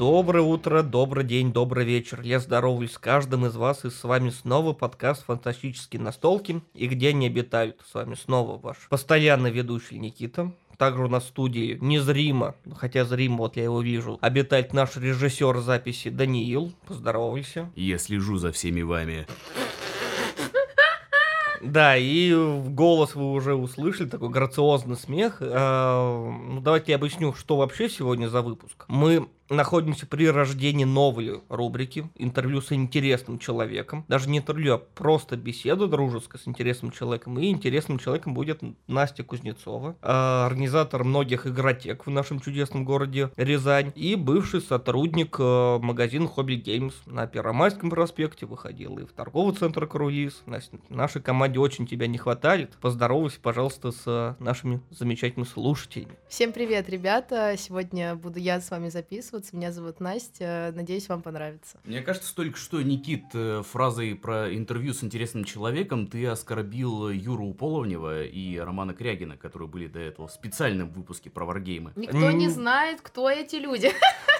Доброе 0.00 0.40
утро, 0.40 0.82
добрый 0.82 1.24
день, 1.24 1.52
добрый 1.52 1.84
вечер. 1.84 2.22
Я 2.22 2.40
здороваюсь 2.40 2.92
с 2.92 2.98
каждым 2.98 3.44
из 3.44 3.54
вас, 3.54 3.84
и 3.84 3.90
с 3.90 4.02
вами 4.02 4.30
снова 4.30 4.72
подкаст 4.72 5.26
«Фантастические 5.26 6.00
настолки» 6.00 6.62
и 6.72 6.86
где 6.86 7.10
они 7.10 7.26
обитают. 7.26 7.82
С 7.86 7.92
вами 7.92 8.14
снова 8.14 8.58
ваш 8.58 8.78
постоянный 8.88 9.50
ведущий 9.50 9.98
Никита. 9.98 10.52
Также 10.78 11.04
у 11.04 11.08
нас 11.08 11.24
в 11.24 11.28
студии 11.28 11.76
незримо, 11.82 12.54
хотя 12.76 13.04
зримо, 13.04 13.36
вот 13.40 13.56
я 13.56 13.64
его 13.64 13.82
вижу, 13.82 14.16
обитает 14.22 14.72
наш 14.72 14.96
режиссер 14.96 15.58
записи 15.58 16.08
Даниил. 16.08 16.72
Поздоровайся. 16.86 17.70
Я 17.76 17.98
слежу 17.98 18.38
за 18.38 18.52
всеми 18.52 18.80
вами. 18.80 19.26
Да, 21.60 21.94
и 21.98 22.32
голос 22.68 23.14
вы 23.14 23.32
уже 23.32 23.54
услышали, 23.54 24.08
такой 24.08 24.30
грациозный 24.30 24.96
смех. 24.96 25.42
А, 25.42 26.30
ну, 26.30 26.62
давайте 26.62 26.92
я 26.92 26.96
объясню, 26.96 27.34
что 27.34 27.58
вообще 27.58 27.90
сегодня 27.90 28.28
за 28.28 28.40
выпуск. 28.40 28.86
Мы 28.88 29.28
находимся 29.50 30.06
при 30.06 30.28
рождении 30.30 30.84
новой 30.84 31.42
рубрики 31.48 32.08
«Интервью 32.16 32.62
с 32.62 32.72
интересным 32.72 33.38
человеком». 33.38 34.04
Даже 34.08 34.30
не 34.30 34.38
интервью, 34.38 34.74
а 34.74 34.78
просто 34.78 35.36
беседа 35.36 35.88
дружеская 35.88 36.40
с 36.40 36.46
интересным 36.46 36.92
человеком. 36.92 37.38
И 37.38 37.50
интересным 37.50 37.98
человеком 37.98 38.32
будет 38.32 38.60
Настя 38.86 39.24
Кузнецова, 39.24 39.96
а, 40.02 40.46
организатор 40.46 41.04
многих 41.04 41.46
игротек 41.46 42.06
в 42.06 42.10
нашем 42.10 42.40
чудесном 42.40 42.84
городе 42.84 43.30
Рязань 43.36 43.92
и 43.96 44.14
бывший 44.14 44.60
сотрудник 44.60 45.36
а, 45.38 45.78
магазина 45.78 46.28
Хобби 46.28 46.54
Геймс 46.54 46.94
на 47.06 47.26
Первомайском 47.26 47.90
проспекте, 47.90 48.46
выходил 48.46 48.98
и 48.98 49.04
в 49.04 49.12
торговый 49.12 49.54
центр 49.54 49.86
Круиз. 49.86 50.42
Настя, 50.46 50.78
нашей 50.88 51.20
команде 51.20 51.58
очень 51.58 51.86
тебя 51.86 52.06
не 52.06 52.18
хватает. 52.18 52.76
Поздоровайся, 52.80 53.38
пожалуйста, 53.42 53.90
с 53.90 54.36
нашими 54.38 54.80
замечательными 54.90 55.48
слушателями. 55.48 56.12
Всем 56.28 56.52
привет, 56.52 56.88
ребята! 56.88 57.56
Сегодня 57.58 58.14
буду 58.14 58.38
я 58.38 58.60
с 58.60 58.70
вами 58.70 58.88
записывать 58.88 59.39
записываться. 59.40 59.56
Меня 59.56 59.72
зовут 59.72 60.00
Настя. 60.00 60.72
Надеюсь, 60.74 61.08
вам 61.08 61.22
понравится. 61.22 61.78
Мне 61.84 62.00
кажется, 62.02 62.34
только 62.34 62.58
что, 62.58 62.80
Никит, 62.82 63.24
э, 63.34 63.62
фразой 63.62 64.14
про 64.14 64.54
интервью 64.54 64.94
с 64.94 65.02
интересным 65.02 65.44
человеком 65.44 66.06
ты 66.06 66.26
оскорбил 66.26 67.10
Юру 67.10 67.46
Уполовнева 67.46 68.24
и 68.24 68.58
Романа 68.58 68.94
Крягина, 68.94 69.36
которые 69.36 69.68
были 69.68 69.86
до 69.86 69.98
этого 69.98 70.28
в 70.28 70.32
специальном 70.32 70.90
выпуске 70.90 71.30
про 71.30 71.44
варгеймы. 71.44 71.92
Никто 71.96 72.30
не 72.30 72.48
знает, 72.48 73.00
кто 73.00 73.30
эти 73.30 73.56
люди. 73.56 73.90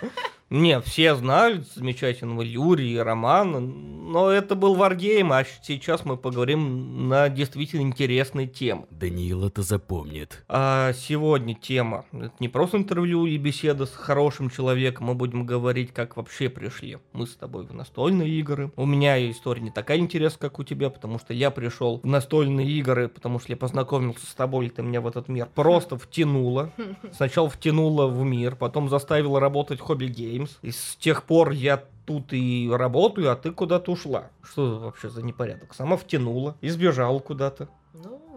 Не, 0.50 0.80
все 0.80 1.14
знают 1.14 1.68
замечательного 1.72 2.42
Юрия 2.42 2.94
и 2.94 2.96
Романа, 2.96 3.60
но 3.60 4.30
это 4.30 4.56
был 4.56 4.74
варгейм, 4.74 5.32
а 5.32 5.44
сейчас 5.62 6.04
мы 6.04 6.16
поговорим 6.16 7.08
на 7.08 7.28
действительно 7.28 7.82
интересные 7.82 8.48
темы. 8.48 8.86
Даниил 8.90 9.46
это 9.46 9.62
запомнит. 9.62 10.44
А 10.48 10.92
сегодня 10.92 11.54
тема, 11.54 12.04
это 12.12 12.32
не 12.40 12.48
просто 12.48 12.78
интервью 12.78 13.26
и 13.26 13.36
беседа 13.36 13.86
с 13.86 13.92
хорошим 13.92 14.50
человеком, 14.50 15.06
мы 15.06 15.14
будем 15.14 15.46
говорить, 15.46 15.92
как 15.92 16.16
вообще 16.16 16.48
пришли 16.48 16.98
мы 17.12 17.28
с 17.28 17.36
тобой 17.36 17.64
в 17.66 17.72
настольные 17.72 18.28
игры. 18.30 18.72
У 18.74 18.86
меня 18.86 19.30
история 19.30 19.60
не 19.62 19.70
такая 19.70 19.98
интересная, 19.98 20.40
как 20.40 20.58
у 20.58 20.64
тебя, 20.64 20.90
потому 20.90 21.20
что 21.20 21.32
я 21.32 21.52
пришел 21.52 22.00
в 22.00 22.06
настольные 22.06 22.68
игры, 22.68 23.08
потому 23.08 23.38
что 23.38 23.52
я 23.52 23.56
познакомился 23.56 24.26
с 24.26 24.34
тобой, 24.34 24.66
и 24.66 24.70
ты 24.70 24.82
меня 24.82 25.00
в 25.00 25.06
этот 25.06 25.28
мир 25.28 25.48
просто 25.54 25.96
втянула. 25.96 26.72
Сначала 27.12 27.48
втянула 27.48 28.08
в 28.08 28.24
мир, 28.24 28.56
потом 28.56 28.88
заставила 28.88 29.38
работать 29.38 29.78
хобби-гейм, 29.78 30.39
Games. 30.40 30.50
И 30.62 30.70
с 30.70 30.96
тех 30.96 31.24
пор 31.24 31.50
я 31.50 31.84
тут 32.06 32.32
и 32.32 32.68
работаю, 32.72 33.30
а 33.30 33.36
ты 33.36 33.52
куда-то 33.52 33.92
ушла. 33.92 34.30
Что 34.42 34.78
вообще 34.78 35.08
за 35.08 35.22
непорядок? 35.22 35.74
Сама 35.74 35.96
втянула 35.96 36.56
и 36.60 36.68
сбежала 36.68 37.18
куда-то. 37.20 37.68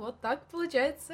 Вот 0.04 0.20
так 0.20 0.46
получается. 0.48 1.14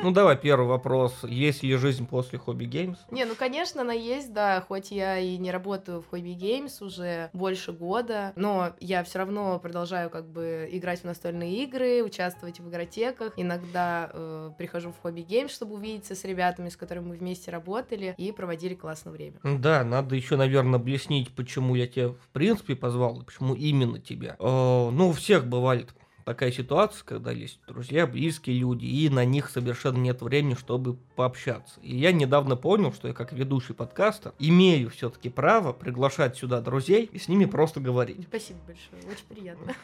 Ну, 0.00 0.12
давай 0.12 0.36
первый 0.36 0.68
вопрос. 0.68 1.24
Есть 1.24 1.64
ли 1.64 1.74
жизнь 1.74 2.06
после 2.06 2.38
Hobby 2.38 2.66
Games? 2.66 2.98
Не, 3.10 3.24
ну, 3.24 3.34
конечно, 3.34 3.80
она 3.80 3.92
есть, 3.92 4.32
да. 4.32 4.64
Хоть 4.66 4.92
я 4.92 5.18
и 5.18 5.36
не 5.38 5.50
работаю 5.50 6.00
в 6.00 6.08
Hobby 6.08 6.30
Games 6.30 6.80
уже 6.82 7.30
больше 7.32 7.72
года, 7.72 8.32
но 8.36 8.74
я 8.78 9.02
все 9.02 9.18
равно 9.18 9.58
продолжаю 9.58 10.08
как 10.08 10.28
бы 10.28 10.68
играть 10.70 11.00
в 11.00 11.04
настольные 11.04 11.64
игры, 11.64 12.04
участвовать 12.04 12.60
в 12.60 12.68
игротеках. 12.68 13.32
Иногда 13.36 14.08
э, 14.12 14.50
прихожу 14.56 14.92
в 14.92 14.98
Hobby 15.02 15.22
Games, 15.22 15.52
чтобы 15.52 15.74
увидеться 15.74 16.14
с 16.14 16.22
ребятами, 16.22 16.68
с 16.68 16.76
которыми 16.76 17.08
мы 17.08 17.16
вместе 17.16 17.50
работали 17.50 18.14
и 18.18 18.30
проводили 18.30 18.74
классное 18.74 19.12
время. 19.12 19.40
Да, 19.42 19.82
надо 19.82 20.14
еще, 20.14 20.36
наверное, 20.36 20.78
объяснить, 20.78 21.34
почему 21.34 21.74
я 21.74 21.88
тебя 21.88 22.10
в 22.10 22.28
принципе 22.32 22.76
позвал, 22.76 23.24
почему 23.24 23.54
именно 23.54 23.98
тебя. 23.98 24.36
Э, 24.38 24.90
ну, 24.90 25.08
у 25.08 25.12
всех 25.12 25.44
бывает 25.46 25.92
такая 26.24 26.52
ситуация, 26.52 27.04
когда 27.04 27.32
есть 27.32 27.60
друзья, 27.66 28.06
близкие 28.06 28.58
люди, 28.58 28.84
и 28.84 29.08
на 29.08 29.24
них 29.24 29.50
совершенно 29.50 29.98
нет 29.98 30.22
времени, 30.22 30.54
чтобы 30.54 30.96
пообщаться. 31.16 31.80
И 31.80 31.96
я 31.96 32.12
недавно 32.12 32.56
понял, 32.56 32.92
что 32.92 33.08
я 33.08 33.14
как 33.14 33.32
ведущий 33.32 33.72
подкаста 33.72 34.34
имею 34.38 34.90
все-таки 34.90 35.28
право 35.28 35.72
приглашать 35.72 36.36
сюда 36.36 36.60
друзей 36.60 37.08
и 37.12 37.18
с 37.18 37.28
ними 37.28 37.44
просто 37.44 37.80
говорить. 37.80 38.26
Спасибо 38.28 38.60
большое, 38.66 39.12
очень 39.12 39.26
приятно. 39.28 39.74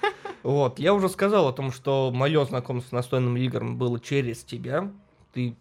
Вот, 0.42 0.78
я 0.78 0.94
уже 0.94 1.08
сказал 1.08 1.48
о 1.48 1.52
том, 1.52 1.72
что 1.72 2.10
мое 2.14 2.44
знакомство 2.44 2.88
с 2.88 2.92
настольными 2.92 3.40
играми 3.40 3.74
было 3.74 3.98
через 3.98 4.44
тебя 4.44 4.90
ты 5.32 5.56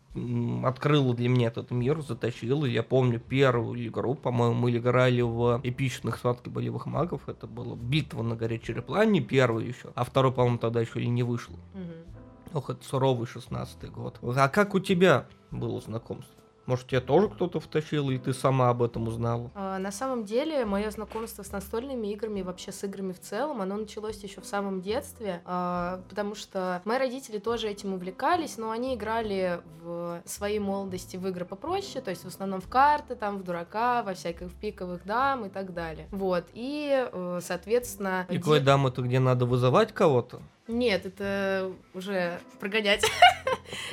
открыла 0.64 1.14
для 1.14 1.30
меня 1.30 1.48
этот 1.48 1.72
мир, 1.72 2.02
затащила. 2.02 2.66
Я 2.66 2.84
помню 2.84 3.20
первую 3.20 3.88
игру, 3.88 4.16
по-моему, 4.16 4.56
мы 4.56 4.76
играли 4.76 5.22
в 5.22 5.62
эпичных 5.64 6.18
схватки 6.18 6.50
болевых 6.50 6.86
магов. 6.86 7.30
Это 7.30 7.48
была 7.48 7.76
битва 7.76 8.24
на 8.24 8.36
горе 8.36 8.60
Череплане, 8.60 9.22
первую 9.22 9.68
еще. 9.68 9.90
А 9.96 10.04
второй, 10.04 10.32
по-моему, 10.32 10.58
тогда 10.58 10.82
еще 10.82 11.02
и 11.02 11.08
не 11.08 11.24
вышло. 11.24 11.56
Угу. 11.74 12.58
Ох, 12.58 12.70
это 12.70 12.84
суровый 12.84 13.28
шестнадцатый 13.28 13.90
год. 13.90 14.20
А 14.22 14.50
как 14.50 14.74
у 14.74 14.80
тебя 14.80 15.28
было 15.52 15.80
знакомство? 15.82 16.37
Может, 16.68 16.88
тебя 16.88 17.00
тоже 17.00 17.30
кто-то 17.30 17.62
втащил, 17.62 18.10
и 18.10 18.18
ты 18.18 18.34
сама 18.34 18.70
об 18.70 18.84
этом 18.84 19.08
узнала? 19.08 19.50
А, 19.56 19.80
на 19.80 19.90
самом 19.90 20.26
деле, 20.26 20.66
мое 20.66 20.92
знакомство 20.92 21.42
с 21.42 21.52
настольными 21.54 22.08
играми, 22.08 22.42
вообще 22.42 22.74
с 22.74 22.84
играми 22.84 23.14
в 23.14 23.22
целом, 23.22 23.62
оно 23.62 23.78
началось 23.78 24.22
еще 24.22 24.42
в 24.42 24.46
самом 24.46 24.82
детстве, 24.82 25.42
а, 25.46 26.02
потому 26.10 26.36
что 26.36 26.82
мои 26.84 26.98
родители 26.98 27.38
тоже 27.38 27.70
этим 27.70 27.94
увлекались, 27.94 28.58
но 28.58 28.72
они 28.72 28.96
играли 28.96 29.62
в 29.82 30.22
своей 30.26 30.60
молодости 30.60 31.16
в 31.16 31.26
игры 31.30 31.46
попроще, 31.46 32.04
то 32.04 32.10
есть 32.12 32.26
в 32.26 32.28
основном 32.28 32.60
в 32.60 32.68
карты, 32.68 33.16
там, 33.16 33.38
в 33.38 33.44
дурака, 33.44 34.04
во 34.04 34.14
всяких 34.14 34.54
пиковых 34.54 35.06
дам 35.06 35.46
и 35.46 35.50
так 35.50 35.74
далее. 35.74 36.10
Вот, 36.12 36.48
и, 36.54 37.08
э, 37.10 37.40
соответственно... 37.42 38.26
Пиковые 38.28 38.60
де... 38.60 38.66
дамы, 38.66 38.90
это 38.90 39.02
где 39.04 39.20
надо 39.20 39.46
вызывать 39.46 39.94
кого-то? 39.94 40.42
Нет, 40.68 41.06
это 41.06 41.72
уже 41.94 42.42
прогонять. 42.60 43.06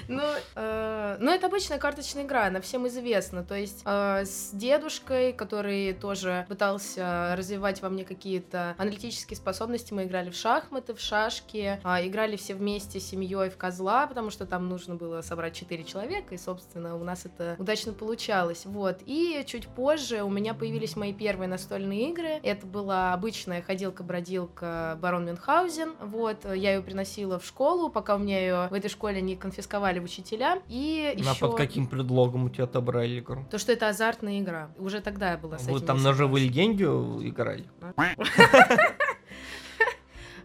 ну, 0.08 0.22
э, 0.54 1.16
ну, 1.20 1.30
это 1.30 1.46
обычная 1.46 1.78
карточная 1.78 2.24
игра, 2.24 2.46
она 2.46 2.60
всем 2.60 2.86
известна. 2.88 3.44
То 3.44 3.54
есть 3.54 3.82
э, 3.84 4.24
с 4.24 4.50
дедушкой, 4.52 5.32
который 5.32 5.92
тоже 5.92 6.46
пытался 6.48 7.34
развивать 7.36 7.82
во 7.82 7.88
мне 7.88 8.04
какие-то 8.04 8.74
аналитические 8.78 9.36
способности, 9.36 9.92
мы 9.92 10.04
играли 10.04 10.30
в 10.30 10.36
шахматы, 10.36 10.94
в 10.94 11.00
шашки, 11.00 11.80
э, 11.82 12.06
играли 12.06 12.36
все 12.36 12.54
вместе 12.54 13.00
с 13.00 13.06
семьей 13.06 13.50
в 13.50 13.56
козла, 13.56 14.06
потому 14.06 14.30
что 14.30 14.46
там 14.46 14.68
нужно 14.68 14.94
было 14.94 15.20
собрать 15.22 15.54
4 15.54 15.84
человека, 15.84 16.34
и, 16.34 16.38
собственно, 16.38 16.96
у 16.96 17.04
нас 17.04 17.26
это 17.26 17.56
удачно 17.58 17.92
получалось. 17.92 18.66
Вот. 18.66 18.98
И 19.06 19.42
чуть 19.46 19.68
позже 19.68 20.22
у 20.22 20.30
меня 20.30 20.54
появились 20.54 20.96
мои 20.96 21.12
первые 21.12 21.48
настольные 21.48 22.10
игры. 22.10 22.40
Это 22.42 22.66
была 22.66 23.12
обычная 23.12 23.62
ходилка-бродилка 23.62 24.98
Барон 25.00 25.26
Мюнхгаузен. 25.26 25.94
Вот 26.00 26.44
я 26.44 26.74
ее 26.74 26.82
приносила 26.82 27.38
в 27.38 27.46
школу, 27.46 27.90
пока 27.90 28.16
у 28.16 28.18
меня 28.18 28.40
ее 28.40 28.68
в 28.68 28.74
этой 28.74 28.88
школе 28.88 29.20
не 29.20 29.36
конфисковали 29.36 29.73
учителя. 30.00 30.62
И 30.68 31.14
еще... 31.16 31.30
А 31.30 31.34
под 31.34 31.56
каким 31.56 31.86
предлогом 31.86 32.44
у 32.44 32.48
тебя 32.48 32.64
отобрали 32.64 33.20
игру? 33.20 33.44
То, 33.50 33.58
что 33.58 33.72
это 33.72 33.88
азартная 33.88 34.40
игра. 34.40 34.70
Уже 34.78 35.00
тогда 35.00 35.32
я 35.32 35.38
была 35.38 35.58
с 35.58 35.66
Вы 35.66 35.80
там 35.80 36.02
на 36.02 36.12
живые 36.12 36.48
деньги 36.48 36.84
играли? 36.84 37.64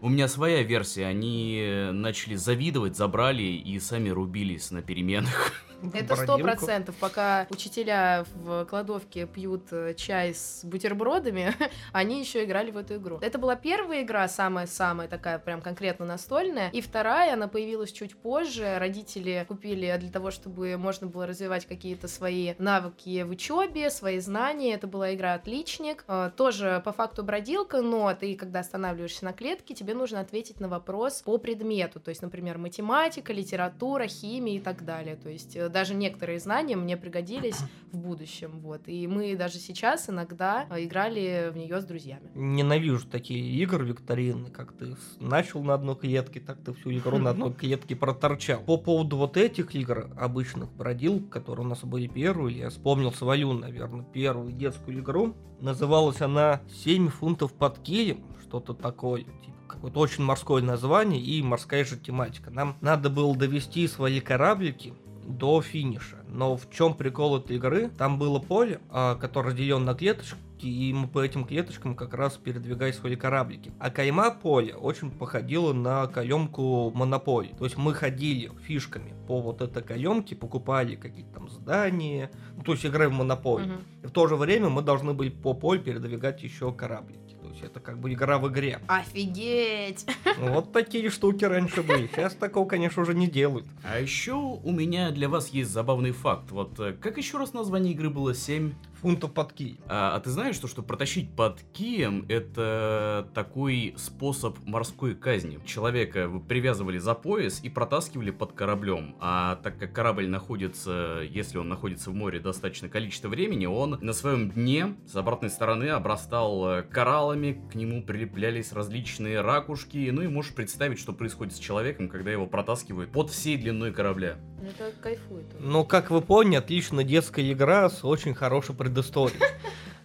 У 0.02 0.08
меня 0.10 0.28
своя 0.28 0.64
версия. 0.64 1.06
Они 1.06 1.90
начали 1.92 2.36
завидовать, 2.36 2.96
забрали 2.96 3.44
и 3.44 3.80
сами 3.80 4.10
рубились 4.10 4.72
на 4.72 4.81
переменах. 4.81 5.54
Это 5.94 6.16
сто 6.16 6.38
процентов. 6.38 6.96
Пока 6.96 7.48
учителя 7.50 8.26
в 8.36 8.66
кладовке 8.66 9.26
пьют 9.26 9.68
э, 9.72 9.94
чай 9.96 10.34
с 10.34 10.62
бутербродами, 10.64 11.56
они 11.94 12.20
еще 12.20 12.44
играли 12.44 12.72
в 12.72 12.78
эту 12.78 12.96
игру. 12.96 13.20
Это 13.22 13.38
была 13.38 13.56
первая 13.56 14.04
игра, 14.04 14.28
самая-самая 14.28 15.08
такая 15.08 15.40
прям 15.40 15.62
конкретно 15.62 16.06
настольная. 16.06 16.70
И 16.72 16.81
вторая, 16.81 17.34
она 17.34 17.48
появилась 17.48 17.92
чуть 17.92 18.18
позже. 18.18 18.78
Родители 18.78 19.46
купили 19.48 19.96
для 20.00 20.10
того, 20.10 20.31
чтобы 20.31 20.78
можно 20.78 21.08
было 21.08 21.26
развивать 21.26 21.66
какие-то 21.66 22.08
свои 22.08 22.54
навыки 22.58 23.24
в 23.24 23.30
учебе, 23.31 23.90
свои 23.90 24.20
знания. 24.20 24.74
Это 24.74 24.88
была 24.88 25.14
игра 25.14 25.34
«Отличник». 25.34 26.04
Э, 26.08 26.31
тоже 26.36 26.81
по 26.84 26.92
факту 26.92 27.24
бродилка, 27.24 27.81
но 27.81 28.14
ты, 28.14 28.36
когда 28.36 28.60
останавливаешься 28.60 29.26
на 29.26 29.34
клетке, 29.34 29.74
тебе 29.74 29.94
нужно 29.94 30.20
ответить 30.20 30.60
на 30.60 30.68
вопрос 30.68 31.22
по 31.22 31.38
предмету. 31.38 32.00
То 32.00 32.10
есть, 32.10 32.22
например, 32.22 32.58
математика, 32.58 33.31
литература, 33.34 34.08
химия 34.08 34.58
и 34.58 34.60
так 34.60 34.84
далее. 34.84 35.16
То 35.16 35.30
есть 35.30 35.56
э, 35.56 35.69
даже 35.71 35.94
некоторые 35.94 36.39
знания 36.39 36.75
мне 36.75 36.98
пригодились 36.98 37.57
в 37.92 37.98
будущем, 37.98 38.60
вот. 38.60 38.81
И 38.88 39.07
мы 39.07 39.36
даже 39.36 39.57
сейчас 39.57 40.10
иногда 40.10 40.68
э, 40.69 40.83
играли 40.83 41.50
в 41.51 41.57
нее 41.57 41.81
с 41.81 41.86
друзьями. 41.86 42.30
Ненавижу 42.36 43.07
такие 43.07 43.42
игры 43.62 43.86
викторины, 43.86 44.50
как 44.50 44.74
ты 44.74 44.95
начал 45.19 45.63
на 45.63 45.74
одной 45.74 45.95
клетке, 45.95 46.39
так 46.39 46.57
ты 46.63 46.74
всю 46.74 46.92
игру 46.92 47.18
на 47.18 47.31
одной 47.31 47.54
клетке 47.60 47.95
проторчал. 47.95 48.62
По 48.62 48.77
поводу 48.77 49.18
вот 49.18 49.38
этих 49.38 49.75
игр 49.75 50.10
обычных 50.18 50.71
бродил, 50.71 51.21
которые 51.27 51.66
у 51.66 51.69
нас 51.69 51.83
были 51.83 52.07
первые, 52.07 52.60
я 52.60 52.69
вспомнил 52.69 53.12
свою, 53.12 53.54
наверное, 53.54 54.06
первую 54.06 54.51
детскую 54.51 55.00
игру. 55.00 55.36
Называлась 55.60 56.21
она 56.21 56.62
«7 56.86 57.10
фунтов 57.10 57.54
под 57.54 57.80
килем», 57.80 58.24
что-то 58.42 58.74
такое, 58.74 59.24
типа 59.24 59.60
какое-то 59.68 60.00
очень 60.00 60.24
морское 60.24 60.62
название 60.62 61.21
и 61.21 61.42
морская 61.42 61.86
же 61.86 61.98
тематика. 61.98 62.50
Нам 62.50 62.75
надо 62.81 63.10
было 63.10 63.36
довести 63.36 63.88
свои 63.88 64.19
кораблики 64.19 64.94
до 65.30 65.62
финиша. 65.62 66.18
Но 66.28 66.58
в 66.58 66.70
чем 66.72 66.96
прикол 66.96 67.38
этой 67.38 67.56
игры? 67.58 67.90
Там 67.98 68.18
было 68.18 68.40
поле, 68.40 68.81
а, 68.90 69.16
которое 69.16 69.50
разделено 69.50 69.80
на 69.80 69.94
клеточки, 69.94 70.38
и 70.62 70.92
мы 70.92 71.08
по 71.08 71.24
этим 71.24 71.46
клеточкам 71.46 71.96
как 71.96 72.14
раз 72.14 72.38
передвигали 72.38 72.92
свои 72.92 73.16
кораблики. 73.16 73.72
А 73.80 73.90
кайма 73.92 74.31
поля 74.31 74.76
очень 74.76 75.12
походила 75.12 75.72
на 75.72 76.08
каемку 76.08 76.92
монополии. 76.92 77.56
То 77.58 77.66
есть 77.66 77.78
мы 77.78 77.94
ходили 77.94 78.52
фишками 78.64 79.14
по 79.28 79.40
вот 79.40 79.62
этой 79.62 79.84
каемке, 79.84 80.36
покупали 80.36 80.96
какие-то 80.96 81.36
там 81.36 81.50
здания, 81.50 82.31
ну, 82.58 82.64
то 82.64 82.74
есть 82.74 82.86
играем 82.86 83.12
в 83.12 83.18
монополию. 83.20 83.74
Мгм. 83.74 83.81
И 84.04 84.08
в 84.08 84.12
то 84.12 84.28
же 84.28 84.36
время 84.36 84.70
мы 84.70 84.81
должны 84.81 85.14
были 85.14 85.30
по 85.30 85.54
полю 85.54 85.81
передвигать 85.81 86.44
еще 86.44 86.74
кораблики. 86.74 87.29
Есть 87.60 87.72
это 87.72 87.80
как 87.82 88.00
бы 88.00 88.14
игра 88.14 88.38
в 88.38 88.48
игре. 88.48 88.80
Офигеть! 88.88 90.06
Вот 90.38 90.72
такие 90.72 91.10
штуки 91.10 91.44
раньше 91.44 91.84
были. 91.84 92.08
Сейчас 92.08 92.34
такого, 92.34 92.68
конечно, 92.68 93.02
уже 93.02 93.14
не 93.14 93.28
делают. 93.28 93.66
А 93.84 94.00
еще 94.00 94.34
у 94.34 94.72
меня 94.72 95.12
для 95.12 95.28
вас 95.28 95.50
есть 95.50 95.72
забавный 95.72 96.12
факт. 96.12 96.52
Вот 96.52 96.80
э, 96.80 96.94
как 96.94 97.18
еще 97.18 97.38
раз 97.38 97.54
название 97.54 97.94
игры 97.94 98.10
было 98.10 98.34
7? 98.34 98.74
Фунтов 99.01 99.34
под 99.34 99.54
кий. 99.54 99.80
А, 99.88 100.16
а 100.16 100.19
ты 100.19 100.30
знаешь, 100.30 100.56
что, 100.56 100.68
что 100.68 100.84
протащить 100.84 101.36
под 101.36 101.62
кием 101.74 102.25
это 102.28 103.30
такой 103.34 103.94
способ 103.98 104.57
морской 104.66 105.16
казни. 105.16 105.60
Человека 105.66 106.30
привязывали 106.48 106.98
за 106.98 107.16
пояс 107.16 107.62
и 107.63 107.69
протаскивали 107.69 108.31
под 108.31 108.54
кораблем. 108.54 109.16
А 109.19 109.56
так 109.57 109.78
как 109.78 109.94
корабль 109.94 110.28
находится, 110.28 111.22
если 111.30 111.57
он 111.57 111.69
находится 111.69 112.10
в 112.10 112.13
море 112.13 112.40
достаточное 112.40 112.90
количество 112.90 113.30
времени, 113.30 113.66
он 113.66 113.98
на 114.01 114.13
своем 114.13 114.50
дне 114.51 114.96
с 115.07 115.16
обратной 115.16 115.50
стороны 115.50 115.86
обрастал 115.90 116.68
э, 116.69 116.84
кораллами, 116.84 117.62
к 117.72 117.75
нему 117.75 118.04
прилеплялись 118.04 118.74
различные 118.74 119.42
ракушки. 119.42 120.10
Ну 120.12 120.22
и 120.22 120.28
можешь 120.28 120.54
представить, 120.54 121.00
что 121.00 121.13
происходит 121.13 121.56
с 121.56 121.60
человеком, 121.60 122.10
когда 122.10 122.31
его 122.31 122.48
протаскивают 122.48 123.12
под 123.12 123.30
всей 123.30 123.57
длиной 123.57 123.94
корабля. 123.94 124.38
Ну, 124.62 124.68
Это 124.68 124.92
кайфует. 125.02 125.45
Но, 125.60 125.86
как 125.86 126.12
вы 126.12 126.22
поняли, 126.22 126.56
отлично 126.56 127.04
детская 127.04 127.52
игра 127.52 127.90
с 127.90 128.04
очень 128.04 128.34
хорошей 128.34 128.75
предысторией. 128.90 129.40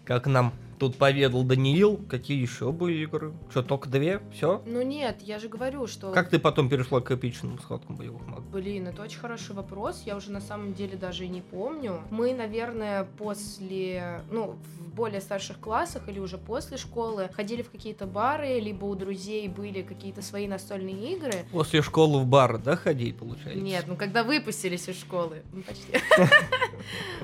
Как 0.04 0.26
нам 0.26 0.52
тут 0.78 0.96
поведал 0.96 1.42
Даниил, 1.44 1.96
какие 2.08 2.40
еще 2.40 2.72
были 2.72 3.02
игры? 3.04 3.32
Что, 3.50 3.62
только 3.62 3.88
две? 3.88 4.20
Все? 4.32 4.62
Ну 4.66 4.82
нет, 4.82 5.20
я 5.22 5.38
же 5.38 5.48
говорю, 5.48 5.86
что... 5.86 6.12
Как 6.12 6.28
ты 6.28 6.38
потом 6.38 6.68
перешла 6.68 7.00
к 7.00 7.10
эпичным 7.10 7.58
сходкам 7.58 7.96
боевых 7.96 8.26
магов? 8.26 8.44
Блин, 8.50 8.88
это 8.88 9.02
очень 9.02 9.18
хороший 9.18 9.54
вопрос. 9.54 10.02
Я 10.06 10.16
уже 10.16 10.30
на 10.30 10.40
самом 10.40 10.74
деле 10.74 10.96
даже 10.96 11.24
и 11.24 11.28
не 11.28 11.40
помню. 11.40 12.02
Мы, 12.10 12.34
наверное, 12.34 13.04
после, 13.18 14.22
ну, 14.30 14.56
в 14.78 14.94
более 14.94 15.20
старших 15.20 15.58
классах 15.58 16.08
или 16.08 16.18
уже 16.18 16.38
после 16.38 16.76
школы 16.76 17.28
ходили 17.32 17.62
в 17.62 17.70
какие-то 17.70 18.06
бары, 18.06 18.60
либо 18.60 18.84
у 18.84 18.94
друзей 18.94 19.48
были 19.48 19.82
какие-то 19.82 20.22
свои 20.22 20.46
настольные 20.46 21.14
игры. 21.14 21.32
После 21.50 21.82
школы 21.82 22.20
в 22.20 22.26
бар, 22.26 22.58
да, 22.58 22.76
ходить, 22.76 23.16
получается? 23.16 23.60
Нет, 23.60 23.84
ну 23.86 23.96
когда 23.96 24.22
выпустились 24.22 24.88
из 24.88 24.98
школы, 24.98 25.42
ну 25.52 25.62
почти. 25.62 25.92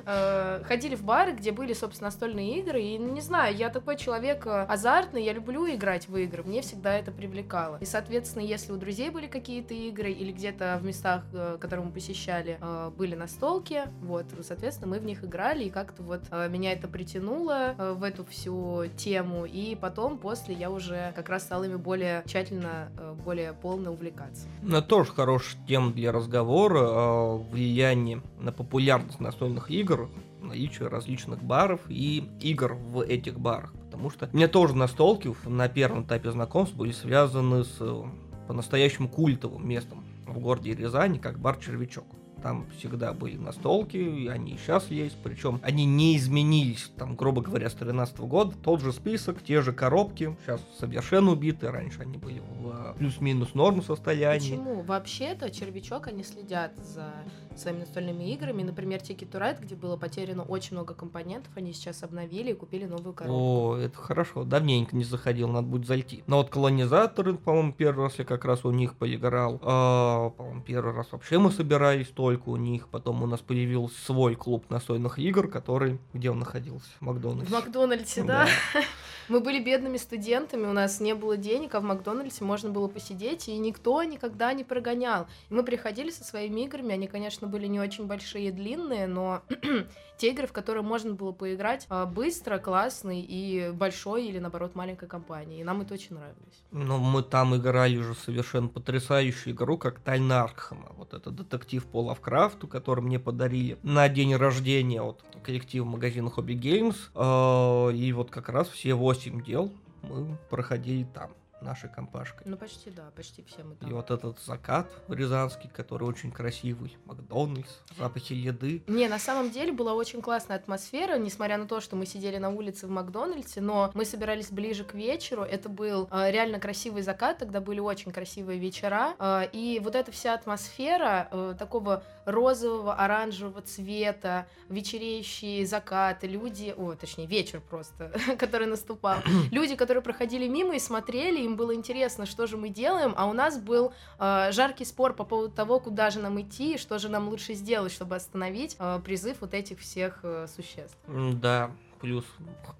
Э, 0.07 0.63
Ходили 0.65 0.95
в 0.95 1.03
бары, 1.03 1.33
где 1.33 1.53
были, 1.53 1.75
собственно, 1.75 2.09
настольные 2.09 2.59
игры, 2.61 2.81
и, 2.81 2.97
не 2.97 3.21
знаю, 3.21 3.40
я 3.49 3.71
такой 3.71 3.97
человек 3.97 4.47
э, 4.47 4.65
азартный, 4.65 5.25
я 5.25 5.33
люблю 5.33 5.67
играть 5.69 6.09
в 6.09 6.17
игры, 6.17 6.43
мне 6.43 6.63
всегда 6.63 6.95
это 6.95 7.11
привлекало. 7.11 7.79
И, 7.81 7.85
соответственно, 7.85 8.43
если 8.43 8.73
у 8.73 8.77
друзей 8.77 9.11
были 9.11 9.27
какие-то 9.27 9.75
игры, 9.75 10.11
или 10.11 10.33
где-то 10.33 10.79
в 10.81 10.85
местах, 10.85 11.25
э, 11.33 11.59
которые 11.61 11.87
мы 11.87 11.93
посещали, 11.93 12.59
э, 12.61 12.91
были 12.97 13.15
настолки, 13.15 13.83
вот, 14.03 14.27
соответственно, 14.43 14.91
мы 14.91 14.99
в 14.99 15.05
них 15.05 15.25
играли, 15.25 15.65
и 15.65 15.71
как-то 15.71 16.03
вот 16.03 16.23
меня 16.49 16.73
это 16.73 16.89
притянуло 16.89 17.75
в 17.79 18.03
эту 18.03 18.25
всю 18.25 18.85
тему, 18.97 19.45
и 19.45 19.75
потом, 19.75 20.19
после, 20.19 20.55
я 20.55 20.71
уже 20.71 21.13
как 21.17 21.29
раз 21.29 21.43
стала 21.43 21.65
ими 21.65 21.77
более 21.77 22.23
тщательно, 22.27 22.91
более 23.25 23.53
полно 23.53 23.93
увлекаться. 23.93 24.47
Это 24.67 24.83
тоже 24.83 25.13
хорошая 25.13 25.61
тема 25.67 25.93
для 25.93 26.13
разговора 26.13 26.81
о 26.81 27.39
влиянии 27.51 28.23
на 28.39 28.53
популярность 28.53 29.21
настольных 29.21 29.71
игр, 29.71 30.09
наличие 30.51 30.89
различных 30.89 31.43
баров 31.43 31.81
и 31.89 32.29
игр 32.41 32.75
в 32.75 33.01
этих 33.01 33.39
барах. 33.39 33.73
Потому 33.91 34.11
что 34.11 34.29
мне 34.33 34.49
тоже 34.49 34.77
настолки 34.77 35.35
на 35.47 35.69
первом 35.69 36.03
этапе 36.03 36.31
знакомств 36.31 36.75
были 36.75 36.93
связаны 36.93 37.65
с 37.65 37.77
э, 37.81 38.03
по-настоящему 38.49 39.09
культовым 39.09 39.67
местом 39.67 40.05
в 40.27 40.39
городе 40.39 40.75
Рязани, 40.75 41.19
как 41.19 41.39
бар 41.39 41.57
Червячок. 41.57 42.07
Там 42.43 42.67
всегда 42.79 43.13
были 43.13 43.37
настолки, 43.37 43.99
и 43.99 44.27
они 44.29 44.55
и 44.55 44.57
сейчас 44.57 44.91
есть. 44.91 45.17
Причем 45.23 45.61
они 45.63 45.85
не 45.85 46.17
изменились, 46.17 46.91
там, 46.97 47.15
грубо 47.15 47.43
говоря, 47.43 47.69
с 47.69 47.75
13 47.75 48.19
года. 48.21 48.57
Тот 48.57 48.81
же 48.81 48.93
список, 48.93 49.43
те 49.43 49.61
же 49.61 49.73
коробки. 49.73 50.35
Сейчас 50.45 50.61
совершенно 50.79 51.33
убиты. 51.33 51.71
Раньше 51.71 52.01
они 52.01 52.17
были 52.17 52.41
в 52.41 52.69
э, 52.69 52.95
плюс-минус 52.99 53.55
норм 53.55 53.83
состоянии. 53.83 54.57
Почему? 54.57 54.83
Вообще-то 54.83 55.51
червячок, 55.51 56.07
они 56.07 56.25
следят 56.25 56.77
за 56.79 57.13
своими 57.57 57.81
настольными 57.81 58.33
играми. 58.33 58.63
Например, 58.63 59.01
Ticket 59.01 59.31
to 59.31 59.41
Ride, 59.41 59.61
где 59.61 59.75
было 59.75 59.97
потеряно 59.97 60.43
очень 60.43 60.77
много 60.77 60.95
компонентов, 60.95 61.53
они 61.57 61.73
сейчас 61.73 62.03
обновили 62.03 62.53
и 62.53 62.55
купили 62.55 62.87
новую 62.87 63.13
коробку. 63.13 63.41
О, 63.41 63.77
это 63.77 63.97
хорошо. 63.97 64.45
Давненько 64.45 64.97
не 64.97 65.05
заходил, 65.05 65.49
надо 65.49 65.67
будет 65.67 65.87
зайти. 65.87 66.23
Но 66.27 66.39
вот 66.39 66.51
колонизаторы, 66.51 67.35
по-моему, 67.35 67.73
первый 67.73 68.05
раз 68.05 68.19
я 68.19 68.25
как 68.25 68.45
раз 68.45 68.65
у 68.65 68.71
них 68.71 68.97
поиграл. 68.97 69.59
А, 69.63 70.31
по-моему, 70.31 70.63
первый 70.63 70.95
раз 70.95 71.13
вообще 71.13 71.39
мы 71.39 71.51
собирались 71.51 72.09
только 72.09 72.49
у 72.49 72.57
них. 72.57 72.89
Потом 72.89 73.23
у 73.23 73.27
нас 73.27 73.41
появился 73.41 74.01
свой 74.05 74.35
клуб 74.37 74.69
настольных 74.71 75.19
игр, 75.19 75.49
который... 75.49 75.99
Где 76.13 76.31
он 76.31 76.39
находился? 76.39 76.89
В 76.99 77.03
Макдональдсе. 77.03 77.47
В 77.47 77.53
Макдональдсе, 77.53 78.23
да? 78.23 78.49
Мы 79.31 79.39
были 79.39 79.63
бедными 79.63 79.97
студентами, 79.97 80.67
у 80.67 80.73
нас 80.73 80.99
не 80.99 81.15
было 81.15 81.37
денег, 81.37 81.77
а 81.77 81.81
в 81.81 81.85
Макдональдсе 81.85 82.43
можно 82.43 82.69
было 82.69 82.89
посидеть, 82.89 83.49
и 83.49 83.57
никто 83.59 84.03
никогда 84.03 84.53
не 84.53 84.65
прогонял. 84.65 85.29
Мы 85.51 85.63
приходили 85.63 86.11
со 86.11 86.25
своими 86.25 86.63
играми, 86.63 86.95
они, 86.95 87.07
конечно, 87.07 87.47
были 87.47 87.69
не 87.69 87.79
очень 87.79 88.09
большие 88.09 88.49
и 88.49 88.51
длинные, 88.51 89.07
но 89.07 89.43
те 90.19 90.31
игры, 90.31 90.49
в 90.49 90.53
которые 90.53 90.83
можно 90.83 91.15
было 91.15 91.31
поиграть 91.31 91.87
а, 91.91 92.07
быстро, 92.07 92.59
классный 92.59 93.21
и 93.21 93.71
большой 93.71 94.27
или, 94.27 94.41
наоборот, 94.41 94.75
маленькой 94.75 95.09
компании. 95.09 95.61
И 95.61 95.65
нам 95.65 95.83
это 95.83 95.95
очень 95.95 96.17
нравилось. 96.17 96.65
Но 96.73 96.99
мы 96.99 97.23
там 97.23 97.55
играли 97.55 97.99
уже 97.99 98.17
совершенно 98.17 98.67
потрясающую 98.67 99.55
игру, 99.55 99.79
как 99.79 100.01
Тайна 100.01 100.43
Аркхема. 100.43 100.91
Вот 100.97 101.15
это 101.15 101.31
детектив 101.31 101.87
по 101.87 102.03
Лавкрафту, 102.03 102.67
который 102.67 103.05
мне 103.05 103.21
подарили 103.21 103.79
на 103.85 104.09
день 104.09 104.35
рождения 104.35 105.01
от 105.01 105.23
коллектива 105.45 105.85
магазина 105.85 106.33
Hobby 106.37 106.59
Games. 106.59 106.97
Э, 107.15 107.95
И 107.95 108.13
вот 108.13 108.33
как 108.33 108.49
раз 108.49 108.69
все 108.69 108.95
8 108.95 109.20
дел 109.29 109.73
мы 110.03 110.37
проходили 110.49 111.05
там, 111.05 111.31
нашей 111.63 111.89
компашкой. 111.91 112.43
Ну, 112.47 112.57
почти, 112.57 112.91
да, 112.91 113.11
почти 113.15 113.43
все 113.45 113.63
мы 113.63 113.75
И 113.75 113.77
там. 113.77 113.91
вот 113.91 114.11
этот 114.11 114.39
закат 114.41 114.91
рязанский, 115.09 115.69
который 115.71 116.05
очень 116.05 116.31
красивый, 116.33 116.97
Макдональдс, 117.05 117.71
запахи 117.99 118.33
еды. 118.33 118.83
Не, 118.87 119.09
на 119.09 119.19
самом 119.19 119.51
деле 119.51 119.73
была 119.73 119.95
очень 119.95 120.23
классная 120.23 120.57
атмосфера, 120.57 121.19
несмотря 121.19 121.59
на 121.59 121.67
то, 121.67 121.81
что 121.81 121.97
мы 121.97 122.07
сидели 122.07 122.39
на 122.39 122.51
улице 122.51 122.87
в 122.87 122.91
Макдональдсе, 122.91 123.61
но 123.61 123.91
мы 123.95 124.05
собирались 124.05 124.51
ближе 124.51 124.85
к 124.85 124.95
вечеру. 124.95 125.43
Это 125.43 125.69
был 125.69 126.09
э, 126.11 126.31
реально 126.31 126.59
красивый 126.61 127.03
закат, 127.03 127.39
тогда 127.39 127.61
были 127.61 127.81
очень 127.81 128.13
красивые 128.13 128.59
вечера. 128.59 129.15
э, 129.19 129.49
и 129.53 129.81
вот 129.83 129.95
эта 129.95 130.13
вся 130.13 130.35
атмосфера 130.35 131.29
э, 131.31 131.55
такого 131.59 132.03
розового, 132.25 132.95
оранжевого 132.95 133.63
цвета, 133.63 134.47
вечереющие 134.69 135.67
закаты, 135.67 136.27
люди, 136.27 136.75
о, 136.77 136.95
точнее, 136.95 137.27
вечер 137.27 137.61
просто, 137.61 138.13
который 138.39 138.67
наступал. 138.67 139.19
Люди, 139.51 139.77
которые 139.77 140.03
проходили 140.03 140.47
мимо 140.49 140.75
и 140.75 140.79
смотрели, 140.79 141.47
им 141.51 141.57
было 141.57 141.75
интересно, 141.75 142.27
что 142.27 142.47
же 142.47 142.57
мы 142.57 142.69
делаем, 142.69 143.15
а 143.17 143.27
у 143.27 143.33
нас 143.33 143.59
был 143.59 143.93
э, 144.19 144.53
жаркий 144.53 144.85
спор 144.85 145.15
по 145.15 145.25
поводу 145.25 145.53
того, 145.53 145.81
куда 145.81 146.11
же 146.11 146.21
нам 146.21 146.41
идти, 146.41 146.75
и 146.75 146.79
что 146.79 146.99
же 146.99 147.09
нам 147.09 147.29
лучше 147.29 147.55
сделать, 147.55 147.93
чтобы 147.93 148.17
остановить 148.17 148.77
э, 148.79 149.01
призыв 149.05 149.39
вот 149.41 149.55
этих 149.55 149.81
всех 149.81 150.21
э, 150.23 150.47
существ. 150.49 150.97
Да, 151.07 151.73
плюс 152.01 152.25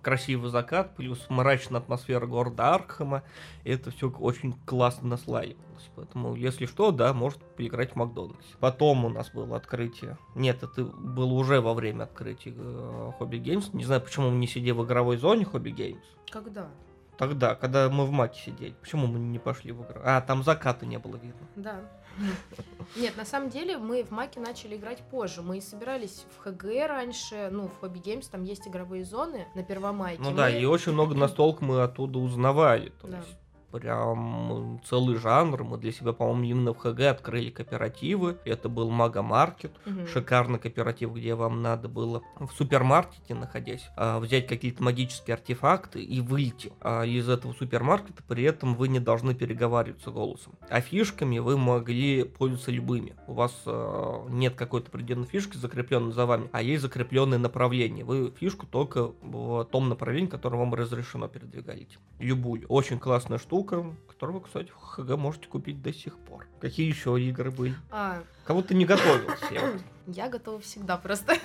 красивый 0.03 0.51
закат, 0.51 0.97
плюс 0.97 1.19
мрачная 1.29 1.81
атмосфера 1.81 2.27
города 2.27 2.75
Аркхема. 2.75 3.23
Это 3.65 3.91
все 3.91 4.11
очень 4.11 4.55
классно 4.65 5.09
наслаивалось. 5.09 5.91
Поэтому, 5.97 6.35
если 6.35 6.67
что, 6.67 6.91
да, 6.91 7.13
может 7.13 7.39
поиграть 7.57 7.93
в 7.93 7.97
Макдональдс. 7.97 8.47
Потом 8.61 9.05
у 9.05 9.09
нас 9.09 9.31
было 9.31 9.57
открытие. 9.57 10.17
Нет, 10.35 10.63
это 10.63 10.85
было 10.85 11.33
уже 11.33 11.61
во 11.61 11.75
время 11.75 12.05
открытия 12.05 12.55
э, 12.57 13.13
Hobby 13.19 13.43
Games. 13.43 13.69
Не 13.73 13.85
знаю, 13.85 14.01
почему 14.01 14.31
мы 14.31 14.39
не 14.39 14.47
сидели 14.47 14.73
в 14.73 14.85
игровой 14.85 15.17
зоне 15.17 15.45
Hobby 15.45 15.75
Games. 15.75 16.03
Когда? 16.31 16.69
Тогда, 17.21 17.55
когда 17.55 17.91
мы 17.91 18.07
в 18.07 18.11
Маке 18.13 18.41
сидели. 18.41 18.75
Почему 18.81 19.07
мы 19.07 19.19
не 19.19 19.39
пошли 19.39 19.73
в 19.73 19.83
игру? 19.83 20.01
А, 20.03 20.23
там 20.23 20.43
заката 20.43 20.87
не 20.87 20.99
было 20.99 21.17
видно. 21.17 21.47
Да. 21.55 21.81
Нет, 22.97 23.15
на 23.19 23.27
самом 23.27 23.51
деле 23.51 23.77
мы 23.77 24.03
в 24.05 24.11
Маке 24.11 24.41
начали 24.41 24.77
играть 24.77 25.03
позже. 25.11 25.43
Мы 25.43 25.61
собирались 25.61 26.25
в 26.39 26.43
ХГ 26.43 26.65
раньше, 26.89 27.51
ну, 27.53 27.69
в 27.69 27.79
Хобби 27.79 27.99
Геймс, 27.99 28.27
там 28.29 28.43
есть 28.45 28.67
игровые 28.67 29.05
зоны 29.05 29.47
на 29.55 29.63
Первомайке. 29.63 30.23
Ну 30.23 30.31
Мы- 30.31 30.37
да, 30.39 30.49
и 30.49 30.65
очень 30.65 30.93
много 30.93 31.15
настолок 31.15 31.61
мы 31.61 31.83
оттуда 31.83 32.19
узнавали. 32.19 32.89
То 33.03 33.09
Да. 33.09 33.19
есть 33.19 33.37
прям 33.71 34.81
целый 34.85 35.17
жанр. 35.17 35.65
Мы 35.65 35.79
для 35.79 35.93
себя, 35.93 36.13
по-моему, 36.13 36.45
именно 36.45 36.75
в 36.75 36.79
ХГ 36.79 37.01
открыли 37.03 37.51
кооперативы. 37.51 38.39
Это 38.45 38.69
был 38.69 38.91
Мага 38.91 39.23
Маркет. 39.23 39.73
Мгм. 39.87 40.07
Шикарный 40.07 40.59
кооператив, 40.59 41.13
где 41.13 41.35
вам 41.35 41.63
надо 41.63 41.89
было 41.89 42.23
в 42.39 42.51
супермаркете, 42.53 43.35
находясь, 43.35 43.89
а, 43.97 44.19
взять 44.19 44.47
какие-то 44.47 44.83
магические 44.83 45.35
артефакты 45.35 46.03
и 46.03 46.21
выйти 46.21 46.73
а, 46.81 47.05
из 47.05 47.29
этого 47.29 47.53
супермаркета. 47.53 48.23
При 48.27 48.45
этом 48.45 48.75
вы 48.75 48.89
не 48.89 49.01
должны 49.01 49.35
переговариваться 49.35 50.11
голосом. 50.11 50.55
А 50.69 50.81
фишками 50.81 51.39
вы 51.39 51.57
могли 51.57 52.25
пользоваться 52.25 52.71
любыми. 52.71 53.15
У 53.27 53.35
вас 53.35 53.53
а, 53.67 54.27
нет 54.29 54.55
какой-то 54.55 54.89
определенной 54.89 55.27
фишки, 55.27 55.57
закрепленной 55.57 56.13
за 56.13 56.27
вами, 56.27 56.49
а 56.53 56.63
есть 56.63 56.83
закрепленное 56.83 57.39
направление. 57.39 58.05
Вы 58.05 58.33
фишку 58.39 58.67
только 58.67 59.13
в 59.23 59.65
том 59.65 59.89
направлении, 59.89 60.29
которое 60.29 60.57
вам 60.59 60.75
разрешено 60.75 61.29
передвигаете. 61.29 61.99
Любую. 62.19 62.67
Очень 62.69 62.99
классная 62.99 63.39
штука, 63.39 63.60
которую 63.65 64.39
вы, 64.39 64.45
кстати, 64.45 64.71
в 64.71 64.75
ХГ 64.77 65.17
можете 65.17 65.47
купить 65.49 65.83
до 65.83 65.93
сих 65.93 66.19
пор. 66.19 66.47
Какие 66.61 66.89
еще 66.89 67.21
игры 67.21 67.51
были? 67.51 67.75
А, 67.91 68.23
Кого-то 68.45 68.75
не 68.75 68.85
готовился. 68.85 69.47
я 69.51 69.61
вот. 69.67 69.81
Я 70.07 70.29
готова 70.29 70.61
всегда 70.61 70.97
просто. 70.97 71.37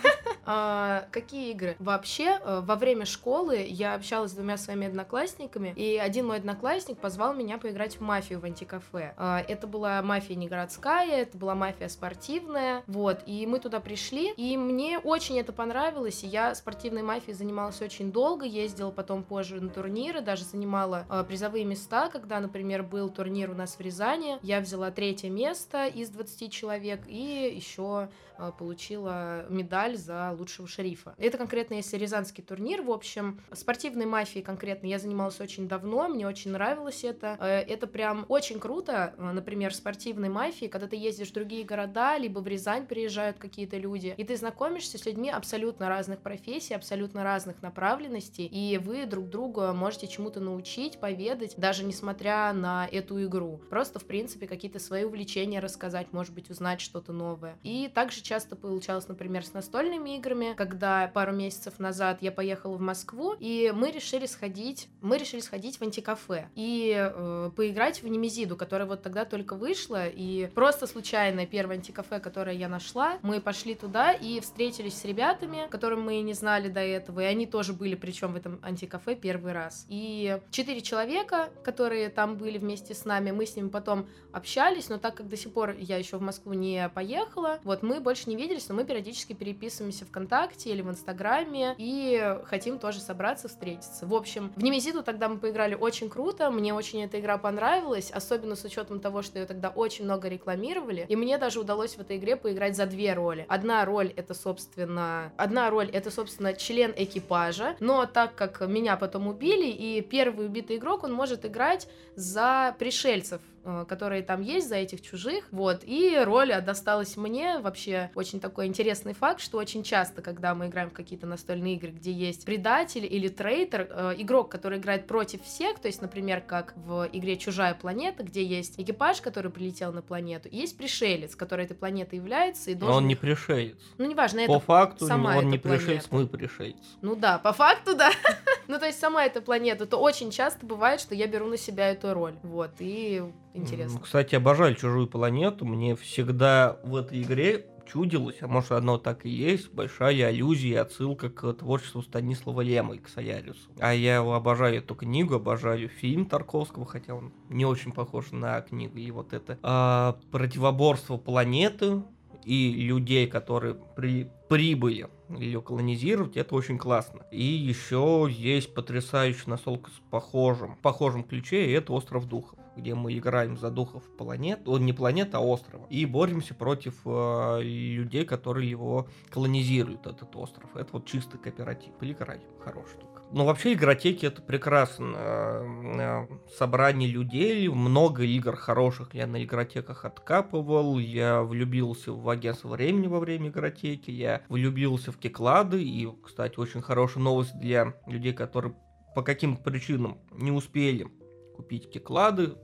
А, 0.46 1.06
Какие 1.12 1.52
игры? 1.52 1.76
Вообще, 1.80 2.40
э, 2.40 2.62
во 2.64 2.76
время 2.76 3.06
школы 3.06 3.66
я 3.68 3.96
общалась 3.96 4.32
с 4.32 4.34
двумя 4.36 4.58
своими 4.58 4.88
одноклассниками, 4.88 5.74
и 5.76 5.98
один 5.98 6.28
мой 6.28 6.38
одноклассник 6.38 6.98
позвал 6.98 7.34
меня 7.34 7.58
поиграть 7.58 7.98
в 7.98 8.02
мафию 8.02 8.40
в 8.40 8.46
антикафе. 8.46 9.14
А, 9.18 9.44
Это 9.48 9.66
была 9.68 10.02
мафия 10.02 10.36
не 10.36 10.48
городская, 10.48 11.22
это 11.22 11.38
была 11.38 11.56
мафия 11.56 11.88
спортивная, 11.88 12.84
вот, 12.88 13.22
и 13.26 13.46
мы 13.48 13.60
туда 13.60 13.80
пришли, 13.80 14.34
и 14.34 14.58
мне 14.58 15.00
очень 15.00 15.40
это 15.40 15.52
понравилось, 15.52 16.24
и 16.24 16.28
я 16.28 16.54
спортивной 16.54 17.02
мафией 17.02 17.34
занималась 17.34 17.82
очень 17.82 18.12
долго, 18.12 18.46
ездила 18.46 18.92
потом 18.92 19.24
позже 19.24 19.60
на 19.62 19.70
турниры, 19.70 20.22
даже 20.22 20.44
занимала 20.44 21.06
э, 21.10 21.24
призовые 21.28 21.66
места, 21.66 22.10
когда, 22.10 22.40
например, 22.40 22.84
был 22.84 23.10
турнир 23.10 23.50
у 23.50 23.56
нас 23.56 23.76
в 23.76 23.82
Рязани, 23.82 24.38
я 24.44 24.60
взяла 24.60 24.92
третье 24.92 25.30
место 25.30 25.88
из 25.88 26.10
20 26.10 26.52
человек, 26.52 27.02
и 27.08 27.54
еще 27.56 28.10
получила 28.58 29.46
медаль 29.50 29.96
за 29.96 30.35
лучшего 30.36 30.68
шерифа. 30.68 31.16
Это 31.18 31.38
конкретно 31.38 31.76
если 31.76 31.98
Рязанский 31.98 32.44
турнир. 32.44 32.82
В 32.82 32.92
общем, 32.92 33.42
спортивной 33.52 34.06
мафией 34.06 34.44
конкретно 34.44 34.88
я 34.88 35.00
занималась 35.00 35.40
очень 35.40 35.68
давно, 35.68 36.08
мне 36.08 36.28
очень 36.28 36.52
нравилось 36.52 37.04
это. 37.04 37.38
Э, 37.40 37.62
Это 37.62 37.88
прям 37.88 38.26
очень 38.30 38.60
круто, 38.60 39.14
э, 39.18 39.32
например, 39.32 39.72
в 39.72 39.76
спортивной 39.76 40.30
мафии, 40.30 40.68
когда 40.68 40.88
ты 40.88 40.96
ездишь 40.96 41.30
в 41.30 41.34
другие 41.34 41.64
города, 41.64 42.18
либо 42.18 42.40
в 42.40 42.48
Рязань 42.48 42.86
приезжают 42.86 43.38
какие-то 43.38 43.78
люди, 43.78 44.14
и 44.18 44.24
ты 44.24 44.36
знакомишься 44.38 44.98
с 44.98 45.06
людьми 45.06 45.30
абсолютно 45.30 45.90
разных 45.90 46.20
профессий, 46.20 46.74
абсолютно 46.74 47.24
разных 47.24 47.62
направленностей, 47.62 48.46
и 48.46 48.78
вы 48.78 49.06
друг 49.06 49.30
друга 49.30 49.74
можете 49.74 50.08
чему-то 50.08 50.40
научить, 50.40 51.00
поведать, 51.00 51.56
даже 51.58 51.84
несмотря 51.84 52.54
на 52.54 52.88
эту 52.92 53.24
игру. 53.26 53.62
Просто, 53.70 54.00
в 54.00 54.06
принципе, 54.06 54.48
какие-то 54.48 54.80
свои 54.80 55.04
увлечения 55.04 55.60
рассказать, 55.60 56.14
может 56.14 56.34
быть, 56.34 56.50
узнать 56.50 56.82
что-то 56.82 57.14
новое. 57.14 57.58
И 57.64 57.90
также 57.94 58.22
часто 58.22 58.56
получалось, 58.56 59.08
например, 59.08 59.46
с 59.46 59.54
настольными 59.54 60.16
играми, 60.18 60.25
когда 60.56 61.08
пару 61.14 61.32
месяцев 61.32 61.80
назад 61.80 62.18
я 62.22 62.32
поехала 62.32 62.78
в 62.78 62.82
Москву, 62.82 63.36
и 63.40 63.72
мы 63.76 63.92
решили 63.92 64.26
сходить, 64.26 64.90
мы 65.02 65.18
решили 65.18 65.42
сходить 65.42 65.78
в 65.78 65.82
антикафе 65.84 66.50
и 66.56 66.96
э, 66.98 67.52
поиграть 67.56 68.02
в 68.02 68.08
Немезиду, 68.08 68.56
которая 68.56 68.88
вот 68.88 69.04
тогда 69.04 69.26
только 69.26 69.56
вышла, 69.56 70.08
и 70.08 70.50
просто 70.56 70.88
случайно 70.88 71.46
первое 71.46 71.76
антикафе, 71.78 72.20
которое 72.20 72.56
я 72.56 72.68
нашла, 72.68 73.20
мы 73.22 73.40
пошли 73.40 73.76
туда 73.76 74.12
и 74.14 74.40
встретились 74.40 74.98
с 74.98 75.06
ребятами, 75.06 75.68
которым 75.70 76.02
мы 76.02 76.22
не 76.22 76.34
знали 76.34 76.70
до 76.70 76.80
этого, 76.80 77.20
и 77.20 77.26
они 77.26 77.46
тоже 77.46 77.74
были, 77.74 77.96
причем 77.96 78.34
в 78.34 78.36
этом 78.36 78.60
антикафе 78.64 79.16
первый 79.16 79.54
раз. 79.54 79.86
И 79.90 80.40
четыре 80.52 80.82
человека, 80.82 81.50
которые 81.64 82.10
там 82.10 82.38
были 82.38 82.58
вместе 82.58 82.94
с 82.94 83.06
нами, 83.06 83.32
мы 83.32 83.46
с 83.46 83.56
ними 83.56 83.70
потом 83.70 84.08
общались, 84.32 84.90
но 84.90 84.98
так 84.98 85.16
как 85.16 85.30
до 85.30 85.38
сих 85.38 85.54
пор 85.54 85.76
я 85.78 85.98
еще 85.98 86.18
в 86.18 86.22
Москву 86.22 86.54
не 86.54 86.90
поехала, 86.90 87.60
вот 87.64 87.84
мы 87.84 88.00
больше 88.00 88.30
не 88.30 88.36
виделись, 88.36 88.68
но 88.70 88.76
мы 88.76 88.86
периодически 88.86 89.34
переписываемся 89.34 90.06
ВКонтакте 90.16 90.70
или 90.70 90.82
в 90.82 90.90
Инстаграме 90.90 91.76
и 91.78 92.38
хотим 92.46 92.80
тоже 92.80 93.02
собраться, 93.02 93.50
встретиться. 93.50 94.08
В 94.08 94.14
общем, 94.14 94.54
в 94.56 94.64
Немезиду 94.64 95.04
тогда 95.04 95.28
мы 95.28 95.38
поиграли 95.38 95.76
очень 95.76 96.10
круто, 96.10 96.50
мне 96.52 96.74
очень 96.74 97.04
эта 97.04 97.20
игра 97.20 97.38
понравилась, 97.38 98.12
особенно 98.12 98.56
с 98.56 98.64
учетом 98.64 99.02
того, 99.02 99.22
что 99.22 99.40
ее 99.40 99.46
тогда 99.46 99.70
очень 99.70 100.06
много 100.06 100.30
рекламировали, 100.30 101.06
и 101.10 101.18
мне 101.18 101.38
даже 101.38 101.60
удалось 101.60 101.96
в 101.96 102.00
этой 102.00 102.16
игре 102.16 102.38
поиграть 102.38 102.78
за 102.78 102.86
две 102.86 103.14
роли. 103.14 103.46
Одна 103.50 103.84
роль 103.84 104.14
это, 104.16 104.34
собственно, 104.34 105.34
одна 105.36 105.70
роль 105.70 105.90
это, 105.90 106.10
собственно, 106.12 106.54
член 106.54 106.94
экипажа, 106.96 107.76
но 107.82 108.06
так 108.06 108.36
как 108.36 108.62
меня 108.62 108.96
потом 108.96 109.28
убили, 109.28 109.68
и 109.68 110.00
первый 110.02 110.46
убитый 110.46 110.78
игрок, 110.78 111.04
он 111.04 111.12
может 111.12 111.46
играть 111.46 111.90
за 112.16 112.74
пришельцев, 112.80 113.42
которые 113.88 114.22
там 114.22 114.42
есть, 114.42 114.70
за 114.70 114.76
этих 114.76 115.02
чужих, 115.02 115.48
вот, 115.52 115.82
и 115.84 116.18
роль 116.24 116.54
досталась 116.62 117.18
мне, 117.18 117.60
вообще 117.60 118.12
очень 118.16 118.40
такой 118.40 118.68
интересный 118.68 119.14
факт, 119.14 119.42
что 119.42 119.58
очень 119.58 119.84
часто, 119.84 120.22
когда 120.22 120.54
мы 120.54 120.68
играем 120.68 120.90
в 120.90 120.94
какие-то 120.94 121.26
настольные 121.28 121.76
игры, 121.76 121.92
где 121.92 122.12
есть 122.12 122.46
предатель 122.46 123.06
или 123.06 123.28
трейтер, 123.28 123.88
э, 123.90 124.16
игрок, 124.18 124.50
который 124.50 124.80
играет 124.80 125.08
против 125.08 125.44
всех, 125.44 125.80
то 125.80 125.88
есть, 125.88 126.02
например, 126.02 126.42
как 126.42 126.74
в 126.76 127.10
игре 127.12 127.38
«Чужая 127.38 127.74
планета», 127.74 128.24
где 128.24 128.44
есть 128.44 128.80
экипаж, 128.80 129.22
который 129.22 129.52
прилетел 129.52 129.92
на 129.92 130.02
планету, 130.02 130.50
и 130.50 130.58
есть 130.58 130.78
пришелец, 130.78 131.36
который 131.36 131.66
этой 131.66 131.76
планетой 131.76 132.20
является 132.20 132.72
и 132.72 132.74
Но 132.76 132.82
должен... 132.82 132.98
он 132.98 133.08
не 133.08 133.16
пришелец. 133.16 133.78
Ну, 133.98 134.06
неважно, 134.06 134.46
По 134.46 134.58
это... 134.58 134.60
факту 134.60 135.08
сама 135.08 135.38
он 135.38 135.50
не 135.50 135.58
пришелец, 135.58 136.08
планета. 136.08 136.10
мы 136.12 136.28
пришельцы. 136.28 136.84
Ну 137.02 137.16
да, 137.16 137.40
по 137.40 137.54
факту, 137.54 137.96
да. 137.96 138.12
ну, 138.68 138.80
то 138.80 138.86
есть 138.86 139.00
сама 139.00 139.26
эта 139.26 139.42
планета, 139.42 139.86
то 139.86 139.98
очень 139.98 140.32
часто 140.32 140.66
бывает, 140.66 141.00
что 141.02 141.16
я 141.16 141.28
беру 141.28 141.48
на 141.48 141.58
себя 141.58 141.90
эту 141.90 142.14
роль. 142.14 142.36
Вот, 142.44 142.72
и 142.80 143.24
интересно. 143.56 144.00
Кстати, 144.00 144.36
обожаю 144.36 144.76
чужую 144.76 145.08
планету. 145.08 145.66
Мне 145.66 145.96
всегда 145.96 146.80
в 146.84 146.96
этой 146.96 147.22
игре 147.22 147.66
чудилось, 147.86 148.38
а 148.42 148.48
может 148.48 148.72
оно 148.72 148.98
так 148.98 149.26
и 149.26 149.30
есть, 149.30 149.72
большая 149.72 150.28
аллюзия 150.28 150.82
отсылка 150.82 151.30
к 151.30 151.54
творчеству 151.54 152.02
Станислава 152.02 152.62
Лема 152.62 152.96
и 152.96 153.00
к 153.00 153.08
Соляриусу. 153.08 153.70
А 153.80 153.94
я 153.94 154.16
его 154.16 154.34
обожаю 154.34 154.78
эту 154.78 154.96
книгу, 154.96 155.36
обожаю 155.36 155.88
фильм 155.90 156.26
Тарковского, 156.26 156.86
хотя 156.86 157.16
он 157.16 157.32
не 157.50 157.66
очень 157.66 157.92
похож 157.92 158.32
на 158.32 158.60
книгу. 158.62 158.98
И 158.98 159.12
вот 159.12 159.34
это 159.34 159.58
а, 159.62 160.18
противоборство 160.32 161.18
планеты 161.18 162.02
и 162.44 162.72
людей, 162.74 163.28
которые 163.28 163.76
при, 163.96 164.30
прибыли 164.50 165.10
ее 165.30 165.62
колонизировать, 165.62 166.38
это 166.38 166.56
очень 166.56 166.78
классно. 166.78 167.26
И 167.32 167.44
еще 167.44 168.28
есть 168.30 168.74
потрясающая 168.74 169.50
настолка 169.50 169.90
с 169.92 170.02
похожим, 170.10 170.78
похожим 170.82 171.24
ключе, 171.24 171.68
и 171.68 171.72
это 171.72 171.94
Остров 171.94 172.28
Духов 172.28 172.58
где 172.76 172.94
мы 172.94 173.18
играем 173.18 173.58
за 173.58 173.72
духов 173.72 174.04
планет, 174.18 174.68
он 174.68 174.86
не 174.86 174.94
планет, 174.94 175.34
а 175.34 175.40
острова, 175.40 175.86
и 175.90 176.06
боремся 176.06 176.54
против 176.54 176.96
э, 177.06 177.62
людей, 177.64 178.26
которые 178.26 178.70
его 178.70 179.08
колонизируют, 179.30 180.06
этот 180.06 180.36
остров. 180.36 180.76
Это 180.76 180.90
вот 180.92 181.06
чистый 181.06 181.38
кооператив. 181.38 181.94
Поиграй, 182.00 182.42
хорошая 182.60 182.98
штука. 182.98 183.15
Ну, 183.32 183.44
вообще, 183.44 183.74
игротеки 183.74 184.26
это 184.26 184.42
прекрасно. 184.42 185.14
Э, 185.18 186.28
э, 186.28 186.28
Собрание 186.58 187.10
людей, 187.10 187.68
много 187.68 188.24
игр 188.24 188.56
хороших 188.56 189.14
я 189.14 189.28
на 189.28 189.44
игротеках 189.44 190.06
откапывал, 190.06 191.00
я 191.00 191.42
влюбился 191.42 192.14
в 192.14 192.30
агентство 192.30 192.70
времени 192.70 193.08
во 193.08 193.20
время 193.20 193.50
игротеки, 193.50 194.12
я 194.12 194.42
влюбился 194.48 195.12
в 195.12 195.18
кеклады, 195.18 195.84
и, 195.84 196.08
кстати, 196.24 196.60
очень 196.60 196.82
хорошая 196.82 197.24
новость 197.24 197.60
для 197.60 197.96
людей, 198.08 198.34
которые 198.34 198.76
по 199.16 199.22
каким 199.22 199.58
причинам 199.58 200.20
не 200.32 200.52
успели 200.52 201.08
купить 201.56 201.90
кеклады, 201.90 202.56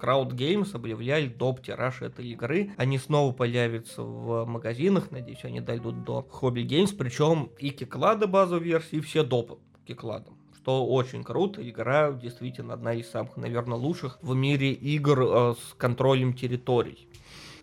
Crowd 0.00 0.30
Games 0.30 0.74
объявляли 0.74 1.26
доп. 1.26 1.60
тираж 1.60 2.02
этой 2.02 2.28
игры. 2.28 2.70
Они 2.76 2.98
снова 2.98 3.32
появятся 3.32 4.02
в 4.02 4.44
магазинах, 4.44 5.10
надеюсь, 5.10 5.44
они 5.44 5.60
дойдут 5.60 6.04
до 6.04 6.26
Hobby 6.40 6.64
Games, 6.64 6.94
причем 6.96 7.50
и 7.58 7.70
кеклады 7.70 8.28
базовой 8.28 8.64
версии, 8.64 8.96
и 8.96 9.00
все 9.00 9.24
допы 9.24 9.58
кекладам. 9.88 10.36
Что 10.54 10.86
очень 10.86 11.24
круто, 11.24 11.68
игра 11.68 12.12
действительно 12.12 12.74
одна 12.74 12.92
из 12.92 13.10
самых, 13.10 13.36
наверное, 13.36 13.78
лучших 13.78 14.18
в 14.20 14.34
мире 14.34 14.72
игр 14.72 15.22
э, 15.22 15.54
с 15.54 15.74
контролем 15.74 16.34
территорий. 16.34 17.08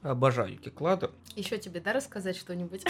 Обожаю 0.02 0.58
кеклады. 0.58 1.10
Еще 1.36 1.58
тебе, 1.58 1.80
да, 1.80 1.94
рассказать 1.94 2.38
что-нибудь? 2.38 2.84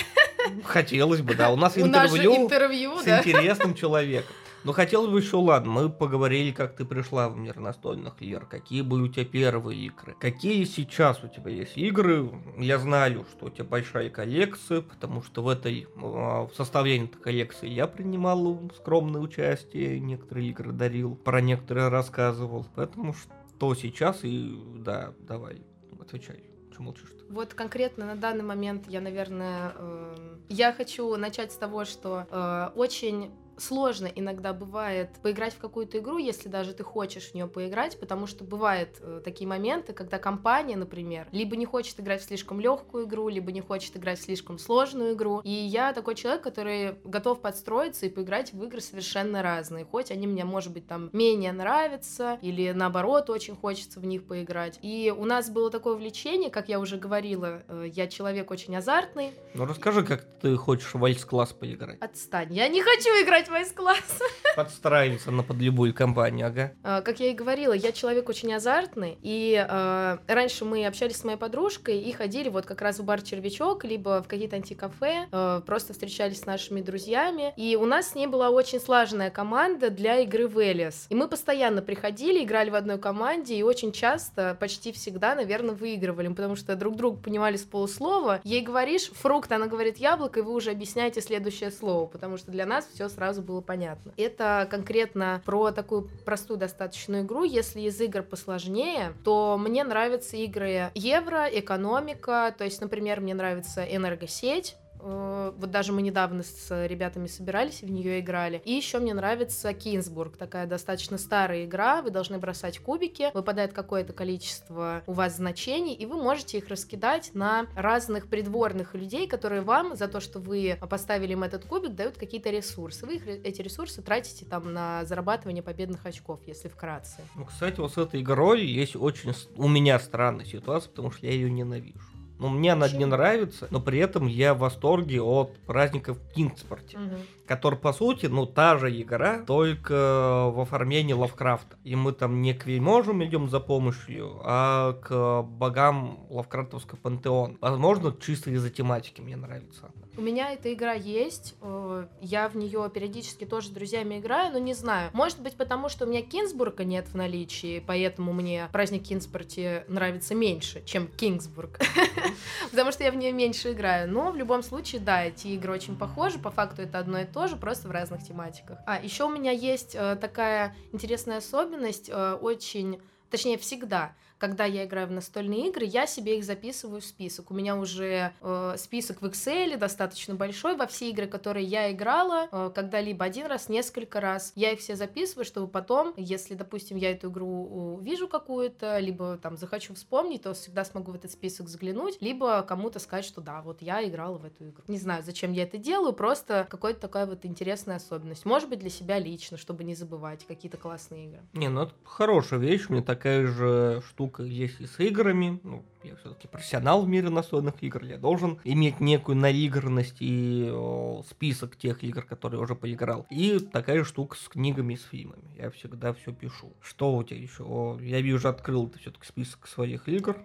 Хотелось 0.64 1.22
бы, 1.22 1.36
да. 1.36 1.52
У 1.52 1.56
нас 1.56 1.76
У 1.78 1.86
нас 1.86 2.12
интервью 2.12 2.36
интервью, 2.46 3.00
с 3.00 3.04
да? 3.06 3.20
интересным 3.20 3.74
человеком. 3.74 4.36
Но 4.66 4.74
хотелось 4.74 5.12
бы 5.12 5.20
еще, 5.20 5.38
ладно, 5.38 5.72
мы 5.72 5.90
поговорили, 5.90 6.52
как 6.52 6.76
ты 6.76 6.86
пришла 6.86 7.30
в 7.30 7.38
мир 7.38 7.60
настольных 7.60 8.22
игр, 8.22 8.46
какие 8.46 8.82
были 8.82 9.04
у 9.04 9.08
тебя 9.08 9.24
первые 9.24 9.86
игры, 9.86 10.16
какие 10.20 10.64
сейчас 10.66 11.24
у 11.24 11.28
тебя 11.28 11.52
есть 11.52 11.78
игры. 11.78 12.32
Я 12.58 12.80
знаю, 12.80 13.26
что 13.32 13.46
у 13.46 13.50
тебя 13.50 13.64
большая 13.64 14.10
коллекция, 14.10 14.82
потому 14.82 15.22
что 15.22 15.44
в 15.44 15.50
этой, 15.50 15.88
а, 15.96 16.48
в 16.48 16.56
составлении 16.56 17.08
этой 17.08 17.22
коллекции 17.22 17.70
я 17.70 17.86
принимал 17.86 18.60
скромное 18.76 19.22
участие, 19.22 20.00
некоторые 20.00 20.50
игры 20.50 20.72
дарил, 20.72 21.16
про 21.16 21.42
некоторые 21.42 21.90
рассказывал. 21.90 22.66
Поэтому 22.76 23.14
что 23.14 23.76
сейчас 23.76 24.24
и, 24.24 24.60
да, 24.78 25.14
давай, 25.20 25.62
Отвечай. 26.06 26.44
Что 26.72 26.84
молчишь 26.84 27.10
-то? 27.10 27.26
Вот 27.30 27.54
конкретно 27.54 28.06
на 28.06 28.16
данный 28.16 28.44
момент 28.44 28.88
я, 28.88 29.02
наверное, 29.02 29.74
э, 29.76 30.38
я 30.50 30.74
хочу 30.74 31.16
начать 31.16 31.52
с 31.52 31.58
того, 31.58 31.86
что 31.86 32.28
э, 32.30 32.70
очень 32.76 33.32
сложно 33.58 34.08
иногда 34.08 34.54
бывает 34.54 35.10
поиграть 35.22 35.54
в 35.54 35.60
какую-то 35.60 36.00
игру, 36.00 36.18
если 36.18 36.50
даже 36.50 36.74
ты 36.74 36.84
хочешь 36.84 37.32
в 37.32 37.34
нее 37.34 37.48
поиграть, 37.48 38.00
потому 38.00 38.28
что 38.28 38.44
бывают 38.44 38.90
э, 39.00 39.22
такие 39.24 39.48
моменты, 39.48 39.94
когда 39.94 40.18
компания, 40.18 40.78
например, 40.78 41.28
либо 41.32 41.56
не 41.56 41.66
хочет 41.66 42.00
играть 42.00 42.22
в 42.22 42.26
слишком 42.26 42.60
легкую 42.60 43.06
игру, 43.06 43.30
либо 43.30 43.52
не 43.52 43.62
хочет 43.62 43.96
играть 43.98 44.20
в 44.20 44.24
слишком 44.24 44.58
сложную 44.58 45.14
игру. 45.14 45.42
И 45.44 45.50
я 45.50 45.94
такой 45.94 46.16
человек, 46.16 46.42
который 46.44 46.96
готов 47.04 47.42
подстроиться 47.42 48.06
и 48.06 48.10
поиграть 48.10 48.54
в 48.54 48.64
игры 48.64 48.82
совершенно 48.82 49.42
разные, 49.42 49.86
хоть 49.86 50.12
они 50.12 50.28
мне, 50.28 50.46
может 50.46 50.74
быть, 50.74 50.88
там 50.88 51.10
менее 51.14 51.52
нравятся, 51.52 52.40
или 52.42 52.72
наоборот, 52.72 53.30
очень 53.30 53.56
хочется 53.56 54.00
в 54.00 54.06
них 54.06 54.26
поиграть. 54.26 54.80
И 54.82 55.14
у 55.16 55.26
нас 55.26 55.50
было 55.50 55.70
такое 55.72 55.96
влечение, 55.96 56.50
как 56.50 56.70
я 56.70 56.80
уже 56.80 56.98
говорила, 56.98 57.64
э, 57.68 57.88
я 57.94 58.08
человек 58.08 58.52
очень 58.52 58.76
азартный. 58.76 59.32
Ну 59.54 59.66
расскажи, 59.66 60.04
как 60.04 60.26
ты 60.42 60.56
хочешь 60.56 60.94
в 60.94 61.00
вальс-класс 61.00 61.54
поиграть. 61.54 61.98
Отстань, 62.02 62.54
я 62.54 62.68
не 62.68 62.82
хочу 62.82 63.10
играть 63.24 63.45
в 63.48 63.74
класс. 63.74 64.22
Подстраиваться 64.56 65.32
на 65.32 65.44
под 65.44 65.58
любую 65.58 65.94
компанию, 65.94 66.48
ага. 66.48 66.74
А, 66.84 67.02
как 67.02 67.20
я 67.20 67.28
и 67.28 67.34
говорила, 67.34 67.74
я 67.74 67.92
человек 67.92 68.28
очень 68.30 68.54
азартный, 68.54 69.18
и 69.22 69.66
э, 69.68 70.18
раньше 70.28 70.66
мы 70.66 70.86
общались 70.86 71.18
с 71.18 71.24
моей 71.24 71.38
подружкой 71.38 72.00
и 72.00 72.12
ходили 72.12 72.50
вот 72.50 72.66
как 72.66 72.82
раз 72.82 73.00
в 73.00 73.04
бар 73.04 73.22
«Червячок», 73.22 73.84
либо 73.84 74.22
в 74.22 74.28
какие-то 74.28 74.56
антикафе, 74.56 75.28
э, 75.32 75.62
просто 75.66 75.94
встречались 75.94 76.42
с 76.42 76.46
нашими 76.46 76.82
друзьями, 76.82 77.54
и 77.56 77.76
у 77.76 77.86
нас 77.86 78.10
с 78.10 78.16
ней 78.16 78.28
была 78.28 78.50
очень 78.50 78.80
слаженная 78.80 79.30
команда 79.30 79.90
для 79.90 80.20
игры 80.20 80.48
в 80.48 80.58
Элис. 80.58 81.08
И 81.10 81.16
мы 81.16 81.28
постоянно 81.28 81.82
приходили, 81.82 82.44
играли 82.44 82.70
в 82.70 82.76
одной 82.76 82.98
команде, 82.98 83.56
и 83.56 83.64
очень 83.64 83.92
часто, 83.92 84.58
почти 84.60 84.92
всегда, 84.92 85.36
наверное, 85.36 85.76
выигрывали, 85.76 86.28
потому 86.30 86.56
что 86.56 86.76
друг 86.76 86.96
друга 86.96 87.22
понимали 87.22 87.58
с 87.58 87.64
полуслова. 87.64 88.42
Ей 88.44 88.62
говоришь 88.62 89.12
фрукт, 89.12 89.52
она 89.52 89.68
говорит 89.68 89.98
яблоко, 89.98 90.40
и 90.40 90.44
вы 90.44 90.54
уже 90.54 90.72
объясняете 90.72 91.22
следующее 91.22 91.72
слово, 91.72 92.08
потому 92.08 92.38
что 92.38 92.52
для 92.52 92.66
нас 92.66 92.88
все 92.94 93.10
сразу 93.10 93.35
было 93.42 93.62
понятно. 93.62 94.14
Это 94.18 94.68
конкретно 94.70 95.42
про 95.46 95.72
такую 95.72 96.10
простую 96.26 96.58
достаточную 96.58 97.24
игру. 97.24 97.44
Если 97.44 97.82
из 97.82 98.00
игр 98.02 98.24
посложнее, 98.24 99.14
то 99.24 99.58
мне 99.58 99.84
нравятся 99.84 100.38
игры 100.38 100.92
евро, 100.94 101.48
экономика, 101.52 102.54
то 102.58 102.64
есть, 102.64 102.82
например, 102.82 103.22
мне 103.22 103.34
нравится 103.34 103.84
энергосеть, 103.84 104.76
вот 105.06 105.72
даже 105.72 105.94
мы 105.94 106.02
недавно 106.02 106.44
с 106.44 106.88
ребятами 106.88 107.28
собирались 107.28 107.82
в 107.82 107.90
нее 107.90 108.20
играли. 108.20 108.62
И 108.66 108.72
еще 108.72 109.00
мне 109.00 109.14
нравится 109.14 109.74
Кинсбург, 109.74 110.38
такая 110.38 110.66
достаточно 110.66 111.18
старая 111.18 111.66
игра. 111.66 112.02
Вы 112.02 112.10
должны 112.10 112.38
бросать 112.40 112.80
кубики, 112.80 113.30
выпадает 113.34 113.74
какое-то 113.74 114.14
количество 114.14 115.04
у 115.06 115.14
вас 115.14 115.36
значений, 115.36 115.94
и 115.94 116.06
вы 116.06 116.16
можете 116.16 116.58
их 116.58 116.68
раскидать 116.70 117.32
на 117.34 117.68
разных 117.76 118.28
придворных 118.28 118.96
людей, 118.96 119.28
которые 119.28 119.62
вам 119.62 119.96
за 119.96 120.08
то, 120.08 120.20
что 120.20 120.40
вы 120.40 120.78
поставили 120.90 121.34
им 121.34 121.44
этот 121.44 121.66
кубик, 121.66 121.96
дают 121.96 122.18
какие-то 122.18 122.50
ресурсы. 122.50 123.06
Вы 123.06 123.16
их, 123.16 123.28
эти 123.28 123.62
ресурсы 123.62 124.02
тратите 124.02 124.46
там 124.46 124.74
на 124.74 125.06
зарабатывание 125.06 125.64
победных 125.64 126.06
очков, 126.06 126.40
если 126.48 126.68
вкратце. 126.68 127.18
Ну, 127.36 127.46
кстати, 127.46 127.80
вот 127.80 127.94
с 127.94 127.98
этой 127.98 128.22
игрой 128.22 128.66
есть 128.66 128.96
очень 128.96 129.34
у 129.56 129.68
меня 129.68 130.00
странная 130.00 130.46
ситуация, 130.46 130.90
потому 130.90 131.12
что 131.12 131.26
я 131.26 131.34
ее 131.34 131.52
ненавижу. 131.52 132.15
Ну, 132.38 132.50
мне 132.50 132.74
она 132.74 132.90
не 132.90 133.06
нравится, 133.06 133.68
но 133.72 133.80
при 133.80 134.00
этом 134.00 134.28
я 134.28 134.54
в 134.54 134.60
восторге 134.60 135.22
от 135.22 135.58
праздников 135.66 136.18
в 136.18 136.34
Кингспорте, 136.34 136.98
угу. 136.98 137.16
Который, 137.48 137.78
по 137.80 137.94
сути, 137.94 138.26
ну, 138.28 138.46
та 138.46 138.78
же 138.78 138.90
игра, 139.02 139.40
только 139.40 140.52
в 140.54 140.60
оформлении 140.60 141.14
Лавкрафта. 141.14 141.78
И 141.84 141.96
мы 141.96 142.12
там 142.12 142.42
не 142.42 142.54
к 142.54 142.66
вельможам 142.66 143.24
идем 143.24 143.50
за 143.50 143.60
помощью, 143.60 144.42
а 144.44 144.94
к 144.94 145.44
богам 145.44 146.26
Лавкрафтовского 146.30 146.98
пантеона. 146.98 147.56
Возможно, 147.62 148.16
чисто 148.20 148.52
из-за 148.52 148.70
тематики 148.70 149.22
мне 149.22 149.36
нравится. 149.36 149.92
У 150.18 150.22
меня 150.22 150.54
эта 150.54 150.74
игра 150.74 150.94
есть, 150.94 151.56
э, 151.62 152.08
я 152.22 152.48
в 152.48 152.56
нее 152.56 152.90
периодически 152.94 153.46
тоже 153.46 153.68
с 153.68 153.72
друзьями 153.72 154.20
играю, 154.20 154.54
но 154.54 154.60
не 154.60 154.74
знаю. 154.74 155.10
Может 155.14 155.42
быть, 155.42 155.56
потому 155.56 155.90
что 155.90 156.06
у 156.06 156.10
меня 156.10 156.22
Кинсбурга 156.22 156.86
нет 156.86 157.08
в 157.10 157.16
наличии, 157.16 157.84
поэтому 157.86 158.32
мне 158.32 158.70
праздник 158.72 159.04
Кингспорте 159.04 159.84
нравится 159.90 160.34
меньше, 160.34 160.82
чем 160.86 161.08
Кингсбург. 161.08 161.80
Потому 162.72 162.92
что 162.94 163.04
я 163.04 163.12
в 163.12 163.16
нее 163.16 163.34
меньше 163.34 163.74
играю. 163.74 164.10
Но 164.10 164.32
в 164.32 164.38
любом 164.38 164.64
случае, 164.64 165.02
да, 165.02 165.26
эти 165.26 165.48
игры 165.48 165.74
очень 165.74 165.98
похожи. 165.98 166.40
По 166.40 166.50
факту 166.50 166.82
это 166.82 167.00
одно 167.00 167.20
и 167.20 167.26
то 167.36 167.48
же, 167.48 167.58
просто 167.58 167.90
в 167.90 167.92
разных 167.92 168.24
тематиках. 168.24 168.80
А, 168.86 168.98
еще 168.98 169.26
у 169.26 169.30
меня 169.30 169.52
есть 169.52 169.94
э, 169.94 170.16
такая 170.16 170.74
интересная 170.94 171.40
особенность, 171.40 172.10
э, 172.10 172.34
очень 172.36 173.02
точнее 173.30 173.58
всегда, 173.58 174.16
когда 174.38 174.66
я 174.66 174.86
играю 174.86 175.08
в 175.08 175.12
настольные 175.12 175.70
игры, 175.70 175.86
я 175.86 176.08
себе 176.08 176.38
их 176.38 176.44
записываю 176.44 177.02
в 177.02 177.06
список. 177.06 177.52
У 177.52 177.54
меня 177.54 177.76
уже 177.76 178.34
э, 178.42 178.76
список 178.78 179.22
в 179.22 179.26
Excel 179.26 179.78
достаточно 179.78 180.36
большой 180.36 180.76
во 180.76 180.88
все 180.88 181.10
игры, 181.10 181.28
которые 181.28 181.66
я 181.66 181.92
играла, 181.92 182.48
э, 182.52 182.72
когда-либо 182.74 183.26
один 183.26 183.48
раз, 183.48 183.70
несколько 183.70 184.20
раз. 184.20 184.52
Я 184.56 184.72
их 184.72 184.80
все 184.80 184.96
записываю, 184.96 185.46
чтобы 185.46 185.68
потом, 185.68 186.14
если, 186.18 186.56
допустим, 186.56 186.98
я 186.98 187.12
эту 187.12 187.30
игру 187.30 187.96
увижу 187.96 188.28
какую-то, 188.28 189.00
либо 189.00 189.38
там 189.38 189.58
захочу 189.58 189.94
вспомнить, 189.94 190.44
то 190.44 190.54
всегда 190.54 190.86
смогу 190.86 191.12
в 191.12 191.16
этот 191.16 191.32
список 191.32 191.68
взглянуть, 191.68 192.22
либо 192.22 192.62
кому-то 192.64 193.00
сказать, 193.00 193.26
что 193.26 193.42
да, 193.42 193.62
вот 193.62 193.82
я 193.82 194.08
играла 194.08 194.38
в 194.38 194.46
эту 194.46 194.70
игру. 194.70 194.84
Не 194.88 194.98
знаю, 194.98 195.24
зачем 195.24 195.54
я 195.54 195.64
это 195.64 195.78
делаю, 195.78 196.14
просто 196.14 196.68
какая-то 196.70 197.00
такая 197.00 197.26
вот 197.26 197.46
интересная 197.46 197.98
особенность. 197.98 198.46
Может 198.46 198.70
быть, 198.70 198.80
для 198.80 198.90
себя 198.90 199.20
лично, 199.20 199.58
чтобы 199.58 199.84
не 199.84 199.96
забывать 199.96 200.46
какие-то 200.46 200.78
классные 200.78 201.26
игры. 201.28 201.42
Не, 201.54 201.70
ну 201.70 201.84
это 201.84 201.94
хорошая 202.04 202.60
вещь, 202.60 202.90
мне 202.90 203.02
такая 203.02 203.48
же 203.48 204.04
штука 204.08 204.25
штука 204.26 204.44
есть 204.44 204.80
и 204.82 204.88
с 204.88 205.00
играми. 205.00 205.60
Ну, 205.64 205.86
я 206.04 206.16
все-таки 206.16 206.48
профессионал 206.48 207.04
в 207.04 207.08
мире 207.08 207.30
настольных 207.30 207.76
игр. 207.82 208.04
Я 208.04 208.18
должен 208.18 208.60
иметь 208.64 209.00
некую 209.00 209.38
наигранность 209.38 210.18
и 210.20 210.70
о, 210.72 211.24
список 211.30 211.76
тех 211.76 212.04
игр, 212.04 212.24
которые 212.24 212.60
уже 212.62 212.76
поиграл. 212.76 213.28
И 213.30 213.60
такая 213.60 214.04
штука 214.04 214.36
с 214.36 214.48
книгами 214.48 214.94
и 214.96 214.98
с 214.98 215.04
фильмами. 215.04 215.44
Я 215.56 215.70
всегда 215.70 216.14
все 216.14 216.34
пишу. 216.34 216.74
Что 216.82 217.16
у 217.16 217.24
тебя 217.24 217.40
еще? 217.40 217.64
О, 217.64 218.00
я 218.02 218.22
вижу, 218.22 218.50
открыл 218.50 218.88
ты 218.88 219.00
все-таки 219.00 219.28
список 219.28 219.68
своих 219.68 220.08
игр. 220.10 220.38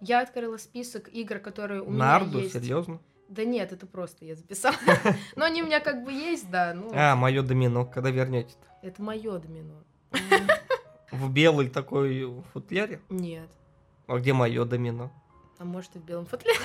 Я 0.00 0.22
открыла 0.22 0.56
список 0.56 1.08
игр, 1.12 1.38
которые 1.38 1.82
у 1.82 1.90
Нарду, 1.90 2.38
меня 2.38 2.42
есть. 2.44 2.54
серьезно? 2.54 3.00
Да 3.28 3.44
нет, 3.44 3.72
это 3.72 3.86
просто 3.86 4.24
я 4.24 4.34
записала. 4.34 4.76
Но 5.36 5.44
они 5.44 5.62
у 5.62 5.66
меня 5.66 5.80
как 5.80 6.04
бы 6.04 6.12
есть, 6.12 6.50
да. 6.50 6.72
Ну... 6.74 6.90
А, 6.94 7.16
мое 7.16 7.42
домино, 7.42 7.84
когда 7.84 8.10
вернете-то? 8.10 8.66
Это 8.82 9.02
мое 9.02 9.38
домино. 9.38 9.82
В 11.10 11.30
белой 11.30 11.68
такой 11.68 12.42
футляре? 12.52 13.00
Нет. 13.08 13.48
А 14.06 14.18
где 14.18 14.32
мое 14.32 14.64
домино? 14.64 15.10
А 15.58 15.64
может 15.64 15.94
и 15.96 15.98
в 15.98 16.04
белом 16.04 16.26
футляре? 16.26 16.58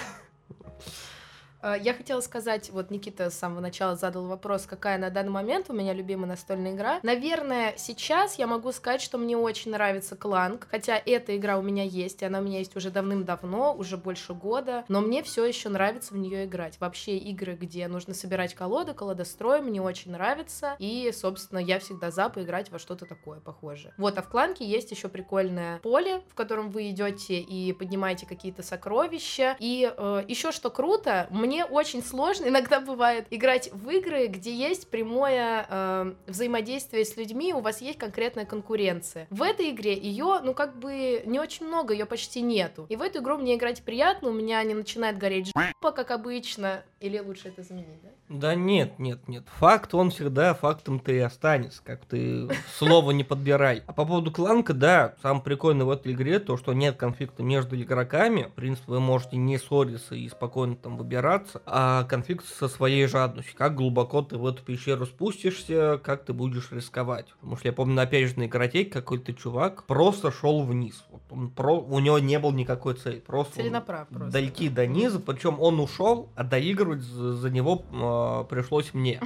Э, 1.61 1.75
я 1.81 1.93
хотела 1.93 2.21
сказать, 2.21 2.69
вот 2.71 2.91
Никита 2.91 3.29
с 3.29 3.37
самого 3.37 3.59
начала 3.59 3.95
задал 3.95 4.25
вопрос, 4.25 4.65
какая 4.65 4.97
на 4.97 5.09
данный 5.09 5.31
момент 5.31 5.69
у 5.69 5.73
меня 5.73 5.93
любимая 5.93 6.27
настольная 6.27 6.73
игра. 6.73 6.99
Наверное, 7.03 7.73
сейчас 7.77 8.37
я 8.39 8.47
могу 8.47 8.71
сказать, 8.71 9.01
что 9.01 9.17
мне 9.17 9.37
очень 9.37 9.71
нравится 9.71 10.15
Кланк, 10.15 10.67
хотя 10.69 11.01
эта 11.05 11.35
игра 11.37 11.57
у 11.57 11.61
меня 11.61 11.83
есть, 11.83 12.21
и 12.21 12.25
она 12.25 12.39
у 12.39 12.43
меня 12.43 12.59
есть 12.59 12.75
уже 12.75 12.89
давным-давно, 12.91 13.73
уже 13.73 13.97
больше 13.97 14.33
года, 14.33 14.85
но 14.87 15.01
мне 15.01 15.23
все 15.23 15.45
еще 15.45 15.69
нравится 15.69 16.13
в 16.13 16.17
нее 16.17 16.45
играть. 16.45 16.79
Вообще 16.79 17.17
игры, 17.17 17.55
где 17.55 17.87
нужно 17.87 18.13
собирать 18.13 18.55
колоды, 18.55 18.93
колодострой, 18.93 19.61
мне 19.61 19.81
очень 19.81 20.11
нравится, 20.11 20.75
и, 20.79 21.11
собственно, 21.13 21.59
я 21.59 21.79
всегда 21.79 22.11
за 22.11 22.29
поиграть 22.29 22.71
во 22.71 22.79
что-то 22.79 23.05
такое 23.05 23.39
похожее. 23.39 23.93
Вот, 23.97 24.17
а 24.17 24.21
в 24.21 24.29
Кланке 24.29 24.65
есть 24.65 24.91
еще 24.91 25.09
прикольное 25.09 25.79
поле, 25.79 26.21
в 26.29 26.35
котором 26.35 26.69
вы 26.69 26.89
идете 26.89 27.39
и 27.39 27.73
поднимаете 27.73 28.25
какие-то 28.25 28.63
сокровища, 28.63 29.55
и 29.59 29.91
э, 29.95 30.23
еще 30.27 30.51
что 30.51 30.69
круто, 30.69 31.27
мне 31.29 31.50
мне 31.51 31.65
очень 31.65 32.01
сложно 32.01 32.47
иногда 32.47 32.79
бывает 32.79 33.27
играть 33.29 33.69
в 33.73 33.89
игры, 33.89 34.27
где 34.27 34.55
есть 34.55 34.89
прямое 34.89 35.65
э, 35.69 36.13
взаимодействие 36.27 37.03
с 37.03 37.17
людьми, 37.17 37.53
у 37.53 37.59
вас 37.59 37.81
есть 37.81 37.99
конкретная 37.99 38.45
конкуренция. 38.45 39.27
В 39.29 39.43
этой 39.43 39.71
игре 39.71 39.93
ее, 39.97 40.39
ну, 40.41 40.53
как 40.53 40.79
бы 40.79 41.21
не 41.25 41.41
очень 41.41 41.67
много, 41.67 41.93
ее 41.93 42.05
почти 42.05 42.41
нету. 42.41 42.85
И 42.87 42.95
в 42.95 43.01
эту 43.01 43.19
игру 43.19 43.37
мне 43.37 43.55
играть 43.55 43.83
приятно, 43.83 44.29
у 44.29 44.31
меня 44.31 44.63
не 44.63 44.73
начинает 44.73 45.17
гореть 45.17 45.51
жопа, 45.53 45.91
как 45.91 46.11
обычно. 46.11 46.85
Или 47.01 47.19
лучше 47.19 47.49
это 47.49 47.63
заменить, 47.63 48.01
да? 48.01 48.09
Да 48.31 48.55
нет, 48.55 48.97
нет, 48.97 49.27
нет. 49.27 49.43
Факт, 49.59 49.93
он 49.93 50.09
всегда 50.09 50.53
фактом-то 50.53 51.11
и 51.11 51.19
останется, 51.19 51.81
как 51.83 52.05
ты 52.05 52.47
слово 52.77 53.11
не 53.11 53.25
подбирай. 53.25 53.83
А 53.87 53.93
по 53.93 54.05
поводу 54.05 54.31
кланка, 54.31 54.73
да, 54.73 55.15
самое 55.21 55.43
прикольное 55.43 55.85
в 55.85 55.89
этой 55.89 56.13
игре 56.13 56.39
то, 56.39 56.55
что 56.55 56.71
нет 56.71 56.95
конфликта 56.95 57.43
между 57.43 57.79
игроками. 57.79 58.43
В 58.43 58.53
принципе, 58.53 58.93
вы 58.93 58.99
можете 59.01 59.35
не 59.35 59.57
ссориться 59.57 60.15
и 60.15 60.29
спокойно 60.29 60.77
там 60.77 60.95
выбираться, 60.95 61.61
а 61.65 62.05
конфликт 62.05 62.45
со 62.45 62.69
своей 62.69 63.05
жадностью. 63.05 63.57
Как 63.57 63.75
глубоко 63.75 64.21
ты 64.21 64.37
в 64.37 64.45
эту 64.45 64.63
пещеру 64.63 65.05
спустишься, 65.05 65.99
как 66.01 66.23
ты 66.23 66.31
будешь 66.31 66.71
рисковать. 66.71 67.27
Потому 67.41 67.57
что 67.57 67.67
я 67.67 67.73
помню, 67.73 68.01
опять 68.01 68.29
же, 68.29 68.39
на 68.39 68.45
игротеке 68.45 68.89
какой-то 68.89 69.33
чувак 69.33 69.83
просто 69.83 70.31
шел 70.31 70.63
вниз. 70.63 71.03
Вот 71.11 71.21
он 71.29 71.49
про... 71.49 71.81
У 71.81 71.99
него 71.99 72.17
не 72.19 72.39
было 72.39 72.53
никакой 72.53 72.93
цели. 72.93 73.19
Просто 73.19 73.55
Целенаправ 73.55 74.07
просто. 74.07 74.31
дойти 74.31 74.69
до 74.69 74.87
низа, 74.87 75.19
причем 75.19 75.59
он 75.59 75.81
ушел, 75.81 76.29
а 76.35 76.45
доигрывать 76.45 77.01
за, 77.01 77.33
за 77.33 77.49
него 77.49 77.83
а, 77.91 78.20
Э, 78.21 78.43
пришлось 78.45 78.93
мне. 78.93 79.21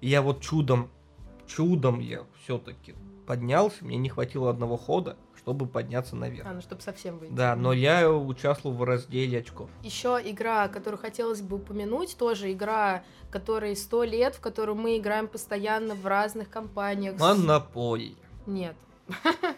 я 0.00 0.22
вот 0.22 0.40
чудом, 0.40 0.90
чудом 1.46 2.00
я 2.00 2.24
все-таки 2.42 2.94
поднялся, 3.26 3.84
мне 3.84 3.96
не 3.96 4.08
хватило 4.08 4.50
одного 4.50 4.76
хода, 4.76 5.16
чтобы 5.36 5.66
подняться 5.66 6.16
наверх. 6.16 6.46
А, 6.48 6.52
ну 6.52 6.60
чтобы 6.60 6.82
совсем 6.82 7.18
выйти. 7.18 7.32
Да, 7.32 7.56
но 7.56 7.72
я 7.72 8.10
участвовал 8.10 8.76
в 8.76 8.84
разделе 8.84 9.38
очков. 9.38 9.70
Еще 9.82 10.20
игра, 10.24 10.68
которую 10.68 11.00
хотелось 11.00 11.40
бы 11.40 11.56
упомянуть, 11.56 12.16
тоже 12.16 12.52
игра, 12.52 13.04
которой 13.30 13.76
сто 13.76 14.04
лет, 14.04 14.34
в 14.34 14.40
которую 14.40 14.76
мы 14.76 14.98
играем 14.98 15.28
постоянно 15.28 15.94
в 15.94 16.06
разных 16.06 16.50
компаниях. 16.50 17.18
Монополия. 17.18 18.16
Нет. 18.46 18.76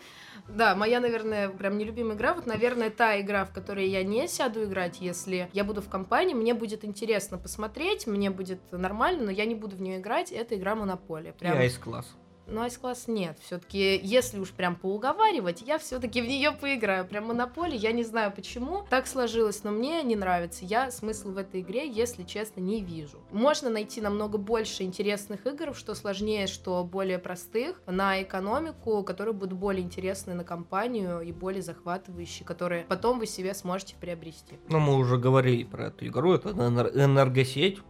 Да, 0.48 0.74
моя, 0.74 1.00
наверное, 1.00 1.48
прям 1.48 1.78
нелюбимая 1.78 2.16
игра. 2.16 2.34
Вот, 2.34 2.46
наверное, 2.46 2.90
та 2.90 3.18
игра, 3.20 3.44
в 3.46 3.52
которой 3.52 3.88
я 3.88 4.02
не 4.02 4.28
сяду 4.28 4.64
играть, 4.64 5.00
если 5.00 5.48
я 5.52 5.64
буду 5.64 5.80
в 5.80 5.88
компании, 5.88 6.34
мне 6.34 6.52
будет 6.52 6.84
интересно 6.84 7.38
посмотреть, 7.38 8.06
мне 8.06 8.30
будет 8.30 8.60
нормально, 8.70 9.24
но 9.24 9.30
я 9.30 9.46
не 9.46 9.54
буду 9.54 9.76
в 9.76 9.80
нее 9.80 9.98
играть. 9.98 10.32
Это 10.32 10.54
игра 10.56 10.74
Монополия. 10.74 11.32
Прям... 11.32 11.54
Я 11.54 11.64
из 11.64 11.78
класса. 11.78 12.10
Ну, 12.46 12.60
Айс-класс 12.60 13.08
нет. 13.08 13.38
Все-таки, 13.40 13.98
если 14.02 14.38
уж 14.38 14.50
прям 14.50 14.76
поуговаривать, 14.76 15.62
я 15.62 15.78
все-таки 15.78 16.20
в 16.20 16.26
нее 16.26 16.52
поиграю. 16.52 17.06
Прям 17.06 17.26
Монополия, 17.26 17.76
я 17.76 17.92
не 17.92 18.04
знаю 18.04 18.32
почему. 18.32 18.84
Так 18.90 19.06
сложилось, 19.06 19.64
но 19.64 19.70
мне 19.70 20.02
не 20.02 20.14
нравится. 20.14 20.64
Я 20.64 20.90
смысл 20.90 21.30
в 21.30 21.38
этой 21.38 21.62
игре, 21.62 21.88
если 21.88 22.22
честно, 22.22 22.60
не 22.60 22.82
вижу. 22.82 23.18
Можно 23.30 23.70
найти 23.70 24.00
намного 24.00 24.36
больше 24.38 24.82
интересных 24.82 25.46
игр, 25.46 25.74
что 25.74 25.94
сложнее, 25.94 26.46
что 26.46 26.84
более 26.84 27.18
простых, 27.18 27.80
на 27.86 28.22
экономику, 28.22 29.02
которые 29.02 29.34
будут 29.34 29.58
более 29.58 29.82
интересны 29.82 30.34
на 30.34 30.44
компанию 30.44 31.20
и 31.20 31.32
более 31.32 31.62
захватывающие, 31.62 32.46
которые 32.46 32.84
потом 32.84 33.18
вы 33.18 33.26
себе 33.26 33.54
сможете 33.54 33.96
приобрести. 33.96 34.58
Ну, 34.68 34.80
мы 34.80 34.96
уже 34.96 35.16
говорили 35.16 35.64
про 35.64 35.86
эту 35.86 36.06
игру. 36.06 36.34
Это 36.34 36.50
энер- 36.50 36.92
энергосеть. 36.94 37.80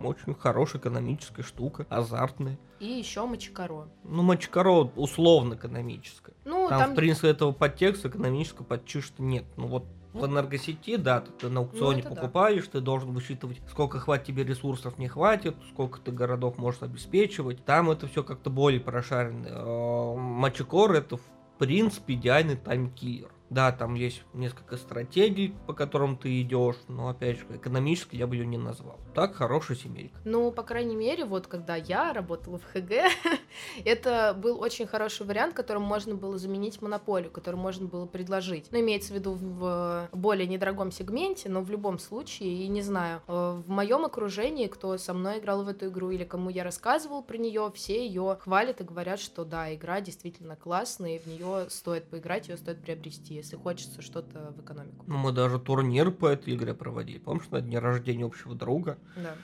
Очень 0.00 0.34
хорошая 0.34 0.80
экономическая 0.80 1.42
штука, 1.42 1.86
азартная. 1.88 2.58
И 2.80 2.86
еще 2.86 3.26
Мачикаро. 3.26 3.88
Ну, 4.04 4.22
Мачкаро 4.22 4.90
условно 4.96 5.54
экономическая. 5.54 6.34
Ну, 6.44 6.68
Там, 6.68 6.80
там, 6.80 6.92
в 6.92 6.94
принципе, 6.94 7.28
этого 7.28 7.52
подтекста 7.52 8.08
экономического 8.08 8.64
почти 8.64 9.00
что 9.00 9.22
нет. 9.22 9.44
Ну 9.56 9.66
вот 9.66 9.84
в 10.12 10.24
энергосети, 10.26 10.96
да, 10.96 11.20
ты, 11.20 11.30
ты 11.32 11.48
на 11.48 11.60
аукционе 11.60 12.02
да. 12.02 12.10
покупаешь, 12.10 12.66
ты 12.66 12.80
должен 12.80 13.12
высчитывать, 13.12 13.60
сколько 13.70 13.98
хватит 13.98 14.26
тебе 14.26 14.44
ресурсов, 14.44 14.98
не 14.98 15.08
хватит, 15.08 15.56
сколько 15.70 16.00
ты 16.00 16.12
городов 16.12 16.58
можешь 16.58 16.82
обеспечивать. 16.82 17.64
Там 17.64 17.90
это 17.90 18.06
все 18.08 18.22
как-то 18.22 18.50
более 18.50 18.80
прошарено. 18.80 19.46
Э, 19.46 20.14
Мачекор 20.16 20.92
это, 20.92 21.16
в 21.16 21.22
принципе, 21.58 22.14
идеальный 22.14 22.56
таймкиллер. 22.56 23.30
Да, 23.50 23.72
там 23.72 23.94
есть 23.94 24.22
несколько 24.34 24.76
стратегий, 24.76 25.54
по 25.66 25.72
которым 25.72 26.16
ты 26.16 26.40
идешь, 26.42 26.76
но 26.88 27.08
опять 27.08 27.38
же, 27.38 27.46
экономически 27.54 28.16
я 28.16 28.26
бы 28.26 28.36
ее 28.36 28.46
не 28.46 28.58
назвал. 28.58 28.98
Так, 29.14 29.34
хорошая 29.34 29.76
семейка. 29.76 30.18
Ну, 30.24 30.52
по 30.52 30.62
крайней 30.62 30.96
мере, 30.96 31.24
вот 31.24 31.46
когда 31.46 31.76
я 31.76 32.12
работала 32.12 32.58
в 32.58 32.64
ХГ, 32.64 32.92
это 33.84 34.34
был 34.36 34.60
очень 34.60 34.86
хороший 34.86 35.26
вариант, 35.26 35.54
которым 35.54 35.82
можно 35.82 36.14
было 36.14 36.36
заменить 36.38 36.82
монополию, 36.82 37.30
который 37.30 37.56
можно 37.56 37.86
было 37.86 38.06
предложить. 38.06 38.66
Ну, 38.70 38.80
имеется 38.80 39.12
в 39.12 39.16
виду 39.16 39.32
в 39.32 40.08
более 40.12 40.46
недорогом 40.46 40.92
сегменте, 40.92 41.48
но 41.48 41.62
в 41.62 41.70
любом 41.70 41.98
случае, 41.98 42.64
и 42.64 42.68
не 42.68 42.82
знаю, 42.82 43.22
э, 43.26 43.62
в 43.66 43.68
моем 43.70 44.04
окружении, 44.04 44.66
кто 44.66 44.98
со 44.98 45.14
мной 45.14 45.38
играл 45.38 45.64
в 45.64 45.68
эту 45.68 45.88
игру 45.88 46.10
или 46.10 46.24
кому 46.24 46.50
я 46.50 46.64
рассказывал 46.64 47.22
про 47.22 47.36
нее, 47.38 47.72
все 47.74 48.06
ее 48.06 48.38
хвалят 48.40 48.80
и 48.80 48.84
говорят, 48.84 49.20
что 49.20 49.44
да, 49.44 49.74
игра 49.74 50.00
действительно 50.00 50.56
классная, 50.56 51.16
и 51.16 51.18
в 51.18 51.26
нее 51.26 51.70
стоит 51.70 52.04
поиграть, 52.04 52.48
ее 52.48 52.56
стоит 52.56 52.80
приобрести, 52.80 53.37
если 53.38 53.56
хочется 53.56 54.02
что-то 54.02 54.52
в 54.56 54.60
экономику. 54.60 55.04
Ну, 55.06 55.16
мы 55.16 55.32
даже 55.32 55.58
турнир 55.58 56.10
по 56.10 56.26
этой 56.26 56.54
игре 56.54 56.74
проводили. 56.74 57.18
Помнишь, 57.18 57.48
на 57.50 57.60
дне 57.60 57.78
рождения 57.78 58.24
общего 58.24 58.54
друга? 58.54 58.98
Да. 59.16 59.34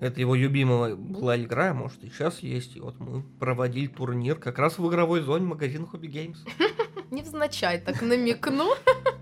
Это 0.00 0.20
его 0.20 0.34
любимая 0.34 0.96
была 0.96 1.40
игра, 1.40 1.72
может 1.72 2.02
и 2.02 2.08
сейчас 2.08 2.40
есть. 2.40 2.76
И 2.76 2.80
вот 2.80 2.98
мы 2.98 3.22
проводили 3.22 3.86
турнир 3.86 4.36
как 4.36 4.58
раз 4.58 4.78
в 4.78 4.88
игровой 4.88 5.22
зоне 5.22 5.46
магазина 5.46 5.88
Hobby 5.92 6.10
Games. 6.10 6.38
Невзначай 7.10 7.80
так 7.80 8.02
намекну. 8.02 8.74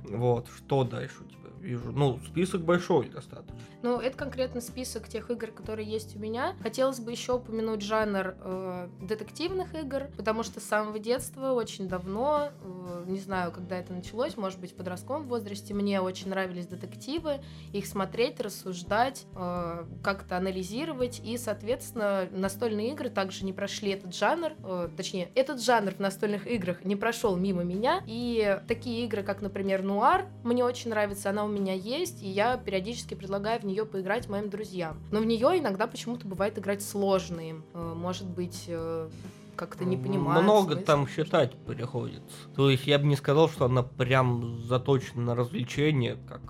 Вот, 0.05 0.49
что 0.57 0.85
дальше 0.85 1.25
ну, 1.63 2.19
список 2.27 2.63
большой 2.63 3.09
достаточно. 3.09 3.57
Ну, 3.83 3.99
это 3.99 4.17
конкретно 4.17 4.61
список 4.61 5.09
тех 5.09 5.31
игр, 5.31 5.49
которые 5.49 5.89
есть 5.89 6.17
у 6.17 6.19
меня. 6.19 6.55
Хотелось 6.63 7.01
бы 7.01 7.11
еще 7.11 7.35
упомянуть 7.35 7.83
жанр 7.83 8.35
э, 8.39 8.89
детективных 9.01 9.75
игр, 9.75 10.05
потому 10.17 10.43
что 10.43 10.61
с 10.61 10.65
самого 10.65 10.99
детства, 10.99 11.53
очень 11.53 11.89
давно, 11.89 12.51
э, 12.63 13.05
не 13.07 13.19
знаю, 13.19 13.53
когда 13.53 13.77
это 13.77 13.93
началось, 13.93 14.37
может 14.37 14.61
быть, 14.61 14.73
в 14.73 14.75
подростковом 14.75 15.27
возрасте, 15.27 15.75
мне 15.75 16.01
очень 16.01 16.31
нравились 16.31 16.67
детективы, 16.67 17.41
их 17.73 17.87
смотреть, 17.87 18.41
рассуждать, 18.41 19.27
э, 19.35 19.85
как-то 20.03 20.37
анализировать, 20.37 21.21
и, 21.25 21.37
соответственно, 21.39 22.29
настольные 22.31 22.93
игры 22.93 23.11
также 23.11 23.45
не 23.45 23.53
прошли 23.53 23.91
этот 23.93 24.15
жанр, 24.15 24.53
э, 24.59 24.89
точнее, 24.97 25.31
этот 25.35 25.63
жанр 25.63 25.95
в 25.95 26.01
настольных 26.01 26.47
играх 26.47 26.85
не 26.85 26.97
прошел 26.97 27.37
мимо 27.37 27.63
меня, 27.63 28.03
и 28.07 28.61
такие 28.69 29.05
игры, 29.05 29.23
как, 29.23 29.43
например, 29.43 29.83
Нуар, 29.83 30.27
мне 30.45 30.65
очень 30.65 30.91
нравится, 30.91 31.31
она 31.31 31.45
у 31.45 31.49
меня 31.53 31.75
есть, 31.75 32.23
и 32.23 32.29
я 32.29 32.57
периодически 32.57 33.15
предлагаю 33.15 33.61
в 33.61 33.65
нее 33.65 33.85
поиграть 33.87 34.29
моим 34.29 34.51
друзьям. 34.51 34.99
Но 35.11 35.21
в 35.21 35.27
нее 35.27 35.59
иногда 35.59 35.87
почему-то 35.87 36.27
бывает 36.27 36.59
играть 36.59 36.83
сложно 36.83 37.41
им. 37.41 37.65
Э, 37.75 37.95
Может 37.95 38.29
быть, 38.29 38.65
э, 38.69 39.09
как-то 39.57 39.85
не 39.85 39.97
понимаю. 39.97 40.43
Много 40.43 40.77
там 40.77 41.07
считать 41.07 41.55
приходится. 41.65 42.37
То 42.57 42.71
есть 42.71 42.87
я 42.87 42.99
бы 42.99 43.07
не 43.07 43.17
сказал, 43.17 43.49
что 43.49 43.67
она 43.67 43.83
прям 43.83 44.59
заточена 44.65 45.23
на 45.23 45.35
развлечение, 45.35 46.17
как 46.29 46.41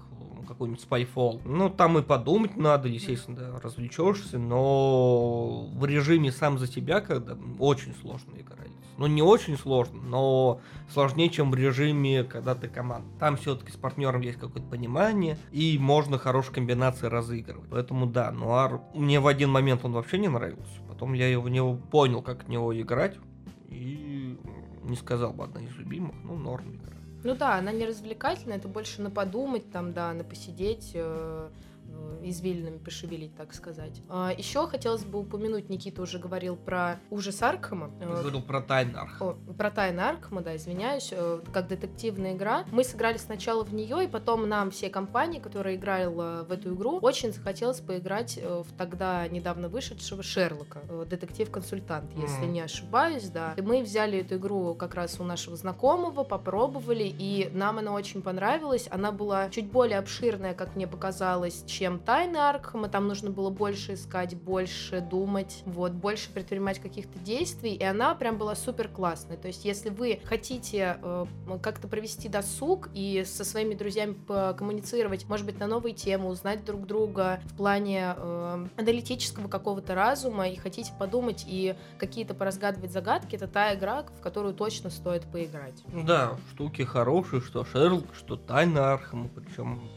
какой-нибудь 0.47 0.85
Spyfall. 0.89 1.41
Ну, 1.45 1.71
там 1.71 1.99
и 1.99 2.03
подумать 2.03 2.57
надо, 2.57 2.89
естественно, 2.89 3.37
да, 3.37 3.61
развлечешься, 3.61 4.39
но 4.39 5.69
в 5.75 5.85
режиме 5.85 6.33
сам 6.33 6.59
за 6.59 6.67
себя, 6.67 7.01
когда 7.01 7.37
очень 7.59 7.95
сложно 8.01 8.37
играть. 8.39 8.71
Ну, 8.99 9.07
не 9.07 9.23
очень 9.23 9.57
сложно, 9.57 10.01
но 10.03 10.61
сложнее, 10.93 11.31
чем 11.31 11.51
в 11.51 11.55
режиме, 11.55 12.25
когда 12.25 12.55
ты 12.55 12.69
команда. 12.69 13.09
Там 13.19 13.37
все-таки 13.37 13.73
с 13.73 13.77
партнером 13.77 14.21
есть 14.21 14.39
какое-то 14.39 14.69
понимание, 14.69 15.39
и 15.51 15.79
можно 15.79 16.19
хорошие 16.19 16.55
комбинации 16.55 17.07
разыгрывать. 17.07 17.69
Поэтому 17.71 18.07
да, 18.07 18.31
Нуар 18.31 18.83
мне 18.95 19.19
в 19.19 19.27
один 19.27 19.51
момент 19.51 19.85
он 19.85 19.93
вообще 19.93 20.19
не 20.19 20.29
нравился. 20.29 20.81
Потом 20.89 21.15
я 21.15 21.27
его, 21.29 21.49
него 21.49 21.75
понял, 21.75 22.23
как 22.23 22.45
в 22.45 22.49
него 22.49 22.79
играть, 22.79 23.17
и 23.69 24.39
не 24.83 24.97
сказал 24.97 25.33
бы 25.33 25.45
одна 25.45 25.63
из 25.63 25.75
любимых, 25.77 26.15
ну, 26.23 26.37
норм 26.37 26.75
игра. 26.75 27.02
Ну 27.25 27.35
да, 27.37 27.55
она 27.57 27.71
не 27.73 27.87
развлекательная, 27.87 28.57
это 28.57 28.69
больше 28.69 29.01
на 29.01 29.11
подумать, 29.11 29.71
там, 29.71 29.93
да, 29.93 30.13
на 30.13 30.25
посидеть, 30.25 30.91
э, 30.95 31.49
извилинами 32.23 32.79
пошевелить, 32.79 33.35
так 33.37 33.53
сказать. 33.55 34.03
еще 34.39 34.67
хотелось 34.69 35.05
бы 35.05 35.21
упомянуть, 35.21 35.69
Никита 35.69 36.03
уже 36.03 36.19
говорил 36.19 36.57
про 36.57 37.01
ужас 37.11 37.43
Аркхема. 37.43 37.91
Я 38.01 38.07
Э, 38.07 38.21
говорил 38.21 38.43
про 38.43 38.61
Тайнарх. 38.61 39.21
О, 39.21 39.35
про 39.57 39.71
Тайны 39.71 40.01
Аркхема, 40.01 40.41
да, 40.43 40.57
извиняюсь, 40.57 41.09
э, 41.13 41.41
как 41.53 41.69
детективная 41.69 42.35
игра. 42.35 42.65
Мы 42.71 42.85
сыграли 42.85 43.17
сначала 43.19 43.65
в 43.65 43.75
нее, 43.75 44.05
и 44.05 44.09
потом 44.09 44.49
нам 44.49 44.71
все 44.71 44.89
компании, 44.91 45.39
которые 45.41 45.77
играли 45.77 46.07
в 46.07 46.51
эту 46.51 46.75
игру, 46.75 46.99
очень 47.03 47.33
захотелось 47.33 47.81
поиграть 47.81 48.39
э, 48.41 48.63
в 48.67 48.73
тогда 48.77 49.27
недавно 49.29 49.69
вышедшего 49.69 50.23
Шерлока, 50.23 50.81
э, 50.89 51.05
детектив-консультант, 51.09 52.13
если 52.17 52.45
Мгм. 52.45 52.53
не 52.53 52.61
ошибаюсь, 52.61 53.29
да. 53.29 53.55
И 53.57 53.63
мы 53.63 53.83
взяли 53.83 54.19
эту 54.21 54.37
игру 54.37 54.75
как 54.75 54.95
раз 54.95 55.19
у 55.21 55.25
нашего 55.25 55.57
знакомого, 55.57 56.25
попробовали, 56.25 57.05
и 57.05 57.51
нам 57.53 57.79
она 57.79 57.93
очень 57.93 58.23
понравилась. 58.23 58.89
Она 58.91 59.13
была 59.13 59.49
чуть 59.51 59.71
более 59.71 59.99
обширная, 59.99 60.55
как 60.55 60.75
мне 60.77 60.87
показалось, 60.87 61.65
чем 61.67 61.92
Тайны 61.99 62.37
Аркхема. 62.37 62.89
Там 62.89 63.09
нужно 63.09 63.31
было 63.31 63.51
больше 63.51 63.95
искать, 63.95 64.35
больше 64.37 65.01
думать, 65.01 65.63
вот, 65.67 65.93
больше 65.93 66.31
предпринимать 66.31 66.79
каких-то 66.79 67.19
действий, 67.19 67.75
и 67.75 67.85
она 67.85 68.15
прям 68.15 68.39
была 68.39 68.55
супер 68.55 68.89
классная. 68.89 69.37
То 69.37 69.49
есть, 69.49 69.65
если 69.65 69.91
вы 69.91 70.21
хотите 70.25 70.99
э, 71.03 71.27
как-то 71.63 71.89
провести 71.89 72.29
досуг 72.29 72.91
и 72.95 73.25
со 73.27 73.45
своими 73.45 73.75
друзьями 73.75 74.17
коммуницировать, 74.55 75.29
может 75.29 75.47
быть, 75.47 75.59
на 75.59 75.67
новые 75.67 75.95
темы, 75.95 76.29
узнать 76.29 76.65
друг 76.65 76.87
друга 76.87 77.41
в 77.45 77.57
плане 77.57 78.15
э, 78.17 78.67
аналитического 78.77 79.49
какого-то 79.49 79.95
разума, 79.95 80.49
и 80.49 80.57
хотите 80.57 80.93
подумать 80.99 81.45
и 81.47 81.75
какие-то 81.99 82.35
поразгадывать 82.35 82.93
загадки, 82.93 83.37
это 83.37 83.49
та 83.49 83.75
игра, 83.75 84.03
в 84.03 84.21
которую 84.21 84.55
точно 84.55 84.91
стоит 84.91 85.25
поиграть. 85.25 85.83
Да, 85.89 86.37
штуки 86.53 86.83
хорошие, 86.83 87.41
что 87.41 87.65
Шерлок, 87.65 88.15
что 88.15 88.37
Тайна 88.37 88.93
Архама, 88.93 89.29
причем 89.29 89.89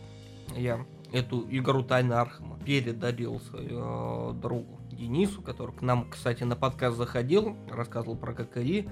я 0.56 0.86
эту 1.12 1.46
игру 1.50 1.84
Тайна 1.84 2.22
Архама 2.22 2.60
передарил 2.60 3.40
своему 3.40 4.34
другу 4.34 4.80
Денису, 4.92 5.42
который 5.42 5.76
к 5.76 5.82
нам, 5.82 6.10
кстати, 6.10 6.44
на 6.44 6.56
подкаст 6.56 6.98
заходил, 6.98 7.56
рассказывал 7.70 8.16
про 8.16 8.34
ККИ, 8.34 8.90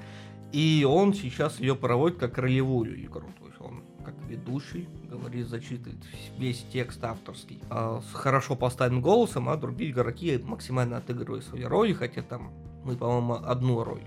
и 0.51 0.85
он 0.87 1.13
сейчас 1.13 1.59
ее 1.59 1.75
проводит 1.75 2.19
как 2.19 2.37
ролевую 2.37 3.03
игру, 3.05 3.27
то 3.39 3.47
есть 3.47 3.59
он 3.59 3.83
как 4.03 4.15
ведущий, 4.27 4.87
говорит, 5.09 5.47
зачитывает 5.47 5.97
весь 6.37 6.65
текст 6.71 7.03
авторский 7.03 7.61
а, 7.69 8.01
с 8.01 8.13
хорошо 8.13 8.55
поставленным 8.55 9.01
голосом, 9.01 9.49
а 9.49 9.55
другие 9.55 9.91
игроки 9.91 10.37
максимально 10.37 10.97
отыгрывают 10.97 11.45
свои 11.45 11.63
роли, 11.63 11.93
хотя 11.93 12.21
там 12.21 12.53
мы, 12.83 12.95
по-моему, 12.95 13.35
одну 13.35 13.83
роль 13.83 14.03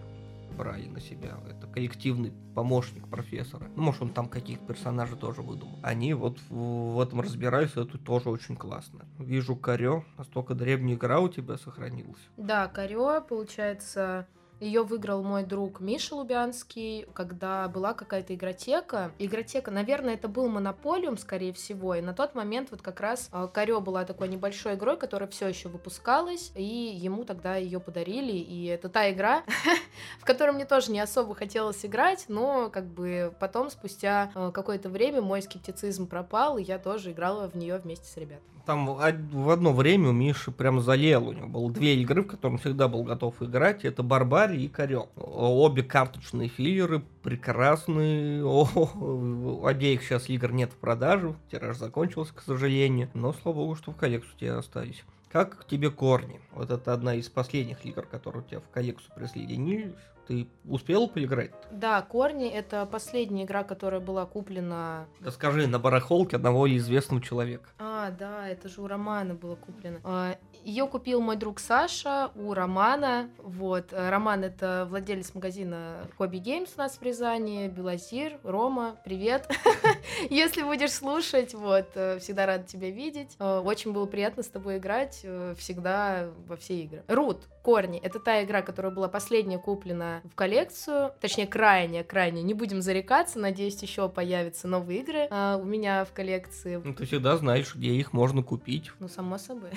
брали 0.57 0.87
на 0.87 1.01
себя. 1.01 1.39
Это 1.49 1.67
коллективный 1.67 2.33
помощник 2.55 3.09
профессора. 3.09 3.69
Ну, 3.77 3.83
может, 3.83 4.03
он 4.03 4.13
там 4.13 4.29
каких 4.29 4.61
персонажей 4.67 5.17
тоже 5.17 5.43
выдумал. 5.43 5.79
Они 5.83 6.15
вот 6.15 6.41
в, 6.49 6.95
в 6.95 7.01
этом 7.01 7.21
разбираются, 7.21 7.83
это 7.83 7.99
тоже 7.99 8.31
очень 8.31 8.57
классно. 8.57 9.05
Вижу 9.19 9.57
Карё, 9.57 10.05
настолько 10.19 10.55
древняя 10.55 10.97
игра 10.97 11.21
у 11.21 11.29
тебя 11.29 11.57
сохранилась. 11.59 12.21
Да, 12.37 12.67
Карё, 12.69 13.21
получается, 13.21 14.27
Ее 14.59 14.85
выиграл 14.85 15.23
мой 15.23 15.45
друг 15.45 15.81
Миша 15.81 16.15
Лубянский, 16.15 17.07
когда 17.13 17.69
была 17.69 17.93
какая-то 17.93 18.35
игротека. 18.35 19.13
Игротека, 19.19 19.71
наверное, 19.71 20.15
это 20.15 20.29
был 20.29 20.49
Монополиум, 20.49 21.19
скорее 21.19 21.53
всего. 21.53 21.95
И 21.95 22.01
на 22.01 22.15
тот 22.15 22.35
момент 22.35 22.71
вот 22.71 22.81
как 22.81 23.01
раз 23.01 23.29
э, 23.33 23.49
Карё 23.53 23.83
была 23.83 24.07
такой 24.07 24.29
небольшой 24.29 24.75
игрой, 24.75 24.97
которая 24.97 25.29
все 25.29 25.47
еще 25.49 25.69
выпускалась, 25.69 26.53
и 26.55 26.65
ему 26.65 27.25
тогда 27.25 27.57
ее 27.57 27.81
подарили. 27.81 28.33
И 28.33 28.65
это 28.65 28.89
та 28.89 29.11
игра, 29.11 29.43
в 30.21 30.25
которой 30.25 30.53
мне 30.53 30.65
тоже 30.65 30.91
не 30.91 31.01
особо 31.01 31.35
хотелось 31.35 31.85
играть, 31.85 32.25
но 32.29 32.71
как 32.71 32.87
бы 32.87 33.35
потом, 33.39 33.69
спустя 33.69 34.31
э, 34.35 34.53
какое-то 34.55 34.89
время, 34.89 35.21
мой 35.21 35.43
скептицизм 35.43 36.07
пропал, 36.07 36.57
и 36.57 36.63
я 36.63 36.79
тоже 36.79 37.13
играла 37.13 37.51
в 37.51 37.57
нее 37.57 37.77
вместе 37.77 38.07
с 38.07 38.17
ребятами. 38.17 38.57
Там 38.67 38.85
в 38.85 39.51
одно 39.51 39.73
время 39.73 40.09
у 40.09 40.13
Миши 40.13 40.51
прям 40.51 40.81
залел. 40.81 41.29
У 41.29 41.33
него 41.33 41.47
было 41.47 41.71
две 41.71 41.95
игры, 41.99 42.23
в 42.23 42.27
которые 42.27 42.55
он 42.55 42.59
всегда 42.59 42.89
был 42.89 43.05
готов 43.05 43.41
играть. 43.41 43.85
Это 43.85 44.03
Барбария 44.47 44.65
и 44.65 44.69
Корел. 44.69 45.09
Обе 45.17 45.83
карточные 45.83 46.49
филлеры, 46.49 47.03
прекрасные. 47.23 48.45
О, 48.47 49.67
обеих 49.67 50.03
сейчас 50.03 50.29
игр 50.29 50.53
нет 50.53 50.73
в 50.73 50.77
продаже. 50.77 51.35
Тираж 51.51 51.77
закончился, 51.77 52.33
к 52.35 52.43
сожалению. 52.43 53.11
Но, 53.15 53.33
слава 53.33 53.57
богу, 53.57 53.75
что 53.75 53.91
в 53.91 53.97
коллекцию 53.97 54.35
у 54.37 54.39
тебя 54.39 54.59
остались. 54.59 55.03
Как 55.31 55.67
тебе 55.67 55.91
корни? 55.91 56.41
Вот 56.53 56.71
это 56.71 56.93
одна 56.93 57.15
из 57.15 57.29
последних 57.29 57.85
игр, 57.85 58.07
которые 58.07 58.43
у 58.43 58.47
тебя 58.47 58.61
в 58.61 58.69
коллекцию 58.71 59.13
присоединились. 59.17 59.95
Ты 60.27 60.49
успел 60.69 61.07
поиграть? 61.09 61.53
Да, 61.71 62.03
Корни— 62.03 62.49
это 62.51 62.85
последняя 62.87 63.45
игра, 63.45 63.63
которая 63.63 64.01
была 64.01 64.27
куплена... 64.27 65.07
Да 65.21 65.31
скажи, 65.31 65.67
на 65.69 65.79
барахолке 65.79 66.37
одного 66.37 66.69
известного 66.77 67.23
человека. 67.23 67.69
А, 67.79 68.11
да, 68.11 68.49
это 68.49 68.69
же 68.69 68.81
у 68.83 68.89
Романа 68.89 69.35
было 69.35 69.55
куплено. 69.55 70.01
А, 70.03 70.37
Ее 70.65 70.87
купил 70.89 71.21
мой 71.21 71.37
друг 71.37 71.61
Саша 71.61 72.31
у 72.35 72.55
Романа. 72.55 73.31
Вот. 73.39 73.93
Э, 73.93 74.11
Роман— 74.11 74.43
это 74.45 74.87
владелец 74.91 75.33
магазина 75.35 76.09
Hobby 76.19 76.43
Games 76.43 76.71
у 76.77 76.79
нас 76.79 76.97
в 76.99 77.03
Рязани. 77.03 77.69
Белозир, 77.69 78.39
Рома, 78.43 78.97
привет. 79.05 79.49
Если 80.31 80.63
будешь 80.63 80.93
слушать, 80.93 81.55
вот, 81.55 81.87
э, 81.95 82.19
всегда 82.19 82.47
рада 82.47 82.65
тебя 82.65 82.91
видеть. 82.91 83.37
Э, 83.39 83.61
очень 83.61 83.93
было 83.93 84.07
приятно 84.07 84.43
с 84.43 84.49
тобой 84.49 84.79
играть 84.79 85.25
всегда 85.57 86.31
во 86.49 86.57
все 86.57 86.83
игры. 86.83 87.05
Рут, 87.07 87.45
Корни— 87.63 87.99
это 88.03 88.19
та 88.19 88.43
игра, 88.43 88.63
которая 88.63 88.93
была 88.93 89.09
последняя 89.09 89.59
куплена 89.59 90.16
в 90.25 90.35
коллекцию, 90.35 91.13
точнее, 91.21 91.47
крайне, 91.47 92.05
крайне, 92.05 92.43
не 92.43 92.55
будем 92.55 92.83
зарекаться, 92.83 93.39
надеюсь, 93.39 93.81
еще 93.83 94.09
появятся 94.09 94.69
новые 94.69 95.01
игры 95.01 95.29
а, 95.31 95.57
у 95.57 95.65
меня 95.65 96.05
в 96.05 96.13
коллекции. 96.13 96.81
Ну, 96.83 96.95
ты 96.95 97.07
всегда 97.07 97.37
знаешь, 97.37 97.75
где 97.75 97.91
их 97.91 98.13
можно 98.13 98.43
купить. 98.43 98.93
Ну, 98.99 99.09
само 99.09 99.39
собой. 99.39 99.71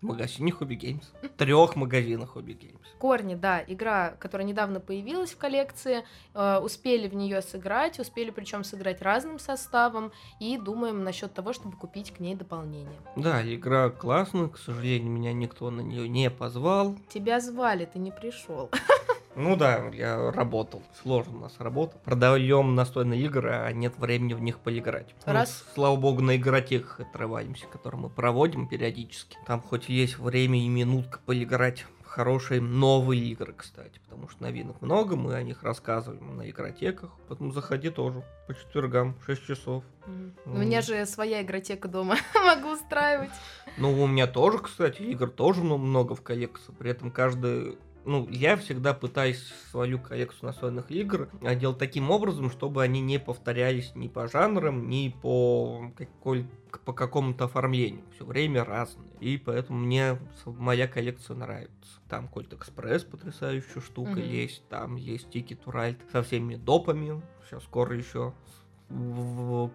В 0.00 0.06
магазине 0.06 0.52
Hobby 0.52 0.78
Games. 0.78 1.04
Трех 1.38 1.76
магазинах 1.76 2.36
Hobby 2.36 2.54
Games. 2.58 2.78
Корни, 2.98 3.34
да, 3.34 3.64
игра, 3.66 4.14
которая 4.18 4.46
недавно 4.46 4.78
появилась 4.78 5.32
в 5.32 5.38
коллекции, 5.38 6.04
э, 6.34 6.58
успели 6.58 7.08
в 7.08 7.14
нее 7.14 7.40
сыграть, 7.40 7.98
успели 7.98 8.28
причем 8.28 8.64
сыграть 8.64 9.00
разным 9.00 9.38
составом, 9.38 10.12
и 10.40 10.58
думаем 10.58 11.04
насчет 11.04 11.32
того, 11.32 11.54
чтобы 11.54 11.78
купить 11.78 12.10
к 12.12 12.20
ней 12.20 12.34
дополнение. 12.34 13.00
Да, 13.16 13.42
игра 13.42 13.88
классная, 13.88 14.48
к 14.48 14.58
сожалению, 14.58 15.10
меня 15.10 15.32
никто 15.32 15.70
на 15.70 15.80
нее 15.80 16.06
не 16.06 16.28
позвал. 16.28 16.96
Тебя 17.08 17.40
звали, 17.40 17.86
ты 17.86 17.98
не 17.98 18.10
пришел. 18.10 18.70
Ну 19.36 19.56
да, 19.56 19.88
я 19.92 20.30
работал. 20.30 20.82
Сложно 21.02 21.38
у 21.38 21.40
нас 21.40 21.54
работа. 21.58 21.96
Продаем 22.04 22.74
настольные 22.74 23.20
игры, 23.22 23.50
а 23.50 23.72
нет 23.72 23.98
времени 23.98 24.34
в 24.34 24.40
них 24.40 24.58
поиграть. 24.58 25.14
Раз. 25.24 25.64
Ну, 25.66 25.74
слава 25.74 25.96
богу, 25.96 26.22
на 26.22 26.36
игротеках 26.36 27.00
отрываемся, 27.00 27.66
которые 27.66 28.02
мы 28.02 28.10
проводим 28.10 28.68
периодически. 28.68 29.36
Там 29.46 29.60
хоть 29.60 29.88
есть 29.88 30.18
время 30.18 30.58
и 30.64 30.68
минутка 30.68 31.20
поиграть 31.24 31.84
хорошие 32.14 32.60
новые 32.60 33.24
игры, 33.24 33.52
кстати, 33.56 33.98
потому 34.04 34.28
что 34.28 34.44
новинок 34.44 34.80
много, 34.80 35.16
мы 35.16 35.34
о 35.34 35.42
них 35.42 35.64
рассказываем 35.64 36.36
на 36.36 36.48
игротеках, 36.48 37.10
поэтому 37.26 37.50
заходи 37.50 37.90
тоже 37.90 38.22
по 38.46 38.54
четвергам, 38.54 39.16
6 39.26 39.44
часов. 39.44 39.82
Mm. 40.06 40.32
У 40.46 40.50
меня 40.50 40.80
же 40.80 41.06
своя 41.06 41.42
игротека 41.42 41.88
дома, 41.88 42.14
могу 42.34 42.74
устраивать. 42.74 43.32
Ну, 43.78 44.00
у 44.00 44.06
меня 44.06 44.28
тоже, 44.28 44.58
кстати, 44.58 45.02
игр 45.02 45.28
тоже 45.28 45.64
много 45.64 46.14
в 46.14 46.22
коллекции, 46.22 46.72
при 46.78 46.92
этом 46.92 47.10
каждый 47.10 47.78
ну, 48.04 48.28
я 48.28 48.56
всегда 48.56 48.94
пытаюсь 48.94 49.42
свою 49.70 49.98
коллекцию 49.98 50.46
настольных 50.46 50.90
игр 50.90 51.28
делать 51.56 51.78
таким 51.78 52.10
образом, 52.10 52.50
чтобы 52.50 52.82
они 52.82 53.00
не 53.00 53.18
повторялись 53.18 53.92
ни 53.94 54.08
по 54.08 54.28
жанрам, 54.28 54.88
ни 54.88 55.14
по 55.22 55.92
какой 55.96 56.46
по 56.84 56.92
какому-то 56.92 57.44
оформлению. 57.44 58.04
Все 58.14 58.24
время 58.24 58.64
разные. 58.64 59.08
И 59.20 59.38
поэтому 59.38 59.78
мне 59.78 60.18
моя 60.44 60.88
коллекция 60.88 61.36
нравится. 61.36 62.00
Там 62.08 62.26
Кольт 62.28 62.52
Экспресс 62.52 63.04
потрясающая 63.04 63.80
штука 63.80 64.18
mm-hmm. 64.18 64.28
есть. 64.28 64.68
Там 64.68 64.96
есть 64.96 65.28
to 65.34 65.64
Ride 65.66 66.00
со 66.10 66.22
всеми 66.22 66.56
допами. 66.56 67.22
Сейчас 67.44 67.62
скоро 67.62 67.96
еще 67.96 68.34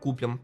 купим 0.02 0.42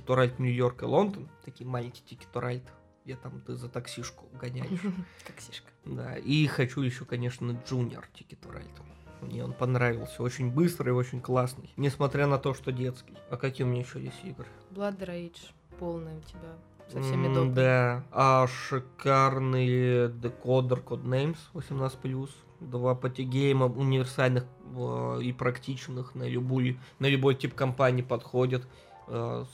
to 0.00 0.16
Ride 0.16 0.34
Нью-Йорк 0.38 0.82
и 0.82 0.86
Лондон. 0.86 1.28
Такие 1.44 1.68
маленькие 1.68 2.18
to 2.32 2.40
Ride 2.40 2.68
где 3.10 3.16
там 3.16 3.40
ты 3.40 3.56
за 3.56 3.68
таксишку 3.68 4.26
гоняешь. 4.40 4.68
Таксишка. 5.26 5.68
Да, 5.84 6.16
и 6.16 6.46
хочу 6.46 6.80
еще, 6.82 7.04
конечно, 7.04 7.50
Junior 7.68 8.04
Ticket 8.14 8.40
Ride. 8.42 8.82
Мне 9.22 9.44
он 9.44 9.52
понравился, 9.52 10.22
очень 10.22 10.50
быстрый, 10.50 10.90
очень 10.90 11.20
классный, 11.20 11.70
несмотря 11.76 12.26
на 12.26 12.38
то, 12.38 12.54
что 12.54 12.70
детский. 12.72 13.14
А 13.28 13.36
какие 13.36 13.66
у 13.66 13.70
меня 13.70 13.80
еще 13.80 14.00
есть 14.00 14.24
игры? 14.24 14.46
Blood 14.70 14.98
Rage 15.00 15.50
полный 15.78 16.16
у 16.16 16.20
тебя 16.20 16.56
со 16.88 17.02
всеми 17.02 17.26
mm, 17.28 17.52
Да, 17.52 18.04
а 18.12 18.46
шикарный 18.46 20.08
декодер 20.08 20.78
Codenames 20.78 21.38
18+, 21.52 22.30
два 22.60 22.94
патигейма 22.94 23.66
универсальных 23.66 24.44
э, 24.76 25.20
и 25.22 25.32
практичных 25.32 26.14
на 26.14 26.28
любой, 26.28 26.78
на 26.98 27.06
любой 27.06 27.34
тип 27.34 27.54
компании 27.54 28.02
подходят 28.02 28.66
э, 29.10 29.44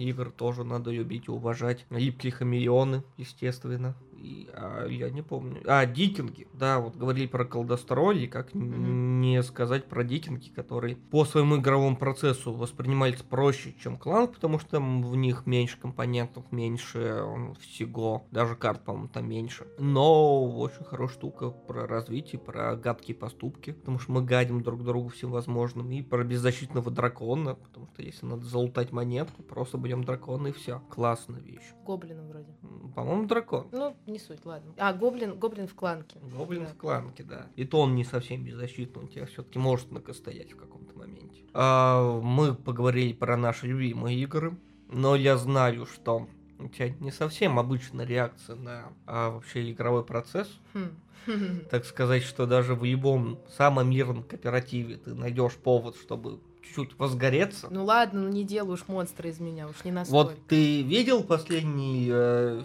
игры 0.00 0.30
тоже 0.30 0.64
надо 0.64 0.90
любить 0.90 1.28
и 1.28 1.30
уважать. 1.30 1.86
Липкие 1.90 2.32
хамелеоны, 2.32 3.02
естественно 3.16 3.94
и, 4.16 4.48
а, 4.52 4.86
я 4.86 5.10
не 5.10 5.22
помню. 5.22 5.62
А, 5.66 5.86
Дикинги. 5.86 6.46
Да, 6.52 6.80
вот 6.80 6.96
говорили 6.96 7.26
про 7.26 7.44
колдострой, 7.44 8.26
как 8.26 8.52
mm-hmm. 8.52 9.20
не 9.20 9.42
сказать 9.42 9.86
про 9.86 10.04
Дикинги, 10.04 10.48
которые 10.48 10.96
по 10.96 11.24
своему 11.24 11.58
игровому 11.58 11.96
процессу 11.96 12.52
воспринимались 12.52 13.22
проще, 13.22 13.74
чем 13.80 13.96
клан, 13.96 14.28
потому 14.28 14.58
что 14.58 14.70
там 14.70 15.02
в 15.02 15.16
них 15.16 15.46
меньше 15.46 15.78
компонентов, 15.78 16.50
меньше 16.50 17.24
всего, 17.60 18.26
даже 18.30 18.56
карт, 18.56 18.84
по-моему, 18.84 19.08
там 19.08 19.28
меньше. 19.28 19.66
Но 19.78 20.44
очень 20.44 20.84
хорошая 20.84 21.16
штука 21.16 21.50
про 21.50 21.86
развитие, 21.86 22.38
про 22.38 22.76
гадкие 22.76 23.16
поступки, 23.16 23.72
потому 23.72 23.98
что 23.98 24.12
мы 24.12 24.22
гадим 24.22 24.62
друг 24.62 24.84
другу 24.84 25.08
всем 25.08 25.30
возможным, 25.30 25.90
и 25.90 26.02
про 26.02 26.24
беззащитного 26.24 26.90
дракона, 26.90 27.54
потому 27.54 27.86
что 27.88 28.02
если 28.02 28.26
надо 28.26 28.44
залутать 28.44 28.92
монетку, 28.92 29.42
просто 29.42 29.78
будем 29.78 30.04
дракона 30.04 30.48
и 30.48 30.52
все. 30.52 30.80
Классная 30.90 31.40
вещь. 31.40 31.72
Гоблина 31.84 32.22
вроде. 32.22 32.54
По-моему, 32.94 33.26
дракон. 33.26 33.68
Ну, 33.72 33.96
не 34.06 34.18
суть, 34.18 34.44
ладно. 34.44 34.72
А, 34.76 34.92
гоблин, 34.92 35.38
гоблин 35.38 35.66
в 35.66 35.74
кланке. 35.74 36.18
Гоблин 36.36 36.64
да. 36.64 36.70
в 36.70 36.76
кланке, 36.76 37.22
да. 37.22 37.46
И 37.56 37.64
то 37.64 37.80
он 37.80 37.94
не 37.94 38.04
совсем 38.04 38.44
беззащитный, 38.44 39.02
он 39.02 39.08
тебя 39.08 39.26
все-таки 39.26 39.58
может 39.58 39.90
накостоять 39.90 40.52
в 40.52 40.56
каком-то 40.56 40.96
моменте. 40.96 41.42
А, 41.52 42.20
мы 42.20 42.54
поговорили 42.54 43.12
про 43.12 43.36
наши 43.36 43.66
любимые 43.66 44.18
игры, 44.18 44.56
но 44.88 45.16
я 45.16 45.36
знаю, 45.36 45.86
что 45.86 46.28
у 46.58 46.68
тебя 46.68 46.90
не 47.00 47.10
совсем 47.10 47.58
обычная 47.58 48.06
реакция 48.06 48.56
на 48.56 48.92
а, 49.06 49.30
вообще 49.30 49.70
игровой 49.70 50.04
процесс. 50.04 50.48
Хм. 50.74 50.90
Так 51.70 51.84
сказать, 51.84 52.22
что 52.22 52.46
даже 52.46 52.76
в 52.76 52.84
любом 52.84 53.40
самом 53.56 53.90
мирном 53.90 54.22
кооперативе 54.22 54.96
ты 54.96 55.12
найдешь 55.12 55.54
повод, 55.54 55.96
чтобы 55.96 56.38
чуть-чуть 56.62 56.98
возгореться. 56.98 57.68
Ну 57.70 57.84
ладно, 57.84 58.22
ну 58.22 58.28
не 58.28 58.44
делай 58.44 58.74
уж 58.74 58.86
монстра 58.88 59.28
из 59.28 59.40
меня, 59.40 59.68
уж 59.68 59.84
не 59.84 59.90
настолько. 59.90 60.30
Вот 60.30 60.46
ты 60.46 60.82
видел 60.82 61.24
последний 61.24 62.08
э, 62.10 62.62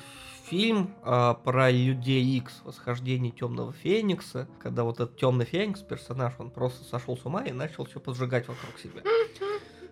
фильм 0.51 0.93
э, 1.05 1.35
про 1.45 1.71
людей 1.71 2.37
X, 2.37 2.61
восхождение 2.65 3.31
темного 3.31 3.71
феникса, 3.71 4.49
когда 4.59 4.83
вот 4.83 4.99
этот 4.99 5.15
темный 5.15 5.45
феникс, 5.45 5.79
персонаж, 5.79 6.33
он 6.39 6.51
просто 6.51 6.83
сошел 6.83 7.17
с 7.17 7.25
ума 7.25 7.45
и 7.45 7.53
начал 7.53 7.85
все 7.85 8.01
поджигать 8.01 8.49
вокруг 8.49 8.77
себя. 8.77 9.01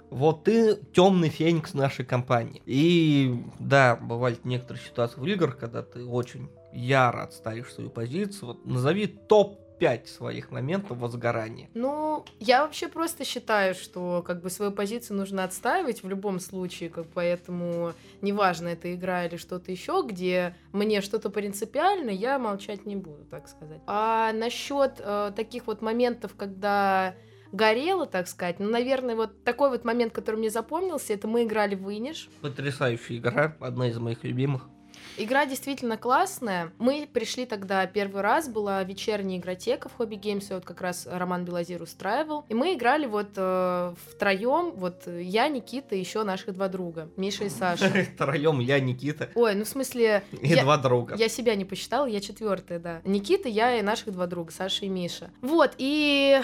Вот 0.10 0.44
ты 0.44 0.76
темный 0.92 1.30
феникс 1.30 1.74
нашей 1.74 2.04
компании. 2.04 2.62
И 2.66 3.42
да, 3.60 3.96
бывают 3.96 4.44
некоторые 4.44 4.84
ситуации 4.84 5.22
в 5.22 5.26
играх, 5.26 5.58
когда 5.58 5.82
ты 5.82 6.04
очень 6.04 6.50
яро 6.74 7.24
отставишь 7.24 7.74
свою 7.74 7.90
позицию. 7.90 8.50
Вот 8.50 8.66
назови 8.66 9.08
топ 9.08 9.62
5 9.80 10.08
своих 10.08 10.52
моментов 10.52 10.98
возгорания. 10.98 11.70
Ну, 11.74 12.26
я 12.40 12.64
вообще 12.64 12.88
просто 12.88 13.24
считаю, 13.24 13.74
что 13.74 14.24
как 14.26 14.42
бы 14.42 14.50
свою 14.50 14.72
позицию 14.72 15.18
нужно 15.18 15.44
отстаивать 15.44 16.04
в 16.04 16.10
любом 16.10 16.40
случае, 16.40 16.90
как 16.90 17.08
поэтому 17.14 17.94
неважно, 18.22 18.70
это 18.70 18.94
игра 18.94 19.26
или 19.26 19.38
что-то 19.38 19.72
еще, 19.72 20.04
где 20.08 20.56
мне 20.74 21.02
что-то 21.02 21.30
принципиально, 21.30 22.10
я 22.10 22.38
молчать 22.40 22.86
не 22.86 22.96
буду, 22.96 23.26
так 23.26 23.48
сказать. 23.48 23.82
А 23.88 24.34
насчет 24.34 25.00
э, 25.00 25.32
таких 25.36 25.68
вот 25.68 25.82
моментов, 25.82 26.36
когда 26.36 27.16
горело, 27.52 28.06
так 28.06 28.28
сказать. 28.28 28.60
Ну, 28.60 28.70
наверное, 28.70 29.16
вот 29.16 29.44
такой 29.44 29.70
вот 29.70 29.86
момент, 29.86 30.14
который 30.14 30.36
мне 30.36 30.50
запомнился, 30.50 31.14
это 31.14 31.28
мы 31.28 31.44
играли 31.44 31.76
в 31.76 31.90
Иниш. 31.90 32.30
Потрясающая 32.42 33.18
игра, 33.18 33.56
одна 33.60 33.88
из 33.88 33.98
моих 33.98 34.24
любимых. 34.24 34.68
Игра 35.18 35.46
действительно 35.46 35.98
классная. 35.98 36.72
Мы 36.78 37.08
пришли 37.12 37.46
тогда 37.46 37.86
первый 37.86 38.22
раз, 38.22 38.48
была 38.48 38.84
вечерняя 38.84 39.38
игротека 39.38 39.90
в 39.90 39.96
Хобби 39.96 40.16
Геймс, 40.16 40.50
вот 40.50 40.66
как 40.66 40.82
раз 40.82 41.08
Роман 41.10 41.46
Белозир 41.46 41.82
устраивал. 41.82 42.46
И 42.50 42.54
мы 42.54 42.74
играли 42.74 43.06
вот 43.06 43.30
э, 43.36 43.94
втроем, 44.10 44.72
вот 44.76 45.08
я, 45.08 45.48
Никита 45.48 45.96
и 45.96 46.00
еще 46.00 46.24
наших 46.24 46.54
два 46.54 46.68
друга, 46.68 47.10
Миша 47.18 47.46
и 47.46 47.50
Саша. 47.50 47.90
Втроем 48.16 48.60
я, 48.60 48.80
Никита 48.80 49.30
Ой, 49.36 49.56
ну 49.56 49.64
в 49.64 49.68
смысле... 49.68 50.24
и 50.42 50.48
я- 50.48 50.64
два 50.64 50.78
друга. 50.78 51.16
Я 51.16 51.30
себя 51.30 51.56
не 51.56 51.66
посчитала, 51.66 52.06
я 52.06 52.22
четвертая, 52.22 52.80
да. 52.80 53.02
Никита, 53.04 53.50
я 53.50 53.78
и 53.78 53.82
наших 53.82 54.12
два 54.12 54.28
друга, 54.28 54.52
Саша 54.52 54.86
и 54.86 54.90
Миша. 54.90 55.32
Вот, 55.42 55.74
и 55.78 56.42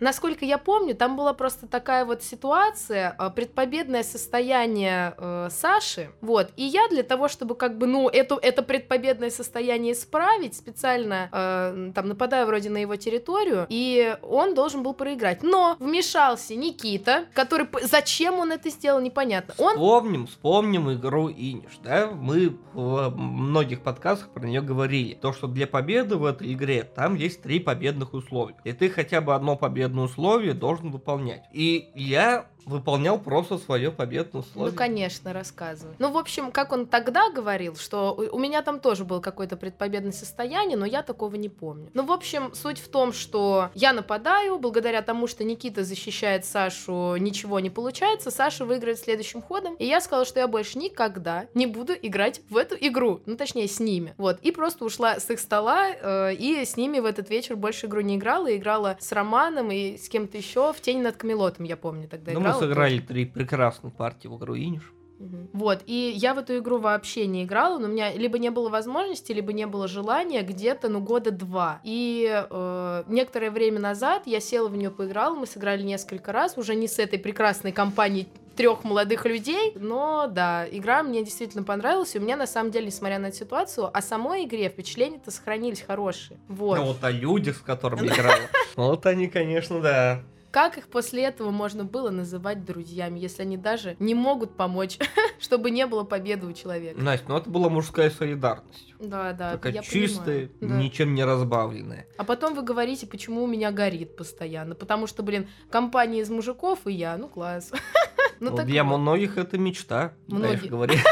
насколько 0.00 0.44
я 0.44 0.58
помню, 0.58 0.94
там 0.94 1.16
была 1.16 1.32
просто 1.32 1.66
такая 1.66 2.04
вот 2.04 2.22
ситуация, 2.22 3.14
э, 3.18 3.30
предпобедное 3.30 4.02
состояние 4.02 5.14
э, 5.16 5.48
Саши, 5.50 6.10
вот, 6.20 6.50
и 6.56 6.64
я 6.64 6.88
для 6.88 7.02
того, 7.02 7.28
чтобы 7.28 7.54
как 7.54 7.78
бы, 7.78 7.86
ну, 7.86 8.05
эту, 8.08 8.36
это 8.36 8.62
предпобедное 8.62 9.30
состояние 9.30 9.92
исправить, 9.92 10.54
специально 10.54 11.28
э, 11.32 11.92
там 11.94 12.08
нападаю 12.08 12.46
вроде 12.46 12.70
на 12.70 12.78
его 12.78 12.96
территорию, 12.96 13.66
и 13.68 14.16
он 14.22 14.54
должен 14.54 14.82
был 14.82 14.94
проиграть. 14.94 15.42
Но 15.42 15.76
вмешался 15.78 16.54
Никита, 16.54 17.26
который... 17.34 17.66
Зачем 17.82 18.38
он 18.38 18.52
это 18.52 18.70
сделал, 18.70 19.00
непонятно. 19.00 19.54
Он 19.58 19.74
Вспомним, 19.74 20.26
вспомним 20.26 20.92
игру 20.92 21.28
Иниш, 21.30 21.78
да? 21.82 22.10
Мы 22.12 22.56
в 22.72 23.10
многих 23.16 23.82
подкастах 23.82 24.30
про 24.30 24.46
нее 24.46 24.60
говорили. 24.60 25.14
То, 25.14 25.32
что 25.32 25.46
для 25.46 25.66
победы 25.66 26.16
в 26.16 26.24
этой 26.24 26.52
игре 26.52 26.82
там 26.82 27.14
есть 27.14 27.42
три 27.42 27.60
победных 27.60 28.14
условия. 28.14 28.56
И 28.64 28.72
ты 28.72 28.88
хотя 28.90 29.20
бы 29.20 29.34
одно 29.34 29.56
победное 29.56 30.04
условие 30.04 30.54
должен 30.54 30.90
выполнять. 30.90 31.44
И 31.52 31.90
я 31.94 32.46
выполнял 32.66 33.18
просто 33.18 33.58
свое 33.58 33.92
победное 33.92 34.42
условие. 34.42 34.72
Ну, 34.72 34.76
конечно, 34.76 35.32
рассказывай. 35.32 35.94
Ну, 35.98 36.10
в 36.10 36.16
общем, 36.16 36.50
как 36.50 36.72
он 36.72 36.86
тогда 36.86 37.30
говорил, 37.30 37.76
что 37.86 38.12
у 38.32 38.38
меня 38.38 38.62
там 38.62 38.80
тоже 38.80 39.04
было 39.04 39.20
какое-то 39.20 39.56
предпобедное 39.56 40.10
состояние, 40.12 40.76
но 40.76 40.84
я 40.84 41.02
такого 41.04 41.36
не 41.36 41.48
помню. 41.48 41.88
Ну, 41.94 42.04
в 42.04 42.10
общем, 42.10 42.52
суть 42.52 42.78
в 42.80 42.88
том, 42.88 43.12
что 43.12 43.70
я 43.74 43.92
нападаю, 43.92 44.58
благодаря 44.58 45.02
тому, 45.02 45.28
что 45.28 45.44
Никита 45.44 45.84
защищает 45.84 46.44
Сашу, 46.44 47.14
ничего 47.16 47.60
не 47.60 47.70
получается, 47.70 48.30
Саша 48.32 48.64
выиграет 48.64 48.98
следующим 48.98 49.40
ходом, 49.40 49.76
и 49.76 49.86
я 49.86 50.00
сказала, 50.00 50.24
что 50.26 50.40
я 50.40 50.48
больше 50.48 50.78
никогда 50.78 51.46
не 51.54 51.66
буду 51.66 51.92
играть 52.02 52.40
в 52.50 52.56
эту 52.56 52.74
игру, 52.80 53.20
ну, 53.24 53.36
точнее, 53.36 53.68
с 53.68 53.78
ними. 53.78 54.14
Вот, 54.18 54.40
и 54.42 54.50
просто 54.50 54.84
ушла 54.84 55.20
с 55.20 55.30
их 55.30 55.38
стола, 55.38 55.90
э, 55.90 56.34
и 56.34 56.64
с 56.64 56.76
ними 56.76 56.98
в 56.98 57.04
этот 57.04 57.30
вечер 57.30 57.54
больше 57.54 57.86
игру 57.86 58.00
не 58.00 58.16
играла, 58.16 58.54
играла 58.54 58.96
с 58.98 59.12
Романом 59.12 59.70
и 59.70 59.96
с 59.96 60.08
кем-то 60.08 60.36
еще 60.36 60.72
в 60.72 60.80
тени 60.80 61.02
над 61.02 61.16
Камелотом, 61.16 61.64
я 61.66 61.76
помню, 61.76 62.08
тогда 62.08 62.32
Ну, 62.32 62.40
мы 62.40 62.46
играла. 62.46 62.60
сыграли 62.60 62.98
три 62.98 63.26
прекрасных 63.26 63.94
партии 63.94 64.26
в 64.26 64.36
игру 64.38 64.56
Иниш. 64.56 64.92
Мгм. 65.18 65.48
Вот, 65.52 65.82
и 65.86 66.12
я 66.14 66.34
в 66.34 66.38
эту 66.38 66.58
игру 66.58 66.78
вообще 66.78 67.26
не 67.26 67.44
играла, 67.44 67.78
но 67.78 67.88
у 67.88 67.90
меня 67.90 68.12
либо 68.12 68.38
не 68.38 68.50
было 68.50 68.68
возможности, 68.68 69.32
либо 69.32 69.52
не 69.52 69.66
было 69.66 69.88
желания 69.88 70.42
где-то, 70.42 70.88
ну, 70.88 71.00
года 71.00 71.30
два. 71.30 71.80
И 71.84 72.28
э, 72.30 73.04
некоторое 73.08 73.50
время 73.50 73.80
назад 73.80 74.22
я 74.26 74.40
села 74.40 74.68
в 74.68 74.76
нее 74.76 74.90
поиграла, 74.90 75.34
мы 75.34 75.46
сыграли 75.46 75.82
несколько 75.82 76.32
раз, 76.32 76.58
уже 76.58 76.74
не 76.74 76.88
с 76.88 76.98
этой 76.98 77.18
прекрасной 77.18 77.72
компанией 77.72 78.28
трех 78.56 78.84
молодых 78.84 79.26
людей, 79.26 79.72
но 79.76 80.26
да, 80.28 80.66
игра 80.70 81.02
мне 81.02 81.22
действительно 81.22 81.62
понравилась, 81.62 82.14
и 82.14 82.18
у 82.18 82.22
меня 82.22 82.36
на 82.36 82.46
самом 82.46 82.70
деле, 82.70 82.86
несмотря 82.86 83.18
на 83.18 83.26
эту 83.26 83.36
ситуацию, 83.36 83.90
о 83.92 84.02
самой 84.02 84.44
игре 84.44 84.68
впечатления-то 84.68 85.30
сохранились 85.30 85.82
хорошие. 85.82 86.40
Вот. 86.48 86.78
Ну, 86.78 86.84
вот 86.84 87.04
о 87.04 87.10
людях, 87.10 87.58
с 87.58 87.60
которыми 87.60 88.08
играла. 88.08 88.36
Вот 88.76 89.06
они, 89.06 89.28
конечно, 89.28 89.80
да. 89.80 90.22
Как 90.56 90.78
их 90.78 90.88
после 90.88 91.24
этого 91.24 91.50
можно 91.50 91.84
было 91.84 92.08
называть 92.08 92.64
друзьями, 92.64 93.18
если 93.18 93.42
они 93.42 93.58
даже 93.58 93.94
не 93.98 94.14
могут 94.14 94.56
помочь, 94.56 94.96
чтобы 95.38 95.70
не 95.70 95.84
было 95.86 96.02
победы 96.02 96.46
у 96.46 96.54
человека? 96.54 96.98
Настя, 96.98 97.26
ну 97.28 97.36
это 97.36 97.50
была 97.50 97.68
мужская 97.68 98.08
солидарность. 98.08 98.94
Да, 98.98 99.34
да, 99.34 99.52
Такая 99.52 99.74
я 99.74 99.82
чистая, 99.82 100.48
понимаю. 100.48 100.78
Да. 100.78 100.82
ничем 100.82 101.14
не 101.14 101.24
разбавленная. 101.24 102.06
А 102.16 102.24
потом 102.24 102.54
вы 102.54 102.62
говорите, 102.62 103.06
почему 103.06 103.44
у 103.44 103.46
меня 103.46 103.70
горит 103.70 104.16
постоянно. 104.16 104.74
Потому 104.74 105.06
что, 105.06 105.22
блин, 105.22 105.46
компания 105.68 106.20
из 106.20 106.30
мужиков 106.30 106.86
и 106.86 106.92
я, 106.94 107.18
ну 107.18 107.28
класс. 107.28 107.70
Ну 108.40 108.50
Ну, 108.50 108.56
так 108.56 108.66
для 108.66 108.82
многих 108.84 109.36
это 109.36 109.58
мечта. 109.58 110.14
Многие. 110.26 110.68
Говори. 110.68 110.96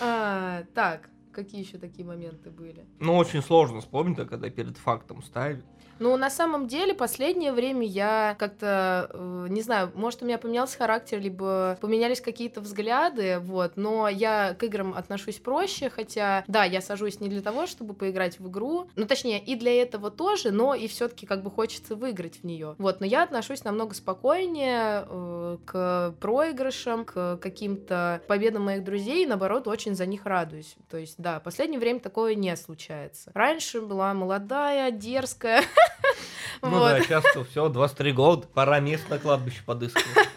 А, 0.00 0.62
Так, 0.74 1.10
какие 1.32 1.62
еще 1.62 1.76
такие 1.76 2.06
моменты 2.06 2.50
были? 2.50 2.86
Ну, 2.98 3.16
очень 3.16 3.42
сложно 3.42 3.80
вспомнить, 3.80 4.16
да, 4.16 4.24
когда 4.24 4.48
перед 4.48 4.78
фактом 4.78 5.22
ставят. 5.22 5.64
Ну, 6.00 6.16
на 6.16 6.30
самом 6.30 6.68
деле, 6.68 6.94
последнее 6.94 7.52
время 7.52 7.86
я 7.86 8.36
как-то, 8.38 9.10
э, 9.12 9.46
не 9.50 9.62
знаю, 9.62 9.90
может, 9.94 10.22
у 10.22 10.26
меня 10.26 10.38
поменялся 10.38 10.78
характер, 10.78 11.20
либо 11.20 11.76
поменялись 11.80 12.20
какие-то 12.20 12.60
взгляды, 12.60 13.38
вот, 13.40 13.76
но 13.76 14.08
я 14.08 14.54
к 14.54 14.62
играм 14.62 14.94
отношусь 14.94 15.38
проще, 15.38 15.90
хотя, 15.90 16.44
да, 16.46 16.64
я 16.64 16.80
сажусь 16.80 17.20
не 17.20 17.28
для 17.28 17.42
того, 17.42 17.66
чтобы 17.66 17.94
поиграть 17.94 18.38
в 18.38 18.48
игру, 18.48 18.88
ну, 18.96 19.06
точнее, 19.06 19.42
и 19.42 19.54
для 19.54 19.82
этого 19.82 20.10
тоже, 20.10 20.50
но 20.50 20.74
и 20.74 20.86
все 20.86 21.08
таки 21.08 21.26
как 21.26 21.42
бы 21.42 21.50
хочется 21.50 21.96
выиграть 21.96 22.40
в 22.40 22.44
нее, 22.44 22.76
вот, 22.78 23.00
но 23.00 23.06
я 23.06 23.22
отношусь 23.22 23.64
намного 23.64 23.94
спокойнее 23.94 25.04
э, 25.08 25.58
к 25.64 26.14
проигрышам, 26.20 27.04
к 27.04 27.38
каким-то 27.38 28.22
победам 28.28 28.64
моих 28.64 28.84
друзей, 28.84 29.24
и, 29.24 29.26
наоборот, 29.26 29.66
очень 29.66 29.94
за 29.94 30.06
них 30.06 30.26
радуюсь, 30.26 30.76
то 30.90 30.96
есть, 30.96 31.16
да, 31.18 31.40
последнее 31.40 31.80
время 31.80 32.00
такое 32.00 32.34
не 32.34 32.54
случается. 32.56 33.30
Раньше 33.34 33.80
была 33.80 34.14
молодая, 34.14 34.90
дерзкая, 34.90 35.62
Ну 36.62 36.80
да, 36.80 37.00
сейчас 37.00 37.24
все, 37.50 37.68
23 37.68 38.12
года, 38.12 38.46
пора 38.52 38.80
место 38.80 39.10
на 39.10 39.18
кладбище 39.18 39.62
подыскивать. 39.64 40.28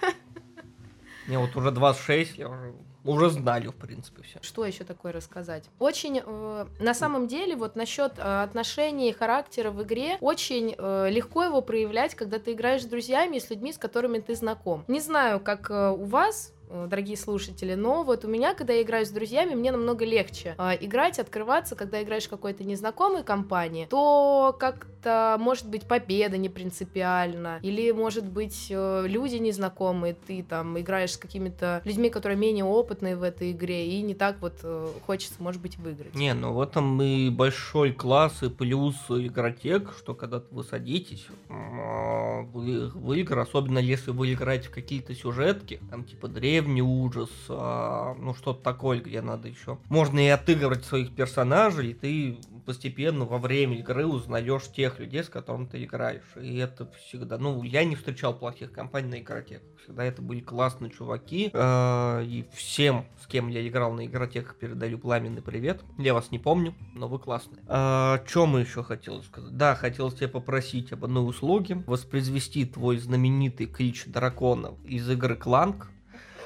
Мне 1.27 1.39
вот 1.39 1.55
уже 1.55 1.71
26, 1.71 2.37
я 2.37 2.49
уже, 2.49 2.73
уже 3.05 3.29
знали, 3.29 3.67
в 3.67 3.75
принципе, 3.75 4.21
все. 4.23 4.39
Что 4.41 4.65
еще 4.65 4.83
такое 4.83 5.13
рассказать? 5.13 5.63
Очень, 5.79 6.21
э, 6.23 6.65
на 6.79 6.93
самом 6.93 7.27
деле, 7.27 7.55
вот 7.55 7.75
насчет 7.75 8.13
э, 8.17 8.43
отношений 8.43 9.09
и 9.09 9.13
характера 9.13 9.71
в 9.71 9.81
игре, 9.83 10.17
очень 10.19 10.75
э, 10.77 11.09
легко 11.09 11.43
его 11.43 11.61
проявлять, 11.61 12.15
когда 12.15 12.37
ты 12.37 12.53
играешь 12.53 12.83
с 12.83 12.85
друзьями 12.85 13.37
и 13.37 13.39
с 13.39 13.49
людьми, 13.49 13.71
с 13.71 13.77
которыми 13.77 14.19
ты 14.19 14.35
знаком. 14.35 14.83
Не 14.87 14.99
знаю, 14.99 15.39
как 15.39 15.69
э, 15.71 15.91
у 15.91 16.03
вас, 16.05 16.53
дорогие 16.87 17.17
слушатели, 17.17 17.73
но 17.75 18.03
вот 18.03 18.25
у 18.25 18.27
меня, 18.27 18.53
когда 18.53 18.73
я 18.73 18.81
играю 18.81 19.05
с 19.05 19.09
друзьями, 19.09 19.55
мне 19.55 19.71
намного 19.71 20.05
легче 20.05 20.55
э, 20.57 20.77
играть, 20.81 21.19
открываться, 21.19 21.75
когда 21.75 22.01
играешь 22.01 22.25
в 22.25 22.29
какой-то 22.29 22.63
незнакомой 22.63 23.23
компании, 23.23 23.87
то 23.89 24.55
как-то, 24.59 25.37
может 25.39 25.69
быть, 25.69 25.83
победа 25.83 26.37
не 26.37 26.49
принципиальна, 26.49 27.59
или, 27.61 27.91
может 27.91 28.25
быть, 28.25 28.67
э, 28.69 29.05
люди 29.07 29.35
незнакомые, 29.35 30.15
ты 30.15 30.43
там 30.43 30.79
играешь 30.79 31.13
с 31.13 31.17
какими-то 31.17 31.81
людьми, 31.85 32.09
которые 32.09 32.37
менее 32.37 32.65
опытные 32.65 33.15
в 33.15 33.23
этой 33.23 33.51
игре, 33.51 33.87
и 33.87 34.01
не 34.01 34.13
так 34.13 34.41
вот 34.41 34.59
э, 34.63 34.87
хочется, 35.05 35.35
может 35.39 35.61
быть, 35.61 35.77
выиграть. 35.77 36.15
Не, 36.15 36.33
ну 36.33 36.53
в 36.53 36.61
этом 36.61 37.01
и 37.01 37.29
большой 37.29 37.91
класс, 37.93 38.43
и 38.43 38.49
плюс 38.49 38.95
игротек, 39.09 39.93
что 39.97 40.13
когда 40.13 40.41
вы 40.51 40.63
садитесь 40.63 41.27
в, 41.49 42.91
в 42.93 43.13
игры, 43.13 43.41
особенно 43.41 43.79
если 43.79 44.11
вы 44.11 44.33
играете 44.33 44.69
в 44.69 44.71
какие-то 44.71 45.13
сюжетки, 45.13 45.79
там 45.89 46.03
типа 46.03 46.27
древний 46.61 46.81
ужас, 46.81 47.29
а, 47.49 48.15
ну 48.19 48.33
что-то 48.33 48.61
такое, 48.61 49.01
где 49.01 49.21
надо 49.21 49.47
еще. 49.47 49.79
Можно 49.89 50.19
и 50.19 50.27
отыгрывать 50.27 50.85
своих 50.85 51.13
персонажей, 51.15 51.91
и 51.91 51.93
ты 51.93 52.37
постепенно 52.65 53.25
во 53.25 53.39
время 53.39 53.77
игры 53.79 54.05
узнаешь 54.05 54.67
тех 54.71 54.99
людей, 54.99 55.23
с 55.23 55.29
которыми 55.29 55.65
ты 55.65 55.83
играешь. 55.83 56.21
И 56.39 56.57
это 56.57 56.87
всегда, 56.99 57.37
ну, 57.39 57.63
я 57.63 57.83
не 57.83 57.95
встречал 57.95 58.35
плохих 58.37 58.71
компаний 58.71 59.09
на 59.09 59.19
игротеках. 59.19 59.67
Всегда 59.83 60.03
это 60.03 60.21
были 60.21 60.41
классные 60.41 60.91
чуваки. 60.91 61.49
э, 61.51 62.23
И 62.25 62.45
всем, 62.53 63.07
с 63.19 63.25
кем 63.25 63.47
я 63.47 63.67
играл 63.67 63.93
на 63.93 64.05
игротеках, 64.05 64.55
передаю 64.55 64.99
пламенный 64.99 65.41
привет. 65.41 65.81
Я 65.97 66.13
вас 66.13 66.29
не 66.29 66.37
помню, 66.37 66.75
но 66.93 67.07
вы 67.07 67.17
классные. 67.17 67.61
Что 67.65 68.45
мы 68.45 68.61
еще 68.61 68.83
хотел 68.83 69.23
сказать? 69.23 69.57
Да, 69.57 69.73
хотел 69.75 70.11
тебя 70.11 70.27
попросить 70.27 70.93
об 70.93 71.03
одной 71.05 71.27
услуге. 71.27 71.83
Воспроизвести 71.87 72.65
твой 72.65 72.97
знаменитый 72.99 73.65
клич 73.65 74.05
дракона 74.05 74.75
из 74.85 75.09
игры 75.09 75.35
Кланк, 75.35 75.89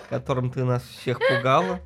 которым 0.09 0.51
ты 0.51 0.63
нас 0.63 0.83
всех 0.83 1.19
пугала. 1.19 1.79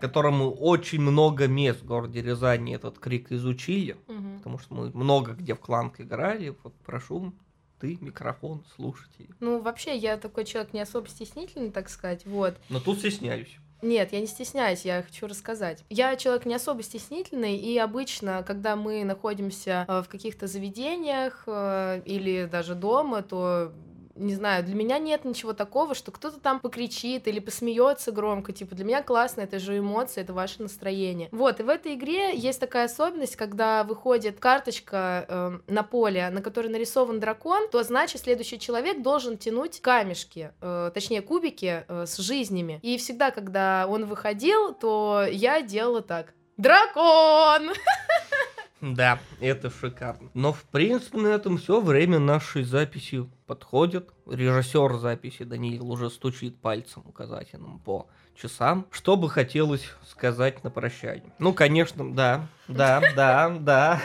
Которому 0.00 0.52
очень 0.52 1.00
много 1.00 1.48
мест 1.48 1.80
в 1.80 1.86
городе 1.86 2.20
Рязани 2.20 2.74
этот 2.74 2.98
крик 2.98 3.32
изучили 3.32 3.96
Мгм. 4.08 4.36
потому 4.38 4.58
что 4.58 4.74
мы 4.74 4.90
много 4.90 5.32
где 5.32 5.54
в 5.54 5.60
кланк 5.60 6.00
играли. 6.00 6.54
Вот 6.62 6.74
прошу, 6.84 7.32
ты, 7.80 7.96
микрофон, 8.00 8.62
слушайте. 8.76 9.28
Ну, 9.40 9.60
вообще, 9.62 9.96
я 9.96 10.18
такой 10.18 10.44
человек 10.44 10.74
не 10.74 10.80
особо 10.80 11.08
стеснительный, 11.08 11.70
так 11.70 11.88
сказать, 11.88 12.26
вот. 12.26 12.56
Но 12.68 12.78
тут 12.78 12.98
стесняюсь. 12.98 13.56
Нет, 13.82 14.12
я 14.12 14.20
не 14.20 14.26
стесняюсь, 14.26 14.84
я 14.84 15.02
хочу 15.02 15.26
рассказать. 15.26 15.84
Я 15.90 16.16
человек 16.16 16.46
не 16.46 16.54
особо 16.54 16.82
стеснительный, 16.82 17.56
и 17.56 17.76
обычно, 17.78 18.42
когда 18.46 18.74
мы 18.76 19.04
находимся 19.04 19.84
э, 19.88 20.02
в 20.02 20.08
каких-то 20.08 20.46
заведениях 20.46 21.42
э, 21.46 22.02
или 22.06 22.46
даже 22.50 22.74
дома, 22.74 23.22
то 23.22 23.72
не 24.16 24.34
знаю, 24.34 24.64
для 24.64 24.74
меня 24.74 24.98
нет 24.98 25.24
ничего 25.24 25.52
такого, 25.52 25.94
что 25.94 26.10
кто-то 26.10 26.40
там 26.40 26.60
покричит 26.60 27.28
или 27.28 27.40
посмеется 27.40 28.12
громко, 28.12 28.52
типа, 28.52 28.74
для 28.74 28.84
меня 28.84 29.02
классно, 29.02 29.42
это 29.42 29.58
же 29.58 29.78
эмоции, 29.78 30.20
это 30.20 30.32
ваше 30.32 30.62
настроение. 30.62 31.28
Вот, 31.32 31.60
и 31.60 31.62
в 31.62 31.68
этой 31.68 31.94
игре 31.94 32.36
есть 32.36 32.60
такая 32.60 32.86
особенность, 32.86 33.36
когда 33.36 33.84
выходит 33.84 34.40
карточка 34.40 35.26
э, 35.28 35.58
на 35.66 35.82
поле, 35.82 36.28
на 36.30 36.42
которой 36.42 36.68
нарисован 36.68 37.20
дракон, 37.20 37.68
то 37.68 37.82
значит 37.82 38.22
следующий 38.22 38.58
человек 38.58 39.02
должен 39.02 39.38
тянуть 39.38 39.80
камешки, 39.80 40.52
э, 40.60 40.90
точнее 40.92 41.22
кубики 41.22 41.84
э, 41.86 42.06
с 42.06 42.16
жизнями. 42.16 42.80
И 42.82 42.96
всегда, 42.98 43.30
когда 43.30 43.86
он 43.88 44.06
выходил, 44.06 44.74
то 44.74 45.26
я 45.30 45.62
делала 45.62 46.02
так. 46.02 46.34
Дракон! 46.56 47.70
Да, 48.94 49.18
это 49.40 49.70
шикарно. 49.70 50.30
Но, 50.34 50.52
в 50.52 50.62
принципе, 50.64 51.18
на 51.18 51.28
этом 51.28 51.58
все. 51.58 51.80
Время 51.80 52.18
нашей 52.18 52.62
записи 52.62 53.28
подходит. 53.46 54.10
Режиссер 54.26 54.98
записи 54.98 55.44
Даниил 55.44 55.90
уже 55.90 56.10
стучит 56.10 56.56
пальцем 56.58 57.02
указательным 57.06 57.78
по 57.80 58.06
часам. 58.34 58.86
Что 58.90 59.16
бы 59.16 59.28
хотелось 59.28 59.90
сказать 60.06 60.62
на 60.62 60.70
прощание? 60.70 61.32
Ну, 61.38 61.52
конечно, 61.52 62.14
да, 62.14 62.48
да, 62.68 63.02
да, 63.14 63.56
да. 63.60 64.00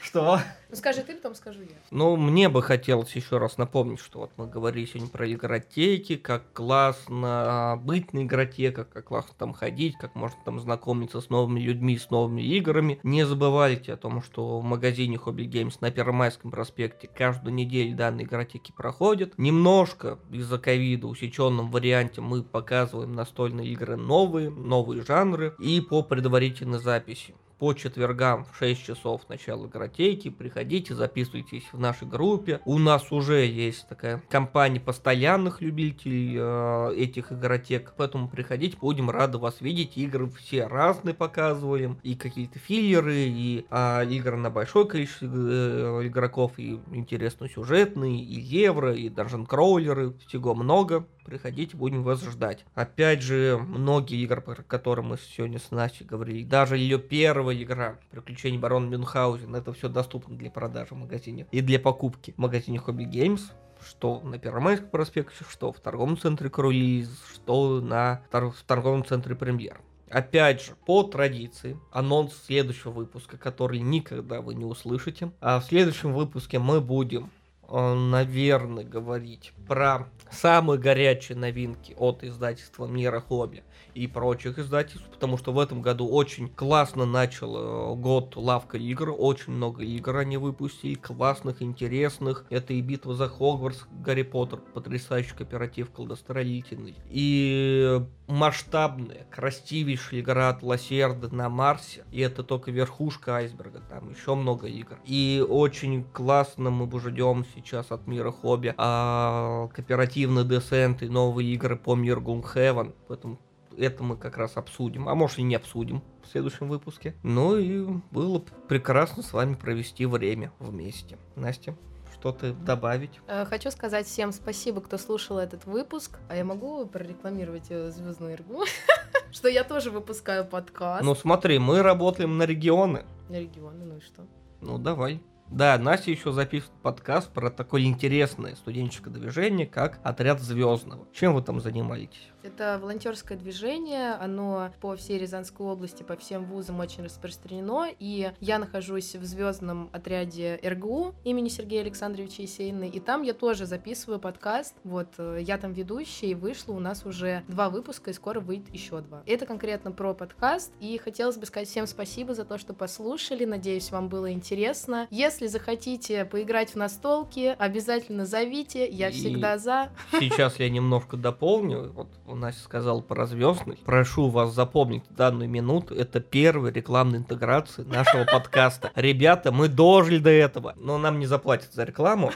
Что? 0.00 0.40
Ну 0.68 0.76
скажи 0.76 1.02
ты, 1.02 1.14
потом 1.14 1.34
скажу 1.36 1.60
я. 1.60 1.76
Ну, 1.90 2.16
мне 2.16 2.48
бы 2.48 2.62
хотелось 2.62 3.14
еще 3.14 3.38
раз 3.38 3.56
напомнить, 3.56 4.00
что 4.00 4.20
вот 4.20 4.32
мы 4.36 4.48
говорили 4.48 4.84
сегодня 4.84 5.08
про 5.08 5.30
игротеки, 5.30 6.16
как 6.16 6.52
классно 6.52 7.80
быть 7.84 8.12
на 8.12 8.24
игротеках, 8.24 8.88
как 8.88 9.04
классно 9.06 9.34
там 9.38 9.52
ходить, 9.52 9.96
как 9.96 10.16
можно 10.16 10.38
там 10.44 10.58
знакомиться 10.58 11.20
с 11.20 11.30
новыми 11.30 11.60
людьми, 11.60 11.96
с 11.96 12.10
новыми 12.10 12.42
играми. 12.42 12.98
Не 13.04 13.24
забывайте 13.24 13.92
о 13.92 13.96
том, 13.96 14.22
что 14.22 14.58
в 14.58 14.64
магазине 14.64 15.16
Hobby 15.16 15.48
Games 15.48 15.76
на 15.80 15.92
Первомайском 15.92 16.50
проспекте 16.50 17.08
каждую 17.08 17.54
неделю 17.54 17.96
данные 17.96 18.26
игротеки 18.26 18.72
проходят. 18.72 19.38
Немножко 19.38 20.18
из-за 20.32 20.58
ковида 20.58 21.06
усеченном 21.06 21.70
варианте 21.70 22.20
мы 22.20 22.42
показываем 22.42 23.12
настольные 23.12 23.68
игры 23.68 23.96
новые, 23.96 24.50
новые 24.50 25.04
жанры 25.04 25.54
и 25.60 25.80
по 25.80 26.02
предварительной 26.02 26.80
записи 26.80 27.35
по 27.58 27.72
четвергам 27.72 28.44
в 28.44 28.56
6 28.58 28.84
часов 28.84 29.22
начала 29.28 29.66
игротеки. 29.66 30.30
Приходите, 30.30 30.94
записывайтесь 30.94 31.64
в 31.72 31.78
нашей 31.78 32.06
группе. 32.06 32.60
У 32.64 32.78
нас 32.78 33.10
уже 33.10 33.46
есть 33.46 33.88
такая 33.88 34.22
компания 34.28 34.80
постоянных 34.80 35.62
любителей 35.62 36.36
э, 36.38 36.94
этих 36.96 37.32
игротек, 37.32 37.94
поэтому 37.96 38.28
приходите, 38.28 38.76
будем 38.78 39.10
рады 39.10 39.38
вас 39.38 39.60
видеть. 39.60 39.96
Игры 39.96 40.28
все 40.30 40.66
разные 40.66 41.14
показываем, 41.14 41.98
и 42.02 42.14
какие-то 42.14 42.58
филлеры, 42.58 43.14
и 43.14 43.66
э, 43.70 44.06
игры 44.10 44.36
на 44.36 44.50
большое 44.50 44.86
количество 44.86 45.26
э, 45.26 46.06
игроков, 46.06 46.52
и 46.58 46.78
интересно 46.92 47.48
сюжетные, 47.48 48.20
и 48.20 48.38
евро, 48.40 48.94
и 48.94 49.08
данжен 49.08 49.46
кроулеры, 49.46 50.12
всего 50.26 50.54
много 50.54 51.06
приходите, 51.26 51.76
будем 51.76 52.02
вас 52.02 52.22
ждать. 52.22 52.64
Опять 52.74 53.20
же, 53.20 53.58
многие 53.58 54.22
игры, 54.22 54.40
про 54.40 54.62
которые 54.62 55.04
мы 55.04 55.18
сегодня 55.18 55.58
с 55.58 55.70
Настей 55.70 56.06
говорили, 56.06 56.44
даже 56.44 56.78
ее 56.78 56.98
первая 56.98 57.60
игра, 57.62 57.98
Приключения 58.10 58.58
барона 58.58 58.86
Мюнхгаузен, 58.86 59.54
это 59.54 59.72
все 59.72 59.88
доступно 59.88 60.36
для 60.36 60.50
продажи 60.50 60.94
в 60.94 60.98
магазине 60.98 61.46
и 61.50 61.60
для 61.60 61.78
покупки 61.78 62.32
в 62.32 62.38
магазине 62.38 62.80
Hobby 62.84 63.10
Games 63.10 63.42
что 63.86 64.20
на 64.20 64.38
Первомайском 64.38 64.88
проспекте, 64.88 65.44
что 65.48 65.70
в 65.70 65.80
торговом 65.80 66.18
центре 66.18 66.48
Крулиз, 66.48 67.10
что 67.32 67.80
на 67.80 68.22
в 68.32 68.64
торговом 68.66 69.04
центре 69.04 69.36
Премьер. 69.36 69.80
Опять 70.08 70.62
же, 70.62 70.72
по 70.86 71.02
традиции, 71.02 71.78
анонс 71.90 72.32
следующего 72.46 72.92
выпуска, 72.92 73.36
который 73.36 73.80
никогда 73.80 74.40
вы 74.40 74.54
не 74.54 74.64
услышите. 74.64 75.32
А 75.40 75.58
в 75.60 75.64
следующем 75.64 76.14
выпуске 76.14 76.58
мы 76.58 76.80
будем 76.80 77.30
наверное, 77.68 78.84
говорить 78.84 79.52
про 79.66 80.08
самые 80.30 80.78
горячие 80.78 81.36
новинки 81.36 81.94
от 81.98 82.22
издательства 82.22 82.86
Мира 82.86 83.20
Хобби 83.20 83.62
и 83.94 84.06
прочих 84.06 84.58
издательств, 84.58 85.08
потому 85.10 85.38
что 85.38 85.52
в 85.52 85.58
этом 85.58 85.80
году 85.82 86.06
очень 86.08 86.48
классно 86.48 87.06
начал 87.06 87.56
э, 87.56 87.96
год 87.96 88.36
лавка 88.36 88.76
игр, 88.76 89.14
очень 89.16 89.54
много 89.54 89.82
игр 89.82 90.18
они 90.18 90.36
выпустили, 90.36 90.94
классных, 90.94 91.62
интересных. 91.62 92.44
Это 92.50 92.74
и 92.74 92.80
битва 92.80 93.14
за 93.14 93.28
Хогвартс, 93.28 93.84
Гарри 94.04 94.22
Поттер, 94.22 94.60
потрясающий 94.74 95.34
кооператив 95.34 95.90
колдостроительный, 95.90 96.96
и 97.08 98.00
масштабная, 98.26 99.26
красивейшая 99.30 100.20
игра 100.20 100.50
от 100.50 100.62
Лассерда 100.62 101.34
на 101.34 101.48
Марсе, 101.48 102.04
и 102.12 102.20
это 102.20 102.42
только 102.42 102.70
верхушка 102.70 103.36
айсберга, 103.36 103.80
там 103.88 104.10
еще 104.10 104.34
много 104.34 104.66
игр. 104.66 104.98
И 105.04 105.44
очень 105.48 106.04
классно 106.04 106.70
мы 106.70 106.86
ждем 107.00 107.44
сейчас 107.56 107.90
от 107.90 108.06
мира 108.06 108.30
хобби 108.30 108.74
а, 108.76 109.68
кооперативный 109.68 110.44
десент 110.44 111.02
и 111.02 111.08
новые 111.08 111.52
игры 111.54 111.76
по 111.76 111.94
миру 111.94 112.20
Gloomhaven, 112.20 112.94
поэтому 113.08 113.38
это 113.76 114.02
мы 114.02 114.16
как 114.16 114.36
раз 114.36 114.56
обсудим, 114.56 115.08
а 115.08 115.14
может 115.14 115.38
и 115.38 115.42
не 115.42 115.54
обсудим 115.54 116.02
в 116.22 116.28
следующем 116.28 116.68
выпуске. 116.68 117.14
Ну 117.22 117.56
и 117.56 117.86
было 118.10 118.42
прекрасно 118.68 119.22
с 119.22 119.32
вами 119.32 119.54
провести 119.54 120.06
время 120.06 120.52
вместе. 120.58 121.18
Настя? 121.34 121.76
что-то 122.18 122.52
добавить? 122.52 123.20
Э, 123.28 123.44
хочу 123.44 123.70
сказать 123.70 124.06
всем 124.06 124.32
спасибо, 124.32 124.80
кто 124.80 124.98
слушал 124.98 125.38
этот 125.38 125.64
выпуск. 125.66 126.18
А 126.28 126.36
я 126.36 126.44
могу 126.44 126.86
прорекламировать 126.86 127.66
э, 127.70 127.90
Звездную 127.90 128.32
Иргу? 128.32 128.64
Что 129.30 129.48
я 129.48 129.64
тоже 129.64 129.90
выпускаю 129.90 130.44
подкаст. 130.44 131.04
Ну 131.04 131.14
смотри, 131.14 131.58
мы 131.58 131.82
работаем 131.82 132.38
на 132.38 132.44
регионы. 132.44 133.04
На 133.28 133.38
регионы, 133.38 133.84
ну 133.84 133.98
и 133.98 134.00
что? 134.00 134.26
Ну 134.60 134.78
давай. 134.78 135.20
Да, 135.50 135.78
Настя 135.78 136.10
еще 136.10 136.32
записывает 136.32 136.82
подкаст 136.82 137.32
про 137.32 137.50
такое 137.50 137.82
интересное 137.84 138.56
студенческое 138.56 139.14
движение, 139.14 139.66
как 139.66 140.00
Отряд 140.02 140.40
Звездного. 140.40 141.06
Чем 141.12 141.34
вы 141.34 141.42
там 141.42 141.60
занимаетесь? 141.60 142.32
Это 142.46 142.78
волонтерское 142.80 143.36
движение, 143.36 144.12
оно 144.12 144.70
по 144.80 144.94
всей 144.94 145.18
Рязанской 145.18 145.66
области, 145.66 146.04
по 146.04 146.14
всем 146.14 146.44
вузам 146.44 146.78
очень 146.78 147.02
распространено, 147.02 147.88
и 147.98 148.30
я 148.38 148.58
нахожусь 148.60 149.16
в 149.16 149.24
звездном 149.24 149.90
отряде 149.92 150.60
РГУ 150.64 151.16
имени 151.24 151.48
Сергея 151.48 151.80
Александровича 151.82 152.42
Есенина, 152.42 152.84
и 152.84 153.00
там 153.00 153.22
я 153.22 153.34
тоже 153.34 153.66
записываю 153.66 154.20
подкаст, 154.20 154.76
вот, 154.84 155.08
э, 155.18 155.40
я 155.42 155.58
там 155.58 155.72
ведущий, 155.72 156.30
и 156.30 156.34
вышло 156.36 156.74
у 156.74 156.78
нас 156.78 157.04
уже 157.04 157.42
два 157.48 157.68
выпуска, 157.68 158.10
и 158.10 158.14
скоро 158.14 158.38
выйдет 158.38 158.72
еще 158.72 159.00
два. 159.00 159.24
Это 159.26 159.44
конкретно 159.44 159.90
про 159.90 160.14
подкаст, 160.14 160.72
и 160.78 160.98
хотелось 160.98 161.38
бы 161.38 161.46
сказать 161.46 161.68
всем 161.68 161.88
спасибо 161.88 162.32
за 162.32 162.44
то, 162.44 162.58
что 162.58 162.74
послушали, 162.74 163.44
надеюсь, 163.44 163.90
вам 163.90 164.08
было 164.08 164.30
интересно. 164.30 165.08
Если 165.10 165.48
захотите 165.48 166.24
поиграть 166.24 166.70
в 166.70 166.76
настолки, 166.76 167.56
обязательно 167.58 168.24
зовите, 168.24 168.88
я 168.88 169.08
и 169.08 169.12
всегда 169.12 169.58
за. 169.58 169.90
Сейчас 170.12 170.60
я 170.60 170.70
немножко 170.70 171.16
дополню, 171.16 171.90
вот 171.90 172.08
Настя 172.36 172.62
сказала 172.62 173.00
про 173.00 173.26
звездный. 173.26 173.78
Прошу 173.84 174.28
вас 174.28 174.54
запомнить 174.54 175.04
данную 175.10 175.48
минуту. 175.48 175.94
Это 175.94 176.20
первая 176.20 176.72
рекламная 176.72 177.20
интеграция 177.20 177.84
нашего 177.86 178.24
подкаста. 178.24 178.92
Ребята, 178.94 179.52
мы 179.52 179.68
дожили 179.68 180.18
до 180.18 180.30
этого. 180.30 180.74
Но 180.76 180.98
нам 180.98 181.18
не 181.18 181.26
заплатят 181.26 181.72
за 181.72 181.84
рекламу, 181.84 182.32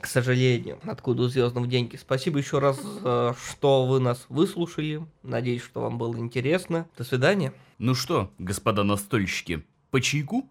к 0.00 0.06
сожалению. 0.06 0.78
Откуда 0.84 1.24
у 1.24 1.26
звездного 1.26 1.66
деньги. 1.66 1.96
Спасибо 1.96 2.38
еще 2.38 2.60
раз, 2.60 2.80
э, 3.04 3.32
что 3.48 3.86
вы 3.86 4.00
нас 4.00 4.26
выслушали. 4.28 5.04
Надеюсь, 5.22 5.62
что 5.62 5.80
вам 5.80 5.98
было 5.98 6.16
интересно. 6.16 6.86
До 6.96 7.04
свидания. 7.04 7.52
Ну 7.78 7.94
что, 7.94 8.30
господа 8.38 8.84
настольщики, 8.84 9.64
по 9.90 10.00
чайку? 10.00 10.48